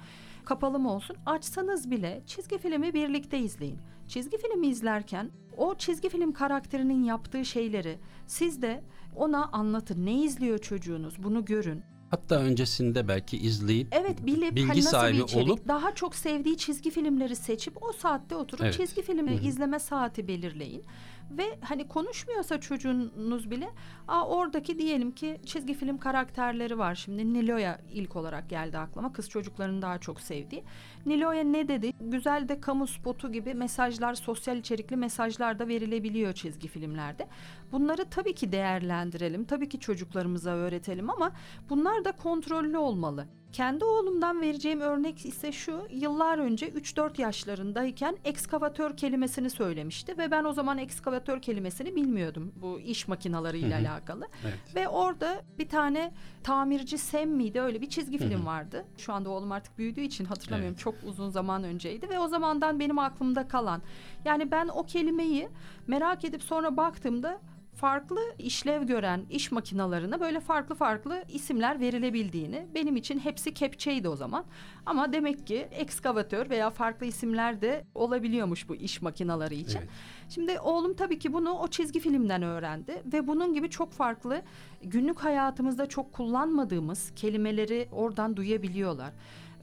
Kapalı 0.46 0.80
mı 0.80 0.94
olsun? 0.94 1.16
Açsanız 1.26 1.92
bile 1.92 2.22
çizgi 2.26 2.58
filmi 2.58 2.94
birlikte 2.94 3.40
izleyin. 3.40 3.80
Çizgi 4.08 4.38
filmi 4.38 4.68
izlerken 4.68 5.32
o 5.58 5.76
çizgi 5.76 6.10
film 6.10 6.32
karakterinin 6.32 7.04
yaptığı 7.04 7.46
şeyleri 7.46 8.00
siz 8.28 8.62
de 8.62 8.84
ona 9.16 9.46
anlatın. 9.46 10.06
Ne 10.06 10.24
izliyor 10.24 10.58
çocuğunuz? 10.58 11.24
Bunu 11.24 11.46
görün. 11.46 11.84
Hatta 12.12 12.36
öncesinde 12.36 13.08
belki 13.08 13.38
izleyip 13.38 13.88
Evet 13.92 14.26
bilip 14.26 14.56
bilgi 14.56 14.68
hani 14.68 14.82
sahibi 14.82 15.22
içerik, 15.24 15.48
olup 15.50 15.68
daha 15.68 15.96
çok 15.96 16.16
sevdiği 16.16 16.58
çizgi 16.58 16.92
filmleri 16.92 17.36
seçip 17.36 17.84
o 17.84 17.92
saatte 17.94 18.36
oturup 18.36 18.64
Evet. 18.64 18.74
çizgi 18.74 19.02
filmi 19.02 19.32
Hı 19.32 19.36
hı. 19.36 19.48
izleme 19.48 19.80
saati 19.80 20.28
belirleyin. 20.28 20.84
Ve 21.32 21.44
hani 21.62 21.88
konuşmuyorsa 21.88 22.60
çocuğunuz 22.60 23.52
bile 23.52 23.70
Aa, 24.08 24.28
oradaki 24.28 24.80
diyelim 24.80 25.12
ki 25.12 25.42
çizgi 25.46 25.74
film 25.74 25.98
karakterleri 25.98 26.78
var. 26.78 26.96
Şimdi 26.96 27.34
Nilo'ya 27.34 27.82
ilk 27.94 28.16
olarak 28.16 28.50
geldi 28.50 28.78
aklıma. 28.78 29.14
Kız 29.14 29.30
çocukların 29.30 29.82
daha 29.82 29.98
çok 29.98 30.22
sevdiği. 30.22 30.64
Nilo'ya 31.06 31.44
ne 31.44 31.68
dedi? 31.68 31.94
Güzel 32.02 32.50
de 32.50 32.62
kamu 32.62 32.88
spotu 32.88 33.32
gibi 33.32 33.54
mesajlar, 33.54 34.14
sosyal 34.14 34.58
içerikli 34.58 34.96
mesajlar 34.98 35.60
da 35.60 35.68
verilebiliyor 35.68 36.34
çizgi 36.34 36.68
filmlerde. 36.68 37.28
Bunları 37.72 38.06
tabii 38.06 38.36
ki 38.36 38.52
değerlendirelim. 38.52 39.46
Tabii 39.46 39.70
ki 39.70 39.80
çocuklarımıza 39.80 40.50
öğretelim 40.52 41.10
ama 41.10 41.32
bunlar 41.70 42.06
da 42.06 42.12
kontrollü 42.12 42.78
olmalı. 42.78 43.26
Kendi 43.54 43.86
oğlumdan 43.86 44.42
vereceğim 44.42 44.82
örnek 44.82 45.26
ise 45.26 45.52
şu. 45.52 45.88
Yıllar 45.92 46.38
önce 46.38 46.70
3-4 46.70 47.22
yaşlarındayken 47.22 48.18
ekskavatör 48.26 48.98
kelimesini 48.98 49.50
söylemişti 49.50 50.18
ve 50.18 50.32
ben 50.32 50.44
o 50.44 50.54
zaman 50.54 50.78
ekskavatör 50.78 51.42
kelimesini 51.42 51.96
bilmiyordum. 51.96 52.52
Bu 52.62 52.80
iş 52.80 53.08
makinalarıyla 53.08 53.80
Hı 53.80 53.84
hı. 53.84 53.90
alakalı. 53.90 54.28
evet. 54.44 54.76
Ve 54.76 54.88
orada 54.88 55.42
bir 55.60 55.70
tane 55.70 56.12
tamirci 56.44 56.98
Sam 56.98 57.30
miydi 57.30 57.62
öyle 57.62 57.82
bir 57.82 57.90
çizgi 57.90 58.20
Hı 58.20 58.24
hı. 58.24 58.30
film 58.30 58.46
vardı. 58.46 58.86
Şu 58.98 59.14
anda 59.14 59.30
oğlum 59.30 59.52
artık 59.52 59.78
büyüdüğü 59.78 60.02
için 60.02 60.26
hatırlamıyorum. 60.26 60.74
Evet. 60.76 60.84
Çok 60.84 60.89
uzun 61.08 61.30
zaman 61.30 61.64
önceydi 61.64 62.10
ve 62.10 62.20
o 62.20 62.28
zamandan 62.28 62.80
benim 62.80 63.00
aklımda 63.00 63.48
kalan. 63.48 63.82
Yani 64.26 64.52
ben 64.52 64.68
o 64.68 64.84
kelimeyi 64.84 65.50
merak 65.88 66.26
edip 66.26 66.44
sonra 66.44 66.78
baktığımda 66.78 67.40
farklı 67.80 68.20
işlev 68.40 68.84
gören 68.84 69.26
iş 69.30 69.52
makinalarına 69.52 70.20
böyle 70.20 70.40
farklı 70.40 70.76
farklı 70.76 71.24
isimler 71.34 71.80
verilebildiğini 71.80 72.68
benim 72.76 72.96
için 72.96 73.20
hepsi 73.20 73.54
kepçeydi 73.54 74.10
o 74.10 74.16
zaman. 74.16 74.46
Ama 74.86 75.14
demek 75.14 75.48
ki 75.48 75.68
ekskavatör 75.72 76.50
veya 76.50 76.70
farklı 76.70 77.06
isimler 77.06 77.62
de 77.62 77.86
olabiliyormuş 77.96 78.70
bu 78.70 78.76
iş 78.76 79.02
makinaları 79.02 79.54
için. 79.54 79.80
Evet. 79.80 79.90
Şimdi 80.30 80.60
oğlum 80.60 80.94
tabii 80.94 81.20
ki 81.20 81.34
bunu 81.34 81.52
o 81.52 81.68
çizgi 81.68 82.00
filmden 82.00 82.44
öğrendi 82.44 83.04
ve 83.14 83.28
bunun 83.28 83.54
gibi 83.54 83.70
çok 83.70 83.92
farklı 83.92 84.42
günlük 84.84 85.20
hayatımızda 85.20 85.86
çok 85.86 86.14
kullanmadığımız 86.14 87.12
kelimeleri 87.16 87.88
oradan 87.92 88.38
duyabiliyorlar. 88.38 89.14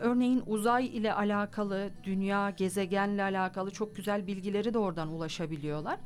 Örneğin 0.01 0.43
uzay 0.47 0.87
ile 0.87 1.13
alakalı, 1.13 1.91
dünya, 2.05 2.51
gezegenle 2.51 3.23
alakalı 3.23 3.71
çok 3.71 3.97
güzel 3.97 4.27
bilgileri 4.27 4.75
de 4.75 4.79
oradan 4.79 5.09
ulaşabiliyorlar. 5.09 5.99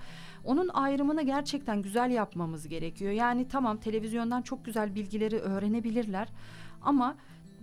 Onun 0.44 0.68
ayrımını 0.68 1.22
gerçekten 1.22 1.82
güzel 1.82 2.10
yapmamız 2.10 2.68
gerekiyor. 2.68 3.12
Yani 3.12 3.48
tamam 3.48 3.76
televizyondan 3.76 4.42
çok 4.42 4.64
güzel 4.64 4.94
bilgileri 4.94 5.38
öğrenebilirler 5.38 6.28
ama 6.82 7.16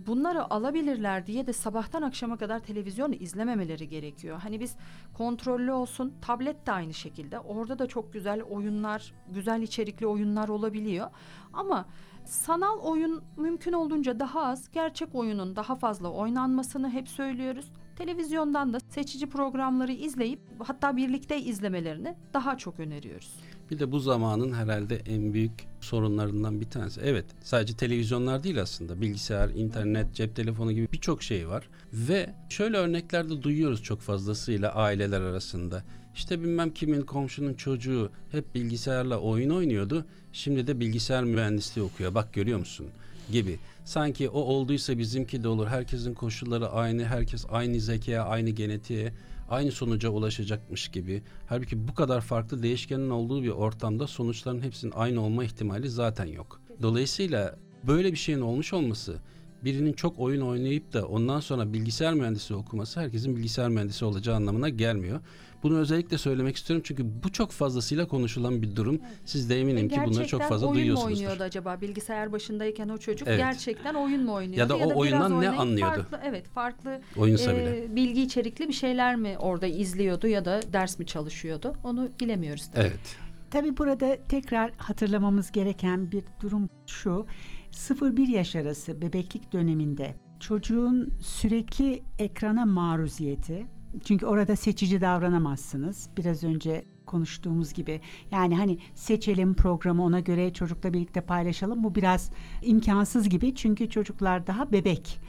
bunları 0.06 0.52
alabilirler 0.52 1.26
diye 1.26 1.46
de 1.46 1.52
sabahtan 1.52 2.02
akşama 2.02 2.36
kadar 2.36 2.58
televizyon 2.58 3.12
izlememeleri 3.12 3.88
gerekiyor. 3.88 4.38
Hani 4.42 4.60
biz 4.60 4.76
kontrollü 5.14 5.72
olsun, 5.72 6.12
tablet 6.22 6.66
de 6.66 6.72
aynı 6.72 6.94
şekilde. 6.94 7.38
Orada 7.38 7.78
da 7.78 7.86
çok 7.86 8.12
güzel 8.12 8.42
oyunlar, 8.42 9.12
güzel 9.28 9.62
içerikli 9.62 10.06
oyunlar 10.06 10.48
olabiliyor. 10.48 11.10
Ama 11.52 11.86
sanal 12.28 12.78
oyun 12.78 13.22
mümkün 13.36 13.72
olduğunca 13.72 14.20
daha 14.20 14.46
az, 14.46 14.70
gerçek 14.72 15.14
oyunun 15.14 15.56
daha 15.56 15.76
fazla 15.76 16.10
oynanmasını 16.10 16.90
hep 16.90 17.08
söylüyoruz. 17.08 17.66
Televizyondan 17.96 18.72
da 18.72 18.80
seçici 18.80 19.28
programları 19.28 19.92
izleyip 19.92 20.40
hatta 20.58 20.96
birlikte 20.96 21.40
izlemelerini 21.40 22.14
daha 22.34 22.58
çok 22.58 22.80
öneriyoruz. 22.80 23.32
Bir 23.70 23.78
de 23.78 23.92
bu 23.92 23.98
zamanın 23.98 24.52
herhalde 24.52 24.96
en 24.96 25.34
büyük 25.34 25.52
sorunlarından 25.80 26.60
bir 26.60 26.70
tanesi. 26.70 27.00
Evet 27.04 27.24
sadece 27.42 27.76
televizyonlar 27.76 28.42
değil 28.44 28.62
aslında. 28.62 29.00
Bilgisayar, 29.00 29.48
internet, 29.48 30.14
cep 30.14 30.36
telefonu 30.36 30.72
gibi 30.72 30.88
birçok 30.92 31.22
şey 31.22 31.48
var. 31.48 31.68
Ve 31.92 32.34
şöyle 32.48 32.76
örnekler 32.76 33.30
de 33.30 33.42
duyuyoruz 33.42 33.82
çok 33.82 34.00
fazlasıyla 34.00 34.74
aileler 34.74 35.20
arasında. 35.20 35.82
İşte 36.18 36.40
bilmem 36.42 36.70
kimin 36.70 37.02
komşunun 37.02 37.54
çocuğu 37.54 38.10
hep 38.32 38.54
bilgisayarla 38.54 39.18
oyun 39.18 39.50
oynuyordu. 39.50 40.04
Şimdi 40.32 40.66
de 40.66 40.80
bilgisayar 40.80 41.24
mühendisliği 41.24 41.86
okuyor. 41.86 42.14
Bak 42.14 42.32
görüyor 42.32 42.58
musun? 42.58 42.86
Gibi. 43.32 43.58
Sanki 43.84 44.28
o 44.28 44.40
olduysa 44.40 44.98
bizimki 44.98 45.42
de 45.42 45.48
olur. 45.48 45.66
Herkesin 45.66 46.14
koşulları 46.14 46.68
aynı. 46.68 47.04
Herkes 47.04 47.46
aynı 47.50 47.80
zekaya, 47.80 48.24
aynı 48.24 48.50
genetiğe, 48.50 49.12
aynı 49.50 49.72
sonuca 49.72 50.08
ulaşacakmış 50.08 50.88
gibi. 50.88 51.22
Halbuki 51.46 51.88
bu 51.88 51.94
kadar 51.94 52.20
farklı 52.20 52.62
değişkenin 52.62 53.10
olduğu 53.10 53.42
bir 53.42 53.48
ortamda 53.48 54.06
sonuçların 54.06 54.62
hepsinin 54.62 54.92
aynı 54.96 55.20
olma 55.20 55.44
ihtimali 55.44 55.90
zaten 55.90 56.26
yok. 56.26 56.60
Dolayısıyla 56.82 57.56
böyle 57.86 58.12
bir 58.12 58.18
şeyin 58.18 58.40
olmuş 58.40 58.72
olması 58.72 59.16
birinin 59.64 59.92
çok 59.92 60.18
oyun 60.18 60.40
oynayıp 60.40 60.92
da 60.92 61.06
ondan 61.06 61.40
sonra 61.40 61.72
bilgisayar 61.72 62.14
mühendisi 62.14 62.54
okuması 62.54 63.00
herkesin 63.00 63.36
bilgisayar 63.36 63.68
mühendisi 63.68 64.04
olacağı 64.04 64.36
anlamına 64.36 64.68
gelmiyor. 64.68 65.20
Bunu 65.62 65.78
özellikle 65.78 66.18
söylemek 66.18 66.56
istiyorum 66.56 66.82
çünkü 66.86 67.22
bu 67.22 67.32
çok 67.32 67.50
fazlasıyla 67.50 68.08
konuşulan 68.08 68.62
bir 68.62 68.76
durum. 68.76 69.00
Siz 69.24 69.50
de 69.50 69.60
eminim 69.60 69.88
ki 69.88 69.96
bunları 69.96 70.12
çok 70.12 70.16
Gerçekten 70.40 70.48
fazla 70.48 70.66
oyun 70.66 70.74
mu 70.76 70.80
duyuyorsunuzdur. 70.80 71.14
oynuyordu 71.16 71.42
acaba 71.42 71.80
bilgisayar 71.80 72.32
başındayken 72.32 72.88
o 72.88 72.98
çocuk 72.98 73.28
Evet. 73.28 73.38
gerçekten 73.38 73.94
oyun 73.94 74.24
mu 74.24 74.32
oynuyordu 74.32 74.60
Ya 74.60 74.68
da 74.68 74.76
o 74.76 74.80
biraz 74.86 74.96
oyundan 74.96 75.40
ne 75.40 75.48
anlıyordu? 75.50 76.06
Farklı, 76.10 76.20
evet 76.24 76.48
farklı 76.48 77.00
Oyunsa 77.16 77.52
e, 77.52 77.56
bile. 77.56 77.96
bilgi 77.96 78.22
içerikli 78.22 78.68
bir 78.68 78.72
şeyler 78.72 79.16
mi 79.16 79.36
orada 79.38 79.66
izliyordu 79.66 80.26
ya 80.28 80.44
da 80.44 80.60
ders 80.72 80.98
mi 80.98 81.06
çalışıyordu 81.06 81.72
onu 81.84 82.08
bilemiyoruz 82.20 82.70
tabii. 82.74 82.86
Evet. 82.86 83.16
Tabii 83.50 83.76
burada 83.76 84.16
tekrar 84.28 84.70
hatırlamamız 84.76 85.52
gereken 85.52 86.12
bir 86.12 86.22
durum 86.42 86.68
şu. 86.86 87.26
0-1 87.72 88.30
yaş 88.30 88.56
arası 88.56 89.02
bebeklik 89.02 89.52
döneminde 89.52 90.14
çocuğun 90.40 91.12
sürekli 91.20 92.02
ekrana 92.18 92.64
maruziyeti 92.66 93.66
çünkü 94.04 94.26
orada 94.26 94.56
seçici 94.56 95.00
davranamazsınız. 95.00 96.08
Biraz 96.16 96.44
önce 96.44 96.84
konuştuğumuz 97.06 97.72
gibi 97.72 98.00
yani 98.30 98.56
hani 98.56 98.78
seçelim 98.94 99.54
programı 99.54 100.04
ona 100.04 100.20
göre 100.20 100.52
çocukla 100.52 100.92
birlikte 100.92 101.20
paylaşalım 101.20 101.84
bu 101.84 101.94
biraz 101.94 102.30
imkansız 102.62 103.28
gibi 103.28 103.54
çünkü 103.54 103.90
çocuklar 103.90 104.46
daha 104.46 104.72
bebek. 104.72 105.20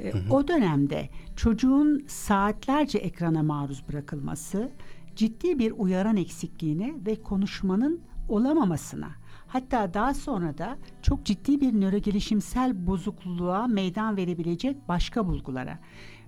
E, 0.00 0.12
O 0.30 0.48
dönemde 0.48 1.08
çocuğun 1.36 2.04
saatlerce 2.06 2.98
ekrana 2.98 3.42
maruz 3.42 3.88
bırakılması 3.88 4.70
ciddi 5.16 5.58
bir 5.58 5.72
uyaran 5.76 6.16
eksikliğine 6.16 6.94
ve 7.06 7.22
konuşmanın 7.22 8.00
olamamasına 8.28 9.08
hatta 9.46 9.94
daha 9.94 10.14
sonra 10.14 10.58
da 10.58 10.78
çok 11.02 11.24
ciddi 11.24 11.60
bir 11.60 11.80
nörogelişimsel 11.80 12.86
bozukluğa 12.86 13.66
meydan 13.66 14.16
verebilecek 14.16 14.88
başka 14.88 15.26
bulgulara 15.26 15.78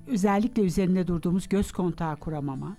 özellikle 0.06 0.62
üzerinde 0.62 1.06
durduğumuz 1.06 1.48
göz 1.48 1.72
kontağı 1.72 2.16
kuramama, 2.16 2.76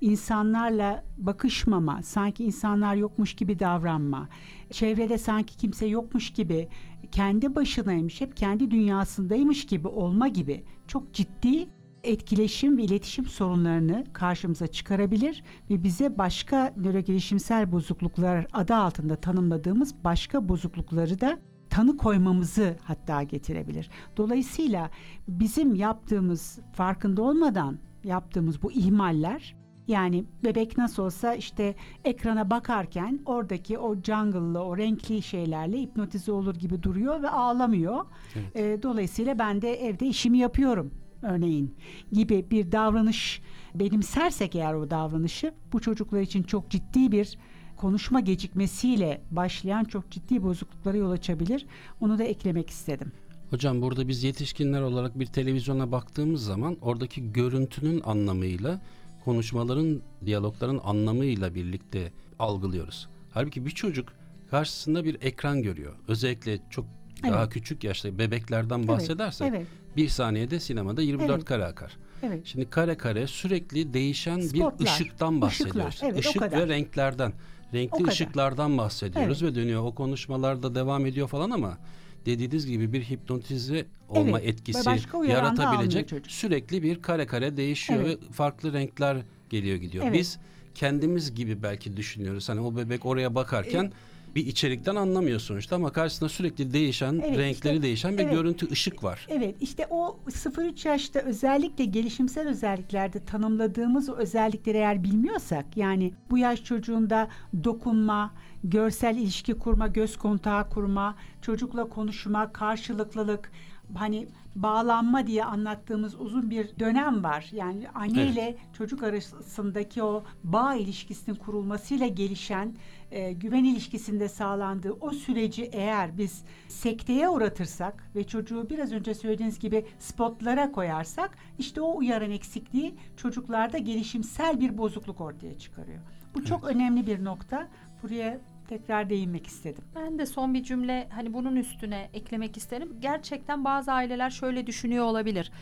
insanlarla 0.00 1.04
bakışmama, 1.18 2.02
sanki 2.02 2.44
insanlar 2.44 2.94
yokmuş 2.94 3.34
gibi 3.34 3.58
davranma, 3.58 4.28
çevrede 4.70 5.18
sanki 5.18 5.56
kimse 5.56 5.86
yokmuş 5.86 6.30
gibi, 6.30 6.68
kendi 7.12 7.54
başınaymış, 7.54 8.20
hep 8.20 8.36
kendi 8.36 8.70
dünyasındaymış 8.70 9.66
gibi 9.66 9.88
olma 9.88 10.28
gibi 10.28 10.64
çok 10.86 11.14
ciddi 11.14 11.68
etkileşim 12.04 12.78
ve 12.78 12.82
iletişim 12.82 13.26
sorunlarını 13.26 14.04
karşımıza 14.12 14.66
çıkarabilir 14.66 15.44
ve 15.70 15.82
bize 15.82 16.18
başka 16.18 16.74
nörogelişimsel 16.76 17.72
bozukluklar 17.72 18.46
adı 18.52 18.74
altında 18.74 19.16
tanımladığımız 19.16 19.94
başka 20.04 20.48
bozuklukları 20.48 21.20
da 21.20 21.38
tanı 21.72 21.96
koymamızı 21.96 22.76
hatta 22.82 23.22
getirebilir. 23.22 23.90
Dolayısıyla 24.16 24.90
bizim 25.28 25.74
yaptığımız 25.74 26.58
farkında 26.72 27.22
olmadan 27.22 27.78
yaptığımız 28.04 28.62
bu 28.62 28.72
ihmaller 28.72 29.56
yani 29.88 30.24
bebek 30.44 30.78
nasıl 30.78 31.02
olsa 31.02 31.34
işte 31.34 31.74
ekrana 32.04 32.50
bakarken 32.50 33.20
oradaki 33.26 33.78
o 33.78 33.94
jungle'lı, 33.94 34.62
o 34.62 34.76
renkli 34.76 35.22
şeylerle 35.22 35.80
hipnotize 35.80 36.32
olur 36.32 36.54
gibi 36.54 36.82
duruyor 36.82 37.22
ve 37.22 37.28
ağlamıyor. 37.28 38.04
Evet. 38.34 38.56
E, 38.56 38.82
dolayısıyla 38.82 39.38
ben 39.38 39.62
de 39.62 39.74
evde 39.74 40.06
işimi 40.06 40.38
yapıyorum 40.38 40.90
örneğin 41.22 41.74
gibi 42.12 42.46
bir 42.50 42.72
davranış 42.72 43.42
benimsersek 43.74 44.54
eğer 44.54 44.74
o 44.74 44.90
davranışı 44.90 45.54
bu 45.72 45.80
çocuklar 45.80 46.20
için 46.20 46.42
çok 46.42 46.70
ciddi 46.70 47.12
bir 47.12 47.38
konuşma 47.82 48.20
gecikmesiyle 48.20 49.20
başlayan 49.30 49.84
çok 49.84 50.10
ciddi 50.10 50.42
bozukluklara 50.42 50.96
yol 50.96 51.10
açabilir. 51.10 51.66
Onu 52.00 52.18
da 52.18 52.24
eklemek 52.24 52.70
istedim. 52.70 53.12
Hocam 53.50 53.82
burada 53.82 54.08
biz 54.08 54.24
yetişkinler 54.24 54.80
olarak 54.80 55.18
bir 55.18 55.26
televizyona 55.26 55.92
baktığımız 55.92 56.44
zaman 56.44 56.76
oradaki 56.82 57.32
görüntünün 57.32 58.00
anlamıyla 58.04 58.80
konuşmaların, 59.24 60.02
diyalogların 60.26 60.80
anlamıyla 60.84 61.54
birlikte 61.54 62.12
algılıyoruz. 62.38 63.08
Halbuki 63.30 63.66
bir 63.66 63.70
çocuk 63.70 64.08
karşısında 64.50 65.04
bir 65.04 65.14
ekran 65.22 65.62
görüyor. 65.62 65.92
Özellikle 66.08 66.58
çok 66.70 66.84
daha 67.22 67.42
Evet. 67.42 67.52
küçük 67.52 67.84
yaşta 67.84 68.18
bebeklerden 68.18 68.88
bahsedersek 68.88 69.48
Evet, 69.48 69.66
bir 69.96 70.08
saniyede 70.08 70.60
sinemada 70.60 71.02
24 71.02 71.30
Evet. 71.30 71.44
kare 71.44 71.64
akar. 71.64 71.96
evet. 72.22 72.46
Şimdi 72.46 72.70
kare 72.70 72.94
kare 72.96 73.26
sürekli 73.26 73.94
değişen 73.94 74.40
Spotlar, 74.40 74.78
bir 74.78 74.84
ışıktan 74.84 75.40
bahsediyoruz. 75.40 75.88
ışıklar, 75.88 76.10
evet, 76.10 76.20
Işık 76.24 76.42
ve 76.42 76.68
renklerden. 76.68 77.32
Renkli 77.74 78.06
ışıklardan 78.06 78.78
bahsediyoruz 78.78 79.42
ve 79.42 79.54
dönüyor. 79.54 79.82
O 79.82 79.94
konuşmalar 79.94 80.62
da 80.62 80.74
devam 80.74 81.06
ediyor 81.06 81.28
falan 81.28 81.50
ama 81.50 81.78
dediğiniz 82.26 82.66
gibi 82.66 82.92
bir 82.92 83.02
hipnotize 83.02 83.86
olma 84.08 84.40
Evet, 84.40 84.48
etkisi 84.48 84.90
yaratabilecek 85.28 86.10
sürekli 86.28 86.82
bir 86.82 87.02
kare 87.02 87.26
kare 87.26 87.56
değişiyor 87.56 88.00
Evet. 88.06 88.22
ve 88.22 88.32
farklı 88.32 88.72
renkler 88.72 89.16
geliyor 89.50 89.76
gidiyor. 89.76 90.04
Evet. 90.04 90.14
Biz 90.14 90.38
kendimiz 90.74 91.34
gibi 91.34 91.62
belki 91.62 91.96
düşünüyoruz. 91.96 92.48
Hani 92.48 92.60
o 92.60 92.76
bebek 92.76 93.06
oraya 93.06 93.34
bakarken 93.34 93.92
bir 94.34 94.46
içerikten 94.46 94.96
anlamıyor 94.96 95.40
sonuçta 95.40 95.76
ama 95.76 95.92
karşısında 95.92 96.28
sürekli 96.28 96.72
değişen, 96.72 97.12
Evet, 97.12 97.38
renkleri 97.38 97.74
işte, 97.74 97.82
değişen 97.82 98.18
bir 98.18 98.22
evet. 98.22 98.32
görüntü 98.32 98.70
ışık 98.70 99.04
var. 99.04 99.26
Evet 99.30 99.54
işte 99.60 99.86
o 99.90 100.18
0-3 100.26 100.88
yaşta 100.88 101.20
özellikle 101.20 101.84
gelişimsel 101.84 102.48
özelliklerde 102.48 103.24
tanımladığımız 103.24 104.08
o 104.08 104.16
özellikleri 104.16 104.76
eğer 104.76 105.04
bilmiyorsak 105.04 105.76
yani 105.76 106.12
bu 106.30 106.38
yaş 106.38 106.64
çocuğunda 106.64 107.28
dokunma, 107.64 108.34
görsel 108.64 109.16
ilişki 109.16 109.54
kurma, 109.54 109.86
göz 109.88 110.16
kontağı 110.16 110.68
kurma, 110.70 111.16
çocukla 111.42 111.88
konuşma, 111.88 112.52
karşılıklılık, 112.52 113.52
hani 113.94 114.26
bağlanma 114.54 115.26
diye 115.26 115.44
anlattığımız 115.44 116.20
uzun 116.20 116.50
bir 116.50 116.78
dönem 116.78 117.24
var. 117.24 117.48
Yani 117.52 117.88
anne 117.94 118.22
Evet. 118.22 118.32
ile 118.32 118.56
çocuk 118.78 119.02
arasındaki 119.02 120.02
o 120.02 120.24
bağ 120.44 120.74
ilişkisinin 120.74 121.36
kurulmasıyla 121.36 122.06
gelişen 122.06 122.74
e, 123.12 123.32
güven 123.32 123.64
ilişkisinde 123.64 124.28
sağlandığı 124.28 124.92
o 124.92 125.10
süreci 125.10 125.64
eğer 125.72 126.18
biz 126.18 126.44
sekteye 126.68 127.28
uğratırsak 127.28 128.10
ve 128.16 128.24
çocuğu 128.24 128.70
biraz 128.70 128.92
önce 128.92 129.14
söylediğiniz 129.14 129.58
gibi 129.58 129.86
spotlara 129.98 130.72
koyarsak 130.72 131.38
işte 131.58 131.80
o 131.80 131.96
uyaran 131.96 132.30
eksikliği 132.30 132.94
çocuklarda 133.16 133.78
gelişimsel 133.78 134.60
bir 134.60 134.78
bozukluk 134.78 135.20
ortaya 135.20 135.58
çıkarıyor. 135.58 136.00
Bu 136.34 136.44
çok 136.44 136.64
önemli 136.64 137.06
bir 137.06 137.24
nokta. 137.24 137.68
Buraya 138.02 138.40
tekrar 138.68 139.10
değinmek 139.10 139.46
istedim. 139.46 139.84
Ben 139.94 140.18
de 140.18 140.26
son 140.26 140.54
bir 140.54 140.62
cümle 140.62 141.08
hani 141.10 141.32
bunun 141.32 141.56
üstüne 141.56 142.10
eklemek 142.14 142.56
isterim. 142.56 142.96
Gerçekten 143.00 143.64
bazı 143.64 143.92
aileler 143.92 144.30
şöyle 144.30 144.66
düşünüyor 144.66 145.04
olabilir. 145.04 145.52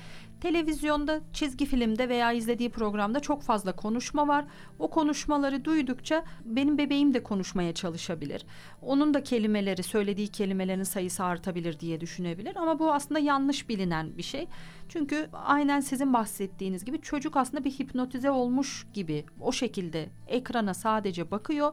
Televizyonda, 0.40 1.20
çizgi 1.32 1.66
filmde 1.66 2.08
veya 2.08 2.32
izlediği 2.32 2.70
programda 2.70 3.20
çok 3.20 3.42
fazla 3.42 3.76
konuşma 3.76 4.28
var. 4.28 4.44
O 4.78 4.90
konuşmaları 4.90 5.64
duydukça 5.64 6.24
benim 6.44 6.78
bebeğim 6.78 7.14
de 7.14 7.22
konuşmaya 7.22 7.74
çalışabilir. 7.74 8.46
Onun 8.82 9.14
da 9.14 9.22
kelimeleri, 9.22 9.82
söylediği 9.82 10.28
kelimelerin 10.28 10.82
sayısı 10.82 11.24
artabilir 11.24 11.80
diye 11.80 12.00
düşünebilir. 12.00 12.56
Ama 12.56 12.78
bu 12.78 12.92
aslında 12.92 13.20
yanlış 13.20 13.68
bilinen 13.68 14.18
bir 14.18 14.22
şey. 14.22 14.46
Çünkü 14.88 15.28
aynen 15.32 15.80
sizin 15.80 16.12
bahsettiğiniz 16.12 16.84
gibi 16.84 17.00
çocuk 17.00 17.36
aslında 17.36 17.64
bir 17.64 17.70
hipnotize 17.70 18.30
olmuş 18.30 18.86
gibi 18.94 19.24
o 19.40 19.52
şekilde 19.52 20.08
ekrana 20.28 20.74
sadece 20.74 21.30
bakıyor 21.30 21.72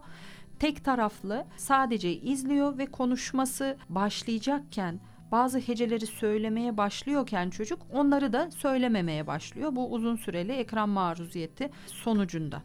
tek 0.60 0.86
taraflı 0.86 1.46
sadece 1.58 2.14
izliyor 2.14 2.78
ve 2.78 2.86
konuşması 2.86 3.78
başlayacakken 3.90 5.00
bazı 5.32 5.60
heceleri 5.60 6.06
söylemeye 6.06 6.78
başlıyorken 6.78 7.50
çocuk 7.50 7.80
onları 7.92 8.34
da 8.34 8.52
söylememeye 8.52 9.28
başlıyor. 9.28 9.76
Bu 9.76 9.94
uzun 9.94 10.16
süreli 10.16 10.52
ekran 10.52 10.90
maruziyeti 10.90 11.70
sonucunda. 11.86 12.62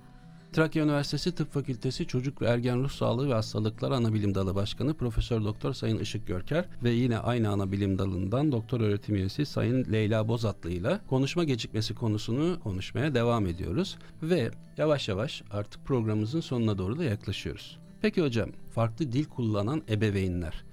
Trakya 0.52 0.84
Üniversitesi 0.84 1.34
Tıp 1.34 1.52
Fakültesi 1.52 2.06
Çocuk 2.06 2.42
ve 2.42 2.46
Ergen 2.46 2.82
Ruh 2.82 2.90
Sağlığı 2.90 3.28
ve 3.28 3.34
Hastalıkları 3.34 3.94
Anabilim 3.94 4.34
Dalı 4.34 4.54
Başkanı 4.54 4.94
Profesör 4.94 5.44
Doktor 5.44 5.72
Sayın 5.72 5.98
Işık 5.98 6.26
Görker 6.26 6.64
ve 6.82 6.90
yine 6.90 7.18
aynı 7.18 7.48
anabilim 7.48 7.98
dalından 7.98 8.52
doktor 8.52 8.80
öğretim 8.80 9.14
üyesi 9.14 9.46
Sayın 9.46 9.92
Leyla 9.92 10.28
Bozatlı 10.28 10.70
ile 10.70 10.98
konuşma 11.08 11.44
gecikmesi 11.44 11.94
konusunu 11.94 12.60
konuşmaya 12.60 13.14
devam 13.14 13.46
ediyoruz 13.46 13.98
ve 14.22 14.50
yavaş 14.76 15.08
yavaş 15.08 15.42
artık 15.50 15.84
programımızın 15.84 16.40
sonuna 16.40 16.78
doğru 16.78 16.98
da 16.98 17.04
yaklaşıyoruz. 17.04 17.78
Peki 18.02 18.22
hocam, 18.22 18.48
farklı 18.70 19.12
dil 19.12 19.24
kullanan 19.24 19.82
ebeveynler 19.88 20.64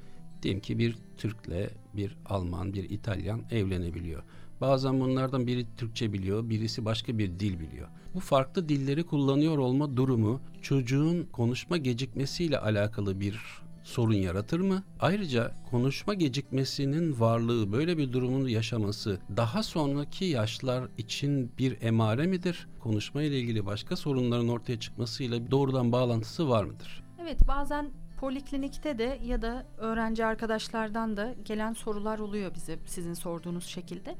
diyelim 0.43 0.61
ki 0.61 0.77
bir 0.77 0.95
Türk'le 1.17 1.69
bir 1.99 2.17
Alman, 2.25 2.73
bir 2.73 2.89
İtalyan 2.89 3.41
evlenebiliyor. 3.51 4.23
Bazen 4.61 4.99
bunlardan 4.99 5.47
biri 5.47 5.65
Türkçe 5.77 6.13
biliyor, 6.13 6.49
birisi 6.49 6.85
başka 6.85 7.17
bir 7.17 7.39
dil 7.39 7.59
biliyor. 7.59 7.87
Bu 8.13 8.19
farklı 8.19 8.69
dilleri 8.69 9.03
kullanıyor 9.03 9.57
olma 9.57 9.97
durumu 9.97 10.41
çocuğun 10.61 11.23
konuşma 11.23 11.77
gecikmesiyle 11.77 12.59
alakalı 12.59 13.19
bir 13.19 13.39
sorun 13.83 14.13
yaratır 14.13 14.59
mı? 14.59 14.83
Ayrıca 14.99 15.51
konuşma 15.71 16.13
gecikmesinin 16.13 17.19
varlığı, 17.19 17.71
böyle 17.71 17.97
bir 17.97 18.13
durumun 18.13 18.47
yaşaması 18.47 19.19
daha 19.37 19.63
sonraki 19.63 20.25
yaşlar 20.25 20.87
için 20.97 21.51
bir 21.57 21.81
emare 21.81 22.27
midir? 22.27 22.67
Konuşma 22.79 23.21
ile 23.23 23.39
ilgili 23.39 23.65
başka 23.65 23.95
sorunların 23.95 24.49
ortaya 24.49 24.79
çıkmasıyla 24.79 25.51
doğrudan 25.51 25.91
bağlantısı 25.91 26.49
var 26.49 26.63
mıdır? 26.63 27.03
Evet 27.21 27.47
bazen 27.47 27.89
poliklinikte 28.19 28.97
de 28.97 29.19
ya 29.23 29.41
da 29.41 29.65
öğrenci 29.77 30.25
arkadaşlardan 30.25 31.17
da 31.17 31.35
gelen 31.45 31.73
sorular 31.73 32.19
oluyor 32.19 32.53
bize 32.55 32.79
sizin 32.85 33.13
sorduğunuz 33.13 33.65
şekilde. 33.65 34.15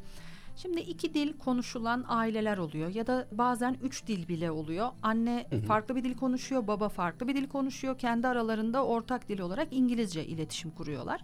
Şimdi 0.62 0.80
iki 0.80 1.14
dil 1.14 1.34
konuşulan 1.34 2.06
aileler 2.08 2.58
oluyor 2.58 2.90
ya 2.90 3.08
da 3.08 3.28
bazen 3.32 3.78
üç 3.84 4.08
dil 4.08 4.28
bile 4.28 4.52
oluyor. 4.52 4.90
Anne 5.04 5.48
farklı 5.68 5.96
bir 5.96 6.04
dil 6.04 6.16
konuşuyor, 6.18 6.68
baba 6.68 6.90
farklı 6.90 7.28
bir 7.28 7.36
dil 7.36 7.48
konuşuyor. 7.48 7.98
Kendi 7.98 8.28
aralarında 8.28 8.86
ortak 8.86 9.30
dil 9.30 9.40
olarak 9.40 9.68
İngilizce 9.72 10.26
iletişim 10.26 10.72
kuruyorlar. 10.72 11.22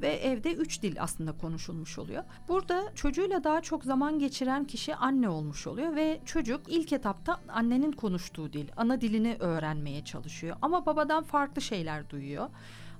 Ve 0.00 0.08
evde 0.08 0.54
üç 0.54 0.82
dil 0.82 1.02
aslında 1.02 1.32
konuşulmuş 1.32 1.98
oluyor. 1.98 2.24
Burada 2.48 2.92
çocuğuyla 2.94 3.44
daha 3.44 3.60
çok 3.60 3.84
zaman 3.84 4.18
geçiren 4.18 4.64
kişi 4.64 4.94
anne 4.94 5.28
olmuş 5.28 5.66
oluyor 5.66 5.96
ve 5.96 6.20
çocuk 6.24 6.60
ilk 6.68 6.92
etapta 6.92 7.40
annenin 7.48 7.92
konuştuğu 7.92 8.52
dil, 8.52 8.68
ana 8.76 9.00
dilini 9.00 9.36
öğrenmeye 9.40 10.04
çalışıyor. 10.04 10.56
Ama 10.62 10.86
babadan 10.86 11.24
farklı 11.24 11.62
şeyler 11.62 12.10
duyuyor. 12.10 12.48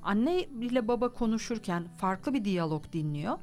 Anne 0.03 0.41
ile 0.43 0.89
baba 0.89 1.09
konuşurken 1.13 1.85
farklı 1.97 2.35
bir 2.35 2.45
diyalog 2.45 2.93
dinliyor. 2.93 3.39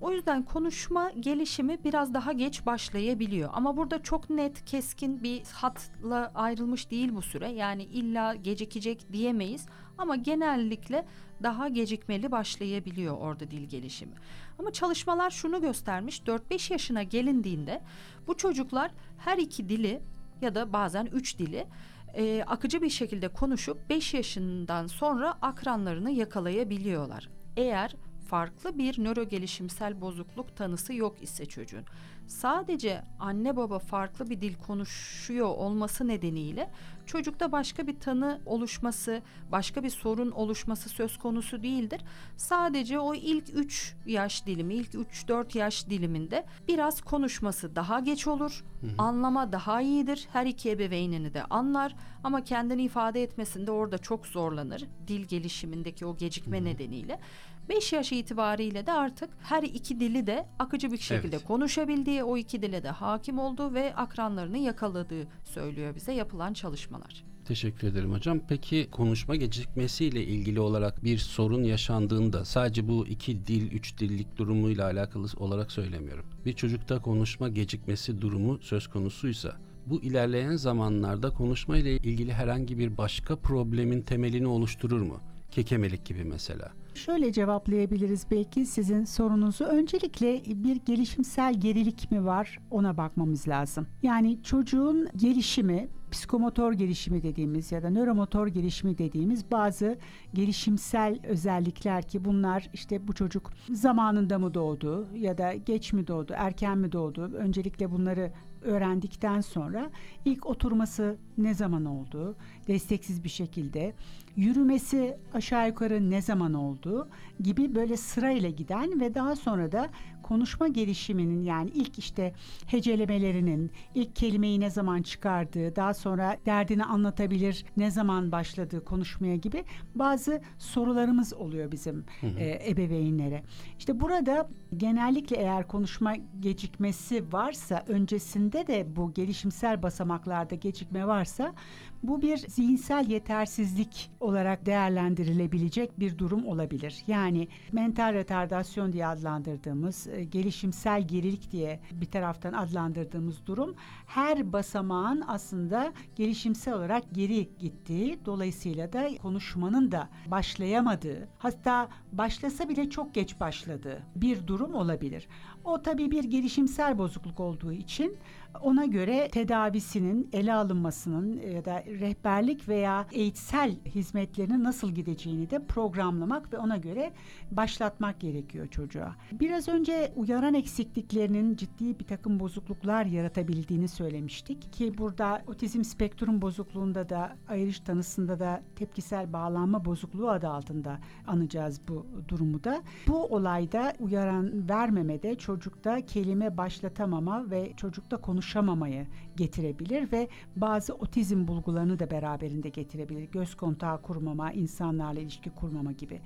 O 0.00 0.12
yüzden 0.12 0.42
konuşma 0.42 1.10
gelişimi 1.10 1.84
biraz 1.84 2.14
daha 2.14 2.32
geç 2.32 2.66
başlayabiliyor. 2.66 3.50
Ama 3.52 3.76
burada 3.76 4.02
çok 4.02 4.30
net, 4.30 4.64
keskin 4.64 5.22
bir 5.22 5.42
hatla 5.52 6.30
ayrılmış 6.34 6.90
değil 6.90 7.14
bu 7.14 7.22
süre. 7.22 7.48
Yani 7.48 7.82
illa 7.82 8.34
gecikecek 8.34 9.12
diyemeyiz. 9.12 9.66
Ama 9.98 10.16
genellikle 10.16 11.06
daha 11.42 11.68
gecikmeli 11.68 12.30
başlayabiliyor 12.30 13.16
orada 13.16 13.50
dil 13.50 13.64
gelişimi. 13.68 14.12
Ama 14.58 14.72
çalışmalar 14.72 15.30
şunu 15.30 15.60
göstermiş. 15.60 16.20
4-5 16.20 16.72
yaşına 16.72 17.02
gelindiğinde 17.02 17.82
bu 18.26 18.36
çocuklar 18.36 18.90
her 19.18 19.38
iki 19.38 19.68
dili 19.68 20.00
ya 20.40 20.54
da 20.54 20.72
bazen 20.72 21.06
üç 21.06 21.38
dili 21.38 21.66
e, 22.14 22.44
akıcı 22.46 22.82
bir 22.82 22.90
şekilde 22.90 23.28
konuşup 23.28 23.90
5 23.90 24.14
yaşından 24.14 24.86
sonra 24.86 25.38
akranlarını 25.42 26.10
yakalayabiliyorlar. 26.10 27.28
Eğer 27.56 27.94
farklı 28.28 28.78
bir 28.78 29.04
nöro 29.04 29.24
gelişimsel 29.24 30.00
bozukluk 30.00 30.56
tanısı 30.56 30.94
yok 30.94 31.22
ise 31.22 31.46
çocuğun 31.46 31.84
sadece 32.26 33.02
anne 33.20 33.56
baba 33.56 33.78
farklı 33.78 34.30
bir 34.30 34.40
dil 34.40 34.54
konuşuyor 34.54 35.46
olması 35.46 36.08
nedeniyle 36.08 36.70
çocukta 37.08 37.52
başka 37.52 37.86
bir 37.86 38.00
tanı 38.00 38.40
oluşması, 38.46 39.22
başka 39.52 39.82
bir 39.82 39.90
sorun 39.90 40.30
oluşması 40.30 40.88
söz 40.88 41.18
konusu 41.18 41.62
değildir. 41.62 42.00
Sadece 42.36 42.98
o 42.98 43.14
ilk 43.14 43.44
3 43.54 43.94
yaş 44.06 44.46
dilimi, 44.46 44.74
ilk 44.74 44.94
3-4 44.94 45.58
yaş 45.58 45.90
diliminde 45.90 46.46
biraz 46.68 47.00
konuşması 47.00 47.76
daha 47.76 48.00
geç 48.00 48.26
olur. 48.26 48.64
Hı 48.80 48.86
hı. 48.86 48.90
Anlama 48.98 49.52
daha 49.52 49.80
iyidir. 49.80 50.28
Her 50.32 50.46
iki 50.46 50.70
ebeveynini 50.70 51.34
de 51.34 51.44
anlar 51.44 51.96
ama 52.24 52.44
kendini 52.44 52.82
ifade 52.82 53.22
etmesinde 53.22 53.70
orada 53.70 53.98
çok 53.98 54.26
zorlanır. 54.26 54.84
Dil 55.06 55.24
gelişimindeki 55.24 56.06
o 56.06 56.16
gecikme 56.16 56.58
hı 56.58 56.60
hı. 56.60 56.64
nedeniyle. 56.64 57.20
5 57.68 57.92
yaş 57.92 58.12
itibariyle 58.12 58.86
de 58.86 58.92
artık 58.92 59.30
her 59.42 59.62
iki 59.62 60.00
dili 60.00 60.26
de 60.26 60.46
akıcı 60.58 60.92
bir 60.92 60.98
şekilde 60.98 61.36
evet. 61.36 61.46
konuşabildiği, 61.46 62.24
o 62.24 62.36
iki 62.36 62.62
dile 62.62 62.82
de 62.82 62.88
hakim 62.88 63.38
olduğu 63.38 63.74
ve 63.74 63.94
akranlarını 63.94 64.58
yakaladığı 64.58 65.26
söylüyor 65.44 65.94
bize 65.94 66.12
yapılan 66.12 66.52
çalışmalar. 66.52 67.24
Teşekkür 67.44 67.88
ederim 67.88 68.12
hocam. 68.12 68.40
Peki 68.48 68.88
konuşma 68.90 69.36
gecikmesiyle 69.36 70.24
ilgili 70.24 70.60
olarak 70.60 71.04
bir 71.04 71.18
sorun 71.18 71.62
yaşandığında 71.62 72.44
sadece 72.44 72.88
bu 72.88 73.06
iki 73.06 73.46
dil, 73.46 73.72
üç 73.72 73.98
dillik 73.98 74.36
durumuyla 74.36 74.84
alakalı 74.84 75.26
olarak 75.36 75.72
söylemiyorum. 75.72 76.24
Bir 76.44 76.52
çocukta 76.52 77.02
konuşma 77.02 77.48
gecikmesi 77.48 78.20
durumu 78.20 78.58
söz 78.62 78.86
konusuysa 78.86 79.56
bu 79.86 80.02
ilerleyen 80.02 80.56
zamanlarda 80.56 81.30
konuşma 81.30 81.76
ile 81.76 81.96
ilgili 81.96 82.32
herhangi 82.32 82.78
bir 82.78 82.96
başka 82.96 83.36
problemin 83.36 84.02
temelini 84.02 84.46
oluşturur 84.46 85.00
mu? 85.00 85.20
Kekemelik 85.50 86.04
gibi 86.04 86.24
mesela. 86.24 86.72
Şöyle 86.94 87.32
cevaplayabiliriz 87.32 88.26
belki 88.30 88.66
sizin 88.66 89.04
sorunuzu. 89.04 89.64
Öncelikle 89.64 90.42
bir 90.46 90.76
gelişimsel 90.76 91.60
gerilik 91.60 92.10
mi 92.10 92.24
var 92.24 92.58
ona 92.70 92.96
bakmamız 92.96 93.48
lazım. 93.48 93.86
Yani 94.02 94.42
çocuğun 94.42 95.08
gelişimi 95.16 95.88
psikomotor 96.10 96.72
gelişimi 96.72 97.22
dediğimiz 97.22 97.72
ya 97.72 97.82
da 97.82 97.90
nöromotor 97.90 98.46
gelişimi 98.46 98.98
dediğimiz 98.98 99.50
bazı 99.50 99.98
gelişimsel 100.34 101.18
özellikler 101.24 102.02
ki 102.08 102.24
bunlar 102.24 102.70
işte 102.72 103.08
bu 103.08 103.12
çocuk 103.12 103.50
zamanında 103.72 104.38
mı 104.38 104.54
doğdu 104.54 105.06
ya 105.14 105.38
da 105.38 105.54
geç 105.54 105.92
mi 105.92 106.06
doğdu, 106.06 106.32
erken 106.36 106.78
mi 106.78 106.92
doğdu? 106.92 107.30
Öncelikle 107.34 107.90
bunları 107.90 108.32
öğrendikten 108.62 109.40
sonra 109.40 109.90
ilk 110.24 110.46
oturması 110.46 111.16
ne 111.38 111.54
zaman 111.54 111.84
oldu? 111.84 112.36
Desteksiz 112.68 113.24
bir 113.24 113.28
şekilde 113.28 113.94
yürümesi 114.38 115.16
aşağı 115.34 115.68
yukarı 115.68 116.10
ne 116.10 116.22
zaman 116.22 116.54
oldu 116.54 117.08
gibi 117.40 117.74
böyle 117.74 117.96
sırayla 117.96 118.50
giden 118.50 119.00
ve 119.00 119.14
daha 119.14 119.36
sonra 119.36 119.72
da 119.72 119.88
konuşma 120.28 120.68
gelişiminin 120.68 121.42
yani 121.42 121.70
ilk 121.70 121.98
işte 121.98 122.32
hecelemelerinin, 122.66 123.70
ilk 123.94 124.16
kelimeyi 124.16 124.60
ne 124.60 124.70
zaman 124.70 125.02
çıkardığı, 125.02 125.76
daha 125.76 125.94
sonra 125.94 126.36
derdini 126.46 126.84
anlatabilir, 126.84 127.64
ne 127.76 127.90
zaman 127.90 128.32
başladığı 128.32 128.84
konuşmaya 128.84 129.36
gibi 129.36 129.64
bazı 129.94 130.40
sorularımız 130.58 131.34
oluyor 131.34 131.72
bizim 131.72 132.04
hı 132.20 132.26
hı. 132.26 132.38
E, 132.38 132.70
ebeveynlere. 132.70 133.42
İşte 133.78 134.00
burada 134.00 134.48
genellikle 134.76 135.36
eğer 135.36 135.68
konuşma 135.68 136.16
gecikmesi 136.40 137.32
varsa 137.32 137.84
öncesinde 137.88 138.66
de 138.66 138.96
bu 138.96 139.14
gelişimsel 139.14 139.82
basamaklarda 139.82 140.54
gecikme 140.54 141.06
varsa 141.06 141.54
bu 142.02 142.22
bir 142.22 142.36
zihinsel 142.36 143.10
yetersizlik 143.10 144.10
olarak 144.28 144.66
değerlendirilebilecek 144.66 146.00
bir 146.00 146.18
durum 146.18 146.46
olabilir. 146.46 147.02
Yani 147.06 147.48
mental 147.72 148.14
retardasyon 148.14 148.92
diye 148.92 149.06
adlandırdığımız, 149.06 150.06
e, 150.06 150.24
gelişimsel 150.24 151.08
gerilik 151.08 151.52
diye 151.52 151.80
bir 151.92 152.06
taraftan 152.06 152.52
adlandırdığımız 152.52 153.46
durum 153.46 153.74
her 154.06 154.52
basamağın 154.52 155.24
aslında 155.26 155.92
gelişimsel 156.16 156.74
olarak 156.74 157.02
geri 157.12 157.48
gittiği, 157.58 158.18
dolayısıyla 158.26 158.92
da 158.92 159.08
konuşmanın 159.22 159.92
da 159.92 160.08
başlayamadığı, 160.26 161.28
hatta 161.38 161.88
başlasa 162.12 162.68
bile 162.68 162.90
çok 162.90 163.14
geç 163.14 163.40
başladığı 163.40 164.02
bir 164.16 164.46
durum 164.46 164.74
olabilir. 164.74 165.28
O 165.68 165.82
tabii 165.82 166.10
bir 166.10 166.24
gelişimsel 166.24 166.98
bozukluk 166.98 167.40
olduğu 167.40 167.72
için 167.72 168.16
ona 168.62 168.84
göre 168.84 169.28
tedavisinin 169.32 170.28
ele 170.32 170.54
alınmasının 170.54 171.40
ya 171.54 171.64
da 171.64 171.84
rehberlik 171.86 172.68
veya 172.68 173.06
eğitsel 173.12 173.74
hizmetlerinin 173.84 174.64
nasıl 174.64 174.90
gideceğini 174.90 175.50
de 175.50 175.64
programlamak 175.64 176.52
ve 176.52 176.58
ona 176.58 176.76
göre 176.76 177.12
başlatmak 177.50 178.20
gerekiyor 178.20 178.66
çocuğa. 178.66 179.16
Biraz 179.32 179.68
önce 179.68 180.12
uyaran 180.16 180.54
eksikliklerinin 180.54 181.56
ciddi 181.56 181.98
bir 181.98 182.04
takım 182.04 182.40
bozukluklar 182.40 183.04
yaratabildiğini 183.04 183.88
söylemiştik 183.88 184.72
ki 184.72 184.98
burada 184.98 185.42
otizm 185.46 185.84
spektrum 185.84 186.42
bozukluğunda 186.42 187.08
da 187.08 187.36
ayrış 187.48 187.80
tanısında 187.80 188.40
da 188.40 188.62
tepkisel 188.76 189.32
bağlanma 189.32 189.84
bozukluğu 189.84 190.30
adı 190.30 190.48
altında 190.48 190.98
anacağız 191.26 191.80
bu 191.88 192.06
durumu 192.28 192.64
da. 192.64 192.82
Bu 193.08 193.24
olayda 193.24 193.92
uyaran 194.00 194.68
vermemede 194.68 195.34
çocukta 195.58 196.06
kelime 196.06 196.56
başlatamama 196.56 197.50
ve 197.50 197.72
çocukta 197.76 198.16
konuşamamayı 198.16 199.06
getirebilir 199.36 200.12
ve 200.12 200.28
bazı 200.56 200.94
otizm 200.94 201.48
bulgularını 201.48 201.98
da 201.98 202.10
beraberinde 202.10 202.68
getirebilir. 202.68 203.30
Göz 203.32 203.54
kontağı 203.54 204.02
kurmama, 204.02 204.52
insanlarla 204.52 205.20
ilişki 205.20 205.50
kurmama 205.50 205.92
gibi. 205.92 206.20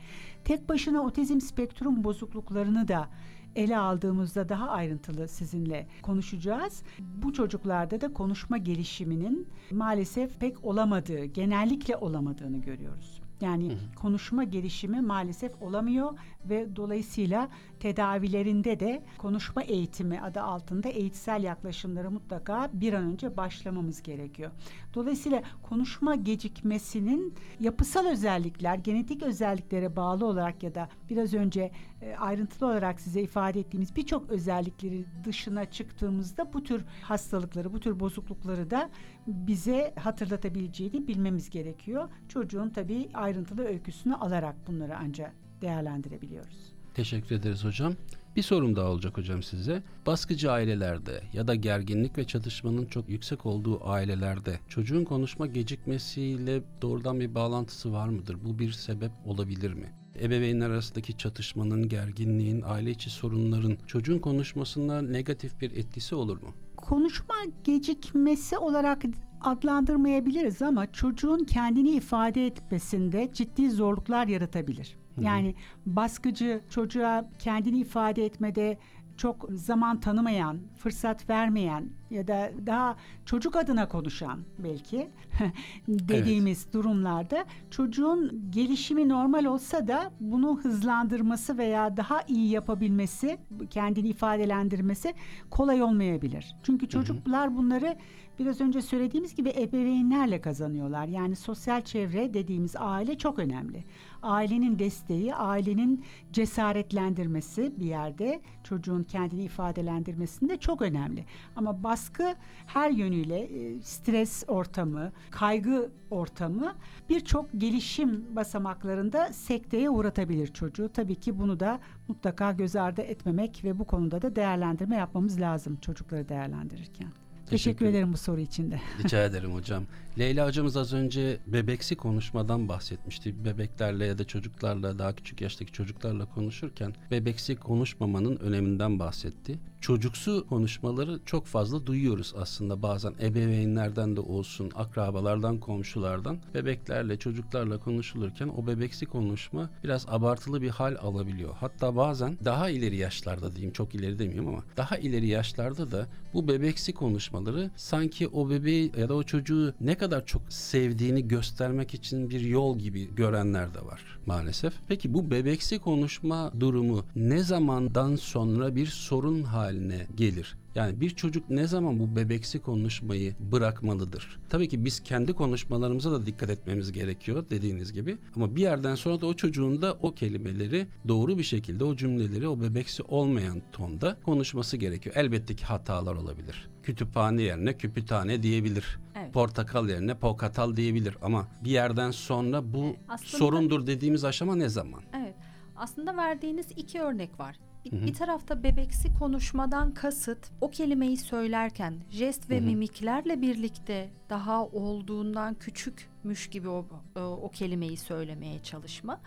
Tek 0.44 0.68
başına 0.68 1.00
otizm 1.00 1.40
spektrum 1.40 2.04
bozukluklarını 2.04 2.88
da 2.88 3.08
ele 3.56 3.78
aldığımızda 3.78 4.48
daha 4.48 4.68
ayrıntılı 4.68 5.28
sizinle 5.28 5.86
konuşacağız. 6.02 6.82
Bu 6.98 7.32
çocuklarda 7.32 8.00
da 8.00 8.12
konuşma 8.12 8.58
gelişiminin 8.58 9.48
maalesef 9.70 10.40
pek 10.40 10.64
olamadığı, 10.64 11.24
genellikle 11.24 11.96
olamadığını 11.96 12.58
görüyoruz. 12.58 13.21
Yani 13.42 13.68
hı 13.68 13.72
hı. 13.72 13.94
konuşma 13.96 14.44
gelişimi 14.44 15.00
maalesef 15.00 15.62
olamıyor 15.62 16.18
ve 16.44 16.76
dolayısıyla 16.76 17.48
tedavilerinde 17.80 18.80
de 18.80 19.02
konuşma 19.18 19.62
eğitimi 19.62 20.20
adı 20.20 20.42
altında 20.42 20.88
eğitsel 20.88 21.42
yaklaşımları 21.42 22.10
mutlaka 22.10 22.70
bir 22.72 22.92
an 22.92 23.04
önce 23.04 23.36
başlamamız 23.36 24.02
gerekiyor. 24.02 24.50
Dolayısıyla 24.94 25.42
konuşma 25.62 26.14
gecikmesinin 26.14 27.34
yapısal 27.60 28.06
özellikler, 28.06 28.74
genetik 28.74 29.22
özelliklere 29.22 29.96
bağlı 29.96 30.26
olarak 30.26 30.62
ya 30.62 30.74
da 30.74 30.88
biraz 31.10 31.34
önce 31.34 31.70
ayrıntılı 32.18 32.68
olarak 32.68 33.00
size 33.00 33.22
ifade 33.22 33.60
ettiğimiz 33.60 33.96
birçok 33.96 34.30
özellikleri 34.30 35.04
dışına 35.24 35.70
çıktığımızda 35.70 36.52
bu 36.52 36.62
tür 36.62 36.84
hastalıkları, 37.02 37.72
bu 37.72 37.80
tür 37.80 38.00
bozuklukları 38.00 38.70
da 38.70 38.90
bize 39.26 39.94
hatırlatabileceğini 39.98 41.08
bilmemiz 41.08 41.50
gerekiyor. 41.50 42.08
Çocuğun 42.28 42.70
tabii 42.70 43.08
ayrıntılı 43.14 43.64
öyküsünü 43.64 44.14
alarak 44.14 44.56
bunları 44.66 44.98
ancak 44.98 45.32
değerlendirebiliyoruz. 45.62 46.72
Teşekkür 46.94 47.36
ederiz 47.36 47.64
hocam. 47.64 47.94
Bir 48.36 48.42
sorum 48.42 48.76
daha 48.76 48.88
olacak 48.88 49.18
hocam 49.18 49.42
size. 49.42 49.82
Baskıcı 50.06 50.52
ailelerde 50.52 51.22
ya 51.32 51.48
da 51.48 51.54
gerginlik 51.54 52.18
ve 52.18 52.26
çatışmanın 52.26 52.86
çok 52.86 53.08
yüksek 53.08 53.46
olduğu 53.46 53.88
ailelerde 53.88 54.58
çocuğun 54.68 55.04
konuşma 55.04 55.46
gecikmesiyle 55.46 56.62
doğrudan 56.82 57.20
bir 57.20 57.34
bağlantısı 57.34 57.92
var 57.92 58.08
mıdır? 58.08 58.36
Bu 58.44 58.58
bir 58.58 58.72
sebep 58.72 59.10
olabilir 59.26 59.72
mi? 59.72 60.01
Ebeveynler 60.20 60.70
arasındaki 60.70 61.16
çatışmanın, 61.16 61.88
gerginliğin, 61.88 62.62
aile 62.66 62.90
içi 62.90 63.10
sorunların 63.10 63.76
çocuğun 63.86 64.18
konuşmasında 64.18 65.02
negatif 65.02 65.60
bir 65.60 65.70
etkisi 65.76 66.14
olur 66.14 66.42
mu? 66.42 66.48
Konuşma 66.76 67.34
gecikmesi 67.64 68.58
olarak 68.58 69.02
adlandırmayabiliriz 69.40 70.62
ama 70.62 70.92
çocuğun 70.92 71.44
kendini 71.44 71.90
ifade 71.90 72.46
etmesinde 72.46 73.30
ciddi 73.32 73.70
zorluklar 73.70 74.26
yaratabilir. 74.26 74.96
Yani 75.20 75.54
baskıcı 75.86 76.60
çocuğa 76.70 77.30
kendini 77.38 77.78
ifade 77.78 78.24
etmede 78.24 78.78
çok 79.16 79.48
zaman 79.50 80.00
tanımayan, 80.00 80.58
fırsat 80.78 81.30
vermeyen 81.30 81.88
ya 82.10 82.28
da 82.28 82.50
daha 82.66 82.96
çocuk 83.26 83.56
adına 83.56 83.88
konuşan 83.88 84.40
belki 84.58 85.10
dediğimiz 85.88 86.62
evet. 86.64 86.74
durumlarda 86.74 87.44
çocuğun 87.70 88.50
gelişimi 88.50 89.08
normal 89.08 89.44
olsa 89.44 89.88
da 89.88 90.12
bunu 90.20 90.60
hızlandırması 90.62 91.58
veya 91.58 91.96
daha 91.96 92.22
iyi 92.28 92.50
yapabilmesi, 92.50 93.38
kendini 93.70 94.08
ifadelendirmesi 94.08 95.14
kolay 95.50 95.82
olmayabilir. 95.82 96.56
Çünkü 96.62 96.88
çocuklar 96.88 97.56
bunları 97.56 97.96
biraz 98.38 98.60
önce 98.60 98.82
söylediğimiz 98.82 99.34
gibi 99.34 99.48
ebeveynlerle 99.48 100.40
kazanıyorlar. 100.40 101.06
Yani 101.06 101.36
sosyal 101.36 101.82
çevre 101.82 102.34
dediğimiz 102.34 102.74
aile 102.78 103.18
çok 103.18 103.38
önemli. 103.38 103.84
Ailenin 104.22 104.78
desteği, 104.78 105.34
ailenin 105.34 106.04
cesaretlendirmesi 106.32 107.72
bir 107.80 107.86
yerde 107.86 108.40
çocuğun 108.64 109.02
kendini 109.02 109.44
ifadelendirmesinde 109.44 110.56
çok 110.56 110.82
önemli. 110.82 111.24
Ama 111.56 111.82
baskı 111.82 112.34
her 112.66 112.90
yönüyle 112.90 113.38
e, 113.38 113.80
stres 113.80 114.44
ortamı, 114.48 115.12
kaygı 115.30 115.90
ortamı 116.10 116.74
birçok 117.08 117.48
gelişim 117.58 118.36
basamaklarında 118.36 119.32
sekteye 119.32 119.90
uğratabilir 119.90 120.46
çocuğu. 120.46 120.88
Tabii 120.88 121.14
ki 121.14 121.38
bunu 121.38 121.60
da 121.60 121.80
mutlaka 122.08 122.52
göz 122.52 122.76
ardı 122.76 123.02
etmemek 123.02 123.64
ve 123.64 123.78
bu 123.78 123.84
konuda 123.84 124.22
da 124.22 124.36
değerlendirme 124.36 124.96
yapmamız 124.96 125.40
lazım 125.40 125.76
çocukları 125.76 126.28
değerlendirirken. 126.28 127.21
Teşekkür, 127.52 127.78
Teşekkür 127.78 127.86
ederim 127.96 128.12
bu 128.12 128.16
soru 128.16 128.40
için 128.40 128.70
de. 128.70 128.80
Rica 129.04 129.24
ederim 129.24 129.54
hocam. 129.54 129.84
Leyla 130.18 130.46
hocamız 130.46 130.76
az 130.76 130.92
önce 130.92 131.40
bebeksi 131.46 131.96
konuşmadan 131.96 132.68
bahsetmişti. 132.68 133.44
Bebeklerle 133.44 134.06
ya 134.06 134.18
da 134.18 134.24
çocuklarla 134.24 134.98
daha 134.98 135.14
küçük 135.14 135.40
yaştaki 135.40 135.72
çocuklarla 135.72 136.26
konuşurken 136.26 136.94
bebeksi 137.10 137.56
konuşmamanın 137.56 138.36
öneminden 138.36 138.98
bahsetti. 138.98 139.58
Çocuksu 139.80 140.46
konuşmaları 140.48 141.20
çok 141.26 141.46
fazla 141.46 141.86
duyuyoruz 141.86 142.34
aslında 142.38 142.82
bazen 142.82 143.14
ebeveynlerden 143.22 144.16
de 144.16 144.20
olsun, 144.20 144.70
akrabalardan, 144.74 145.60
komşulardan. 145.60 146.38
Bebeklerle, 146.54 147.18
çocuklarla 147.18 147.78
konuşulurken 147.78 148.48
o 148.48 148.66
bebeksi 148.66 149.06
konuşma 149.06 149.70
biraz 149.84 150.06
abartılı 150.08 150.62
bir 150.62 150.70
hal 150.70 150.96
alabiliyor. 151.00 151.54
Hatta 151.60 151.96
bazen 151.96 152.38
daha 152.44 152.70
ileri 152.70 152.96
yaşlarda 152.96 153.52
diyeyim, 153.52 153.72
çok 153.72 153.94
ileri 153.94 154.18
demiyorum 154.18 154.48
ama 154.48 154.64
daha 154.76 154.96
ileri 154.96 155.26
yaşlarda 155.26 155.90
da 155.90 156.06
bu 156.34 156.48
bebeksi 156.48 156.92
konuşmaları 156.92 157.70
sanki 157.76 158.28
o 158.28 158.50
bebeği 158.50 158.92
ya 158.98 159.08
da 159.08 159.14
o 159.14 159.22
çocuğu 159.22 159.74
ne 159.80 159.94
kadar 160.02 160.26
çok 160.26 160.42
sevdiğini 160.52 161.28
göstermek 161.28 161.94
için 161.94 162.30
bir 162.30 162.40
yol 162.40 162.78
gibi 162.78 163.14
görenler 163.14 163.74
de 163.74 163.84
var 163.86 164.18
maalesef. 164.26 164.72
Peki 164.88 165.14
bu 165.14 165.30
bebeksi 165.30 165.78
konuşma 165.78 166.52
durumu 166.60 167.04
ne 167.16 167.42
zamandan 167.42 168.16
sonra 168.16 168.76
bir 168.76 168.86
sorun 168.86 169.42
haline 169.42 170.06
gelir? 170.14 170.56
Yani 170.74 171.00
bir 171.00 171.10
çocuk 171.10 171.50
ne 171.50 171.66
zaman 171.66 171.98
bu 171.98 172.16
bebeksi 172.16 172.58
konuşmayı 172.58 173.34
bırakmalıdır? 173.52 174.38
Tabii 174.48 174.68
ki 174.68 174.84
biz 174.84 175.00
kendi 175.00 175.32
konuşmalarımıza 175.32 176.12
da 176.12 176.26
dikkat 176.26 176.50
etmemiz 176.50 176.92
gerekiyor 176.92 177.44
dediğiniz 177.50 177.92
gibi. 177.92 178.16
Ama 178.36 178.56
bir 178.56 178.62
yerden 178.62 178.94
sonra 178.94 179.20
da 179.20 179.26
o 179.26 179.34
çocuğun 179.34 179.82
da 179.82 179.96
o 180.02 180.14
kelimeleri 180.14 180.86
doğru 181.08 181.38
bir 181.38 181.42
şekilde 181.42 181.84
o 181.84 181.96
cümleleri 181.96 182.48
o 182.48 182.60
bebeksi 182.60 183.02
olmayan 183.02 183.62
tonda 183.72 184.16
konuşması 184.24 184.76
gerekiyor. 184.76 185.16
Elbette 185.18 185.56
ki 185.56 185.64
hatalar 185.64 186.14
olabilir. 186.14 186.71
Kütüphane 186.82 187.42
yerine 187.42 187.76
küpütane 187.76 188.42
diyebilir. 188.42 188.98
Evet. 189.16 189.32
Portakal 189.32 189.88
yerine 189.88 190.14
pokatal 190.14 190.76
diyebilir 190.76 191.16
ama 191.22 191.48
bir 191.64 191.70
yerden 191.70 192.10
sonra 192.10 192.72
bu 192.74 192.96
Aslında- 193.08 193.30
sorundur 193.38 193.86
dediğimiz 193.86 194.24
aşama 194.24 194.56
ne 194.56 194.68
zaman? 194.68 195.02
Evet. 195.22 195.34
Aslında 195.76 196.16
verdiğiniz 196.16 196.66
iki 196.76 197.00
örnek 197.00 197.40
var. 197.40 197.56
Bir, 197.84 197.92
bir 198.06 198.14
tarafta 198.14 198.62
bebeksi 198.62 199.14
konuşmadan 199.14 199.94
kasıt 199.94 200.38
o 200.60 200.70
kelimeyi 200.70 201.16
söylerken 201.16 201.94
jest 202.10 202.50
ve 202.50 202.56
Hı 202.56 202.60
hı. 202.60 202.64
mimiklerle 202.64 203.40
birlikte 203.40 204.10
daha 204.30 204.64
olduğundan 204.66 205.54
küçükmüş 205.54 206.46
gibi 206.50 206.68
o, 206.68 206.86
o, 207.16 207.20
o 207.20 207.48
kelimeyi 207.50 207.96
söylemeye 207.96 208.62
çalışma. 208.62 209.20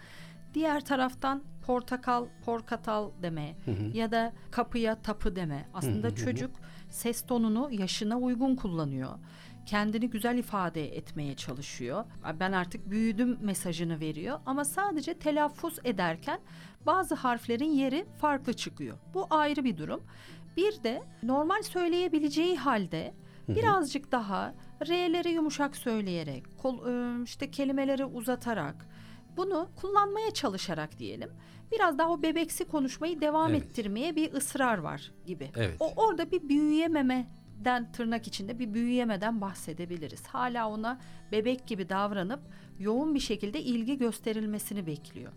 Diğer 0.54 0.86
taraftan 0.86 1.44
portakal, 1.66 2.26
porkatal 2.46 3.10
deme 3.22 3.56
Hı 3.66 3.72
hı. 3.72 3.98
ya 3.98 4.12
da 4.12 4.34
kapıya 4.52 5.02
tapı 5.02 5.36
deme. 5.36 5.70
Aslında 5.74 6.08
Hı 6.08 6.12
hı 6.12 6.16
hı. 6.16 6.16
çocuk 6.26 6.52
ses 6.96 7.22
tonunu 7.22 7.70
yaşına 7.72 8.18
uygun 8.18 8.56
kullanıyor. 8.56 9.10
Kendini 9.66 10.10
güzel 10.10 10.38
ifade 10.38 10.98
etmeye 10.98 11.36
çalışıyor. 11.36 12.06
Ben 12.40 12.52
artık 12.52 12.90
büyüdüm 12.90 13.38
mesajını 13.42 14.00
veriyor 14.00 14.40
ama 14.46 14.66
sadece 14.66 15.14
telaffuz 15.14 15.80
ederken 15.84 16.40
bazı 16.86 17.16
harflerin 17.16 17.72
yeri 17.72 18.06
farklı 18.22 18.54
çıkıyor. 18.54 18.98
Bu 19.14 19.28
ayrı 19.30 19.64
bir 19.64 19.78
durum. 19.78 20.04
Bir 20.58 20.84
de 20.84 21.04
normal 21.24 21.64
söyleyebileceği 21.64 22.58
halde 22.58 23.14
birazcık 23.48 24.12
daha 24.12 24.54
R'leri 24.88 25.30
yumuşak 25.32 25.78
söyleyerek, 25.78 26.58
kol, 26.58 26.88
e, 26.88 27.24
işte 27.24 27.52
kelimeleri 27.52 28.06
uzatarak 28.06 28.76
bunu 29.38 29.70
kullanmaya 29.76 30.32
çalışarak 30.32 31.00
diyelim. 31.00 31.30
Biraz 31.72 31.98
daha 31.98 32.10
o 32.12 32.22
bebeksi 32.22 32.66
konuşmayı 32.66 33.22
devam 33.22 33.52
Evet. 33.52 33.64
ettirmeye 33.64 34.16
bir 34.16 34.34
ısrar 34.34 34.78
var 34.78 35.12
gibi. 35.26 35.52
Evet. 35.56 35.76
O 35.80 35.94
orada 35.96 36.32
bir 36.32 36.50
büyüyememeden 36.50 37.92
tırnak 37.92 38.28
içinde 38.28 38.60
bir 38.60 38.74
büyüyemeden 38.74 39.42
bahsedebiliriz. 39.42 40.28
Hala 40.28 40.70
ona 40.70 41.00
bebek 41.32 41.68
gibi 41.68 41.90
davranıp 41.90 42.40
yoğun 42.80 43.16
bir 43.16 43.20
şekilde 43.20 43.62
ilgi 43.62 43.98
gösterilmesini 43.98 44.86
bekliyor. 44.88 45.32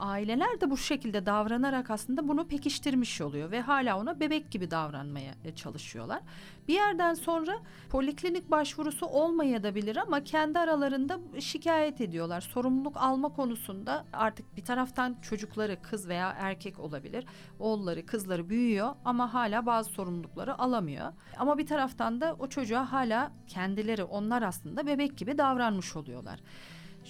Aileler 0.00 0.60
de 0.60 0.70
bu 0.70 0.76
şekilde 0.76 1.26
davranarak 1.26 1.90
aslında 1.90 2.28
bunu 2.28 2.48
pekiştirmiş 2.48 3.20
oluyor 3.20 3.50
ve 3.50 3.60
hala 3.60 3.98
ona 3.98 4.20
bebek 4.20 4.50
gibi 4.50 4.70
davranmaya 4.70 5.34
e, 5.44 5.54
çalışıyorlar. 5.54 6.20
Bir 6.68 6.74
yerden 6.74 7.14
sonra 7.14 7.58
poliklinik 7.90 8.50
başvurusu 8.50 9.06
olmayabilir 9.06 9.96
ama 9.96 10.24
kendi 10.24 10.58
aralarında 10.58 11.20
şikayet 11.40 12.00
ediyorlar. 12.00 12.40
Sorumluluk 12.40 12.96
alma 12.96 13.28
konusunda 13.28 14.04
artık 14.12 14.56
bir 14.56 14.64
taraftan 14.64 15.16
çocukları 15.22 15.82
kız 15.82 16.08
veya 16.08 16.36
erkek 16.38 16.78
olabilir. 16.78 17.26
Oğulları, 17.58 18.06
kızları 18.06 18.48
büyüyor 18.48 18.94
ama 19.04 19.34
hala 19.34 19.66
bazı 19.66 19.90
sorumlulukları 19.90 20.58
alamıyor. 20.58 21.12
Ama 21.38 21.58
bir 21.58 21.66
taraftan 21.66 22.20
da 22.20 22.36
o 22.38 22.46
çocuğa 22.46 22.92
hala 22.92 23.32
kendileri 23.46 24.04
onlar 24.04 24.42
aslında 24.42 24.86
bebek 24.86 25.18
gibi 25.18 25.38
davranmış 25.38 25.96
oluyorlar. 25.96 26.40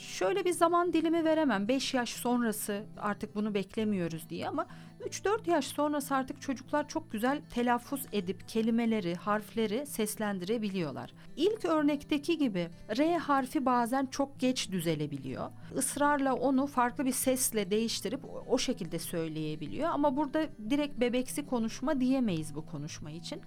Şöyle 0.00 0.44
bir 0.44 0.52
zaman 0.52 0.92
dilimi 0.92 1.24
veremem. 1.24 1.68
5 1.68 1.94
yaş 1.94 2.10
sonrası 2.10 2.82
artık 2.98 3.34
bunu 3.34 3.54
beklemiyoruz 3.54 4.30
diye 4.30 4.48
ama 4.48 4.66
3-4 5.00 5.50
yaş 5.50 5.66
sonrası 5.66 6.14
artık 6.14 6.42
çocuklar 6.42 6.88
çok 6.88 7.12
güzel 7.12 7.40
telaffuz 7.50 8.06
edip 8.12 8.48
kelimeleri, 8.48 9.14
harfleri 9.14 9.86
seslendirebiliyorlar. 9.86 11.12
İlk 11.36 11.64
örnekteki 11.64 12.38
gibi 12.38 12.68
R 12.98 13.16
harfi 13.18 13.66
bazen 13.66 14.06
çok 14.06 14.40
geç 14.40 14.70
düzelebiliyor. 14.70 15.50
Israrla 15.78 16.34
onu 16.34 16.66
farklı 16.66 17.04
bir 17.06 17.12
sesle 17.12 17.70
değiştirip 17.70 18.20
o- 18.48 18.58
şekilde 18.58 18.98
söyleyebiliyor 18.98 19.88
ama 19.88 20.16
burada 20.16 20.46
direkt 20.70 21.00
bebeksi 21.00 21.46
konuşma 21.46 22.00
diyemeyiz 22.00 22.54
bu 22.54 22.66
konuşma 22.66 23.10
için. 23.10 23.40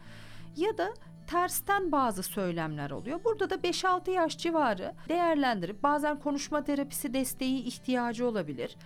Ya 0.57 0.77
da 0.77 0.93
tersten 1.33 1.91
bazı 1.91 2.23
söylemler 2.23 2.91
oluyor. 2.91 3.23
Burada 3.23 3.49
da 3.49 3.55
5-6 3.55 4.11
yaş 4.11 4.37
civarı 4.37 4.93
değerlendirip 5.09 5.83
bazen 5.83 6.19
konuşma 6.19 6.63
terapisi 6.63 7.13
desteği 7.13 7.63
ihtiyacı 7.63 8.27
olabilir. 8.27 8.77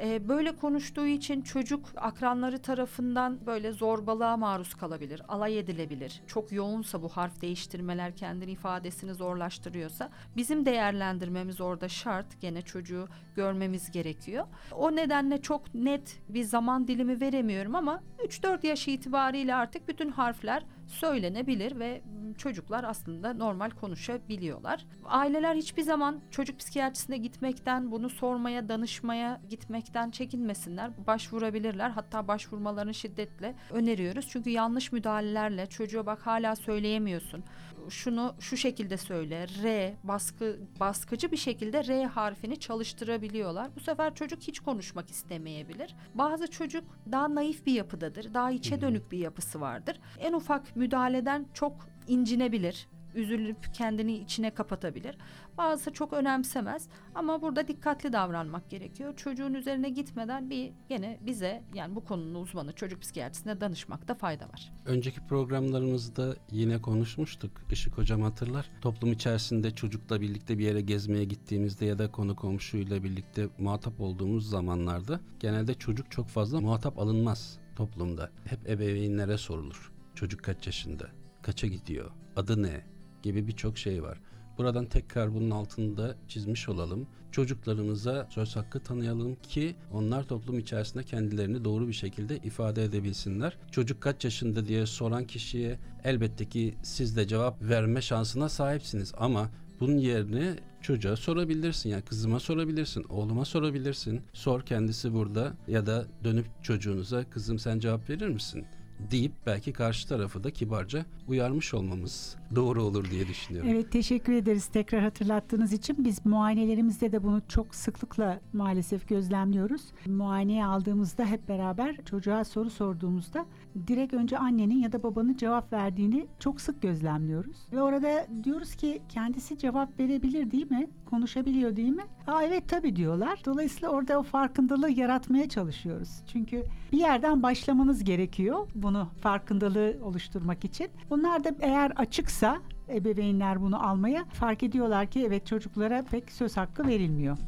Ee, 0.00 0.28
böyle 0.28 0.56
konuştuğu 0.56 1.06
için 1.06 1.42
çocuk 1.42 1.86
akranları 1.96 2.62
tarafından 2.62 3.46
böyle 3.46 3.72
zorbalığa 3.72 4.36
maruz 4.36 4.74
kalabilir, 4.74 5.22
alay 5.28 5.58
edilebilir. 5.58 6.20
Çok 6.26 6.52
yoğunsa 6.52 7.02
bu 7.02 7.08
harf 7.08 7.40
değiştirmeler 7.40 8.16
kendini 8.16 8.50
ifadesini 8.50 9.14
zorlaştırıyorsa 9.14 10.10
bizim 10.36 10.66
değerlendirmemiz 10.66 11.60
orada 11.60 11.88
şart. 11.88 12.40
Gene 12.40 12.62
çocuğu 12.62 13.08
görmemiz 13.36 13.90
gerekiyor. 13.90 14.46
O 14.72 14.96
nedenle 14.96 15.42
çok 15.42 15.74
net 15.74 16.20
bir 16.28 16.44
zaman 16.44 16.88
dilimi 16.88 17.20
veremiyorum 17.20 17.74
ama 17.74 18.02
3-4 18.18 18.66
yaş 18.66 18.88
itibariyle 18.88 19.54
artık 19.54 19.88
bütün 19.88 20.10
harfler 20.10 20.64
söylenebilir 20.86 21.78
ve 21.78 22.02
çocuklar 22.38 22.84
aslında 22.84 23.34
normal 23.34 23.70
konuşabiliyorlar. 23.70 24.84
Aileler 25.04 25.54
hiçbir 25.54 25.82
zaman 25.82 26.20
çocuk 26.30 26.58
psikiyatrisine 26.58 27.16
gitmekten, 27.16 27.90
bunu 27.90 28.10
sormaya, 28.10 28.68
danışmaya 28.68 29.40
gitmekten 29.50 30.10
çekinmesinler. 30.10 31.06
Başvurabilirler. 31.06 31.90
Hatta 31.90 32.28
başvurmalarını 32.28 32.94
şiddetle 32.94 33.54
öneriyoruz. 33.70 34.28
Çünkü 34.28 34.50
yanlış 34.50 34.92
müdahalelerle 34.92 35.66
çocuğa 35.66 36.06
bak 36.06 36.26
hala 36.26 36.56
söyleyemiyorsun. 36.56 37.44
Şunu 37.90 38.34
şu 38.40 38.56
şekilde 38.56 38.96
söyle. 38.96 39.46
R 39.62 39.94
baskı 40.04 40.58
baskıcı 40.80 41.32
bir 41.32 41.36
şekilde 41.36 41.86
R 41.86 42.04
harfini 42.06 42.60
çalıştırabiliyorlar. 42.60 43.76
Bu 43.76 43.80
sefer 43.80 44.14
çocuk 44.14 44.42
hiç 44.42 44.60
konuşmak 44.60 45.10
istemeyebilir. 45.10 45.94
Bazı 46.14 46.50
çocuk 46.50 46.84
daha 47.12 47.34
naif 47.34 47.66
bir 47.66 47.72
yapıdadır. 47.72 48.34
Daha 48.34 48.50
içe 48.50 48.80
dönük 48.80 49.12
bir 49.12 49.18
yapısı 49.18 49.60
vardır. 49.60 50.00
En 50.18 50.32
ufak 50.32 50.76
müdahaleden 50.76 51.46
çok 51.54 51.88
incinebilir 52.08 52.88
üzülüp 53.14 53.74
kendini 53.74 54.18
içine 54.18 54.50
kapatabilir. 54.50 55.16
Bazısı 55.58 55.92
çok 55.92 56.12
önemsemez 56.12 56.88
ama 57.14 57.42
burada 57.42 57.68
dikkatli 57.68 58.12
davranmak 58.12 58.70
gerekiyor. 58.70 59.16
Çocuğun 59.16 59.54
üzerine 59.54 59.88
gitmeden 59.88 60.50
bir 60.50 60.72
gene 60.88 61.18
bize 61.26 61.62
yani 61.74 61.94
bu 61.96 62.04
konunun 62.04 62.34
uzmanı 62.42 62.72
çocuk 62.72 63.02
psikiyatrisine 63.02 63.60
danışmakta 63.60 64.14
fayda 64.14 64.44
var. 64.44 64.72
Önceki 64.86 65.26
programlarımızda 65.26 66.36
yine 66.50 66.82
konuşmuştuk. 66.82 67.50
Işık 67.70 67.98
Hocam 67.98 68.22
hatırlar. 68.22 68.70
Toplum 68.80 69.12
içerisinde 69.12 69.70
çocukla 69.70 70.20
birlikte 70.20 70.58
bir 70.58 70.64
yere 70.64 70.80
gezmeye 70.80 71.24
gittiğimizde 71.24 71.86
ya 71.86 71.98
da 71.98 72.10
konu 72.10 72.36
komşuyla 72.36 73.04
birlikte 73.04 73.48
muhatap 73.58 74.00
olduğumuz 74.00 74.50
zamanlarda 74.50 75.20
genelde 75.40 75.74
çocuk 75.74 76.10
çok 76.10 76.28
fazla 76.28 76.60
muhatap 76.60 76.98
alınmaz 76.98 77.58
toplumda. 77.76 78.30
Hep 78.44 78.70
ebeveynlere 78.70 79.38
sorulur. 79.38 79.92
Çocuk 80.14 80.44
kaç 80.44 80.66
yaşında? 80.66 81.08
Kaça 81.42 81.66
gidiyor? 81.66 82.10
Adı 82.36 82.62
ne? 82.62 82.93
Gibi 83.24 83.46
birçok 83.46 83.78
şey 83.78 84.02
var. 84.02 84.20
Buradan 84.58 84.86
tekrar 84.86 85.34
bunun 85.34 85.50
altında 85.50 86.16
çizmiş 86.28 86.68
olalım. 86.68 87.06
Çocuklarımıza 87.32 88.28
söz 88.30 88.56
hakkı 88.56 88.80
tanıyalım 88.80 89.36
ki 89.42 89.76
onlar 89.92 90.22
toplum 90.22 90.58
içerisinde 90.58 91.02
kendilerini 91.02 91.64
doğru 91.64 91.88
bir 91.88 91.92
şekilde 91.92 92.36
ifade 92.36 92.84
edebilsinler. 92.84 93.56
Çocuk 93.70 94.00
kaç 94.00 94.24
yaşında 94.24 94.66
diye 94.66 94.86
soran 94.86 95.24
kişiye 95.24 95.78
elbette 96.04 96.48
ki 96.48 96.74
siz 96.82 97.16
de 97.16 97.28
cevap 97.28 97.62
verme 97.62 98.02
şansına 98.02 98.48
sahipsiniz 98.48 99.12
ama 99.16 99.50
bunun 99.80 99.98
yerine 99.98 100.56
çocuğa 100.82 101.16
sorabilirsin 101.16 101.90
yani 101.90 102.02
kızıma 102.02 102.40
sorabilirsin, 102.40 103.04
oğluma 103.04 103.44
sorabilirsin. 103.44 104.20
Sor 104.32 104.62
kendisi 104.62 105.14
burada 105.14 105.52
ya 105.68 105.86
da 105.86 106.06
dönüp 106.24 106.46
çocuğunuza 106.62 107.24
kızım 107.30 107.58
sen 107.58 107.78
cevap 107.78 108.10
verir 108.10 108.28
misin? 108.28 108.66
deyip 109.10 109.32
belki 109.46 109.72
karşı 109.72 110.08
tarafı 110.08 110.44
da 110.44 110.50
kibarca 110.50 111.04
uyarmış 111.28 111.74
olmamız 111.74 112.36
doğru 112.56 112.82
olur 112.82 113.10
diye 113.10 113.28
düşünüyorum. 113.28 113.70
Evet 113.72 113.92
teşekkür 113.92 114.32
ederiz 114.32 114.66
tekrar 114.66 115.02
hatırlattığınız 115.02 115.72
için. 115.72 116.04
Biz 116.04 116.26
muayenelerimizde 116.26 117.12
de 117.12 117.22
bunu 117.22 117.42
çok 117.48 117.74
sıklıkla 117.74 118.40
maalesef 118.52 119.08
gözlemliyoruz. 119.08 119.82
Muayeneye 120.06 120.66
aldığımızda 120.66 121.24
hep 121.24 121.48
beraber 121.48 121.96
çocuğa 122.04 122.44
soru 122.44 122.70
sorduğumuzda 122.70 123.46
direkt 123.86 124.14
önce 124.14 124.38
annenin 124.38 124.78
ya 124.78 124.92
da 124.92 125.02
babanın 125.02 125.36
cevap 125.36 125.72
verdiğini 125.72 126.26
çok 126.38 126.60
sık 126.60 126.82
gözlemliyoruz. 126.82 127.56
Ve 127.72 127.82
orada 127.82 128.26
diyoruz 128.44 128.74
ki 128.74 129.02
kendisi 129.08 129.58
cevap 129.58 130.00
verebilir 130.00 130.50
değil 130.50 130.70
mi? 130.70 130.88
Konuşabiliyor 131.10 131.76
değil 131.76 131.88
mi? 131.88 132.04
Aa 132.26 132.42
evet 132.42 132.68
tabii 132.68 132.96
diyorlar. 132.96 133.42
Dolayısıyla 133.44 133.88
orada 133.88 134.18
o 134.18 134.22
farkındalığı 134.22 134.90
yaratmaya 134.90 135.48
çalışıyoruz. 135.48 136.08
Çünkü 136.32 136.64
bir 136.92 136.98
yerden 136.98 137.42
başlamanız 137.42 138.04
gerekiyor 138.04 138.68
bunu 138.74 139.08
farkındalığı 139.20 139.96
oluşturmak 140.02 140.64
için. 140.64 140.88
Onlar 141.10 141.44
da 141.44 141.50
eğer 141.60 141.92
açıksa 141.96 142.43
ebeveynler 142.88 143.60
bunu 143.60 143.88
almaya 143.88 144.24
fark 144.24 144.62
ediyorlar 144.62 145.06
ki 145.06 145.24
evet 145.26 145.46
çocuklara 145.46 146.04
pek 146.10 146.32
söz 146.32 146.56
hakkı 146.56 146.86
verilmiyor. 146.86 147.38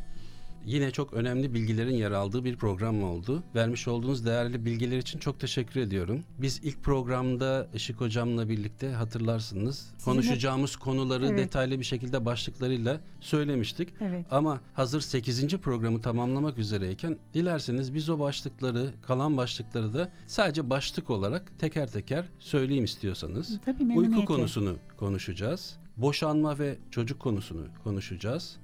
Yine 0.66 0.90
çok 0.90 1.12
önemli 1.12 1.54
bilgilerin 1.54 1.94
yer 1.94 2.10
aldığı 2.10 2.44
bir 2.44 2.56
program 2.56 3.02
oldu. 3.02 3.42
Vermiş 3.54 3.88
olduğunuz 3.88 4.26
değerli 4.26 4.64
bilgiler 4.64 4.98
için 4.98 5.18
çok 5.18 5.40
teşekkür 5.40 5.80
ediyorum. 5.80 6.24
Biz 6.38 6.60
ilk 6.62 6.82
programda 6.82 7.68
Işık 7.74 8.00
Hocam'la 8.00 8.48
birlikte 8.48 8.90
hatırlarsınız. 8.90 9.76
Sizinle... 9.76 10.04
Konuşacağımız 10.04 10.76
konuları 10.76 11.26
evet. 11.26 11.38
detaylı 11.38 11.78
bir 11.78 11.84
şekilde 11.84 12.24
başlıklarıyla 12.24 13.00
söylemiştik. 13.20 13.88
Evet. 14.00 14.26
Ama 14.30 14.60
hazır 14.74 15.00
8. 15.00 15.56
programı 15.56 16.00
tamamlamak 16.00 16.58
üzereyken 16.58 17.18
dilerseniz 17.34 17.94
biz 17.94 18.10
o 18.10 18.18
başlıkları, 18.18 18.90
kalan 19.02 19.36
başlıkları 19.36 19.94
da 19.94 20.12
sadece 20.26 20.70
başlık 20.70 21.10
olarak 21.10 21.58
teker 21.58 21.92
teker 21.92 22.24
söyleyeyim 22.38 22.84
istiyorsanız. 22.84 23.60
Tabii 23.64 23.98
Uyku 23.98 24.24
konusunu 24.24 24.76
konuşacağız. 24.96 25.76
Boşanma 25.96 26.58
ve 26.58 26.78
çocuk 26.90 27.20
konusunu 27.20 27.66
konuşacağız. 27.84 28.56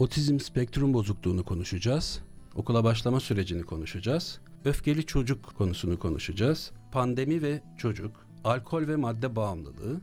Otizm 0.00 0.38
spektrum 0.38 0.94
bozukluğunu 0.94 1.44
konuşacağız. 1.44 2.20
Okula 2.54 2.84
başlama 2.84 3.20
sürecini 3.20 3.62
konuşacağız. 3.62 4.40
Öfkeli 4.64 5.06
çocuk 5.06 5.54
konusunu 5.56 5.98
konuşacağız. 5.98 6.72
Pandemi 6.92 7.42
ve 7.42 7.62
çocuk, 7.76 8.26
alkol 8.44 8.88
ve 8.88 8.96
madde 8.96 9.36
bağımlılığı, 9.36 10.00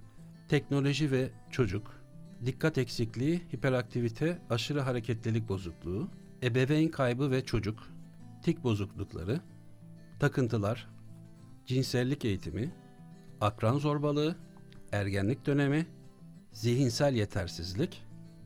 teknoloji 0.47 1.11
ve 1.11 1.29
çocuk, 1.51 2.01
dikkat 2.45 2.77
eksikliği, 2.77 3.41
hiperaktivite, 3.53 4.41
aşırı 4.49 4.81
hareketlilik 4.81 5.49
bozukluğu, 5.49 6.09
ebeveyn 6.43 6.87
kaybı 6.87 7.31
ve 7.31 7.45
çocuk, 7.45 7.79
tik 8.43 8.63
bozuklukları, 8.63 9.41
takıntılar, 10.19 10.87
cinsellik 11.65 12.25
eğitimi, 12.25 12.75
akran 13.41 13.77
zorbalığı, 13.77 14.35
ergenlik 14.91 15.45
dönemi, 15.45 15.87
zihinsel 16.51 17.13
yetersizlik, 17.13 18.03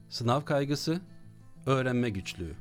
sınav 0.10 0.42
kaygısı, 0.42 1.02
öğrenme 1.66 2.10
güçlüğü. 2.10 2.54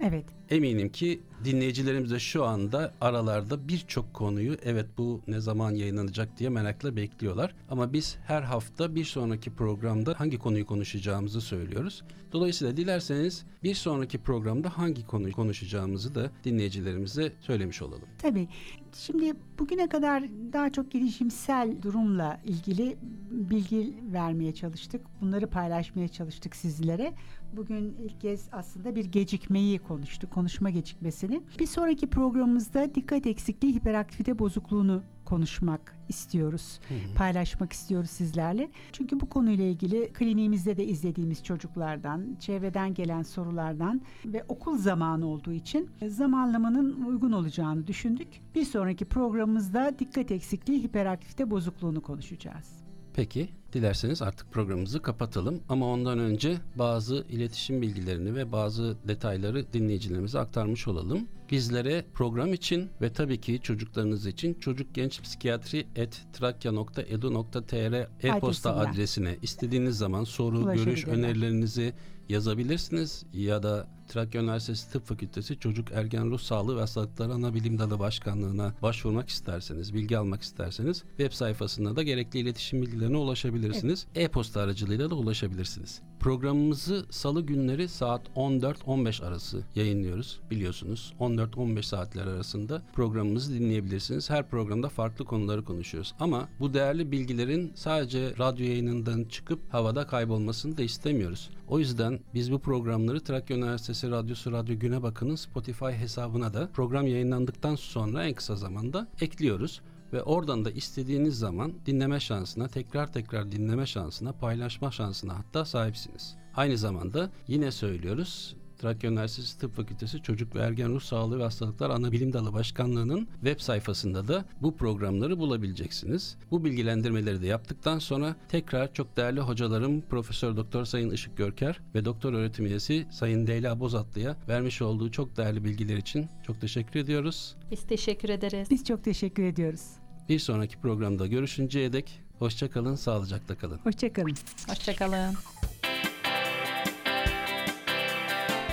Evet. 0.00 0.24
Eminim 0.50 0.88
ki 0.88 1.20
dinleyicilerimiz 1.44 2.10
de 2.10 2.18
şu 2.18 2.44
anda 2.44 2.92
aralarda 3.00 3.68
birçok 3.68 4.14
konuyu 4.14 4.56
evet 4.64 4.86
bu 4.98 5.20
ne 5.28 5.40
zaman 5.40 5.74
yayınlanacak 5.74 6.38
diye 6.38 6.50
merakla 6.50 6.96
bekliyorlar. 6.96 7.54
Ama 7.68 7.92
biz 7.92 8.16
her 8.26 8.42
hafta 8.42 8.94
bir 8.94 9.04
sonraki 9.04 9.54
programda 9.54 10.14
hangi 10.20 10.38
konuyu 10.38 10.66
konuşacağımızı 10.66 11.40
söylüyoruz. 11.40 12.02
Dolayısıyla 12.32 12.76
dilerseniz 12.76 13.44
bir 13.62 13.74
sonraki 13.74 14.18
programda 14.18 14.78
hangi 14.78 15.06
konuyu 15.06 15.32
konuşacağımızı 15.32 16.14
da 16.14 16.30
dinleyicilerimize 16.44 17.32
söylemiş 17.40 17.82
olalım. 17.82 18.08
Tabii. 18.18 18.48
Şimdi 18.94 19.34
bugüne 19.58 19.88
kadar 19.88 20.24
daha 20.52 20.72
çok 20.72 20.90
gelişimsel 20.90 21.82
durumla 21.82 22.40
ilgili 22.44 22.96
bilgi 23.30 23.94
vermeye 24.12 24.54
çalıştık. 24.54 25.00
Bunları 25.20 25.46
paylaşmaya 25.46 26.08
çalıştık 26.08 26.56
sizlere. 26.56 27.12
Bugün 27.56 27.96
ilk 28.04 28.20
kez 28.20 28.48
aslında 28.52 28.94
bir 28.94 29.04
gecikmeyi 29.04 29.78
konuştuk, 29.78 30.30
konuşma 30.40 30.70
gecikmesini. 30.70 31.42
Bir 31.58 31.66
sonraki 31.66 32.06
programımızda 32.06 32.94
dikkat 32.94 33.26
eksikliği 33.26 33.74
hiperaktivite 33.74 34.38
bozukluğunu 34.38 35.02
konuşmak 35.24 35.96
istiyoruz. 36.08 36.80
Hı 36.88 36.94
hı. 36.94 37.14
Paylaşmak 37.14 37.72
istiyoruz 37.72 38.10
sizlerle. 38.10 38.70
Çünkü 38.92 39.20
bu 39.20 39.28
konuyla 39.28 39.64
ilgili 39.64 40.12
kliniğimizde 40.12 40.76
de 40.76 40.84
izlediğimiz 40.84 41.44
çocuklardan, 41.44 42.36
çevreden 42.40 42.94
gelen 42.94 43.22
sorulardan 43.22 44.00
ve 44.26 44.44
okul 44.48 44.78
zamanı 44.78 45.26
olduğu 45.26 45.52
için 45.52 45.90
zamanlamanın 46.06 47.04
uygun 47.04 47.32
olacağını 47.32 47.86
düşündük. 47.86 48.28
Bir 48.54 48.64
sonraki 48.64 49.04
programımızda 49.04 49.98
dikkat 49.98 50.30
eksikliği 50.30 50.82
hiperaktivite 50.82 51.50
bozukluğunu 51.50 52.02
konuşacağız. 52.02 52.89
Peki, 53.20 53.48
dilerseniz 53.72 54.22
artık 54.22 54.52
programımızı 54.52 55.02
kapatalım. 55.02 55.60
Ama 55.68 55.86
ondan 55.86 56.18
önce 56.18 56.58
bazı 56.76 57.24
iletişim 57.28 57.82
bilgilerini 57.82 58.34
ve 58.34 58.52
bazı 58.52 58.96
detayları 59.08 59.72
dinleyicilerimize 59.72 60.38
aktarmış 60.38 60.88
olalım. 60.88 61.28
Bizlere 61.50 62.04
program 62.14 62.52
için 62.54 62.90
ve 63.00 63.12
tabii 63.12 63.40
ki 63.40 63.60
çocuklarınız 63.62 64.26
için 64.26 64.54
çocuk 64.54 64.94
genç 64.94 65.22
psikiyatri 65.22 65.86
trakya.edu.tr 66.32 68.08
e-posta 68.26 68.76
adresine. 68.76 69.36
istediğiniz 69.42 69.98
zaman 69.98 70.24
soru, 70.24 70.72
görüş, 70.74 71.06
önerilerinizi 71.06 71.92
yazabilirsiniz 72.28 73.24
ya 73.32 73.62
da 73.62 73.88
Trakya 74.10 74.42
Üniversitesi 74.42 74.92
Tıp 74.92 75.06
Fakültesi 75.06 75.58
Çocuk 75.58 75.92
Ergen 75.92 76.30
Ruh 76.30 76.38
Sağlığı 76.38 76.76
ve 76.76 76.80
Hastalıkları 76.80 77.32
Anabilim 77.32 77.78
Dalı 77.78 77.98
Başkanlığı'na 77.98 78.74
başvurmak 78.82 79.28
isterseniz, 79.28 79.94
bilgi 79.94 80.18
almak 80.18 80.42
isterseniz 80.42 81.04
web 81.16 81.32
sayfasında 81.32 81.96
da 81.96 82.02
gerekli 82.02 82.38
iletişim 82.38 82.82
bilgilerine 82.82 83.16
ulaşabilirsiniz. 83.16 84.06
E-posta 84.14 84.60
aracılığıyla 84.60 85.10
da 85.10 85.14
ulaşabilirsiniz. 85.14 86.02
Programımızı 86.20 87.06
salı 87.10 87.40
günleri 87.40 87.88
saat 87.88 88.28
14-15 88.36 89.24
arası 89.24 89.64
yayınlıyoruz 89.74 90.40
biliyorsunuz. 90.50 91.14
14-15 91.20 91.82
saatler 91.82 92.26
arasında 92.26 92.82
programımızı 92.92 93.54
dinleyebilirsiniz. 93.54 94.30
Her 94.30 94.48
programda 94.48 94.88
farklı 94.88 95.24
konuları 95.24 95.64
konuşuyoruz. 95.64 96.14
Ama 96.20 96.48
bu 96.60 96.74
değerli 96.74 97.12
bilgilerin 97.12 97.72
sadece 97.74 98.34
radyo 98.38 98.66
yayınından 98.66 99.24
çıkıp 99.24 99.74
havada 99.74 100.06
kaybolmasını 100.06 100.78
da 100.78 100.82
istemiyoruz. 100.82 101.50
O 101.68 101.78
yüzden 101.78 102.20
biz 102.34 102.52
bu 102.52 102.58
programları 102.58 103.20
Trakya 103.20 103.56
Üniversitesi 103.56 104.10
Radyosu 104.10 104.52
Radyo 104.52 104.78
Güne 104.78 105.02
Bakın'ın 105.02 105.36
Spotify 105.36 105.90
hesabına 105.90 106.54
da 106.54 106.68
program 106.74 107.06
yayınlandıktan 107.06 107.74
sonra 107.74 108.24
en 108.24 108.34
kısa 108.34 108.56
zamanda 108.56 109.08
ekliyoruz 109.20 109.80
ve 110.12 110.22
oradan 110.22 110.64
da 110.64 110.70
istediğiniz 110.70 111.38
zaman 111.38 111.72
dinleme 111.86 112.20
şansına, 112.20 112.68
tekrar 112.68 113.12
tekrar 113.12 113.52
dinleme 113.52 113.86
şansına, 113.86 114.32
paylaşma 114.32 114.90
şansına 114.90 115.38
hatta 115.38 115.64
sahipsiniz. 115.64 116.36
Aynı 116.54 116.78
zamanda 116.78 117.30
yine 117.48 117.72
söylüyoruz 117.72 118.56
Trakya 118.80 119.10
Üniversitesi 119.10 119.58
Tıp 119.58 119.76
Fakültesi 119.76 120.22
Çocuk 120.22 120.54
ve 120.54 120.60
Ergen 120.60 120.94
Ruh 120.94 121.00
Sağlığı 121.00 121.38
ve 121.38 121.42
Hastalıklar 121.42 121.90
Anabilim 121.90 122.32
Dalı 122.32 122.52
Başkanlığı'nın 122.52 123.28
web 123.34 123.60
sayfasında 123.60 124.28
da 124.28 124.44
bu 124.62 124.76
programları 124.76 125.38
bulabileceksiniz. 125.38 126.36
Bu 126.50 126.64
bilgilendirmeleri 126.64 127.42
de 127.42 127.46
yaptıktan 127.46 127.98
sonra 127.98 128.36
tekrar 128.48 128.94
çok 128.94 129.16
değerli 129.16 129.40
hocalarım 129.40 130.00
Profesör 130.00 130.56
Doktor 130.56 130.84
Sayın 130.84 131.10
Işık 131.10 131.36
Görker 131.36 131.80
ve 131.94 132.04
Doktor 132.04 132.32
Öğretim 132.32 132.66
Üyesi 132.66 133.06
Sayın 133.10 133.46
Leyla 133.46 133.80
Bozatlı'ya 133.80 134.36
vermiş 134.48 134.82
olduğu 134.82 135.10
çok 135.10 135.36
değerli 135.36 135.64
bilgiler 135.64 135.96
için 135.96 136.26
çok 136.46 136.60
teşekkür 136.60 137.00
ediyoruz. 137.00 137.56
Biz 137.70 137.86
teşekkür 137.86 138.28
ederiz. 138.28 138.68
Biz 138.70 138.84
çok 138.84 139.04
teşekkür 139.04 139.42
ediyoruz. 139.42 139.99
Bir 140.30 140.38
sonraki 140.38 140.76
programda 140.78 141.26
görüşünceye 141.26 141.92
dek 141.92 142.20
hoşça 142.38 142.70
kalın, 142.70 142.94
sağlıcakla 142.94 143.54
kalın. 143.54 143.78
Hoşçakalın. 143.84 144.34
Hoşçakalın. 144.68 145.34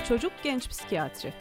Çocuk 0.08 0.32
Genç 0.44 0.68
Psikiyatri 0.68 1.32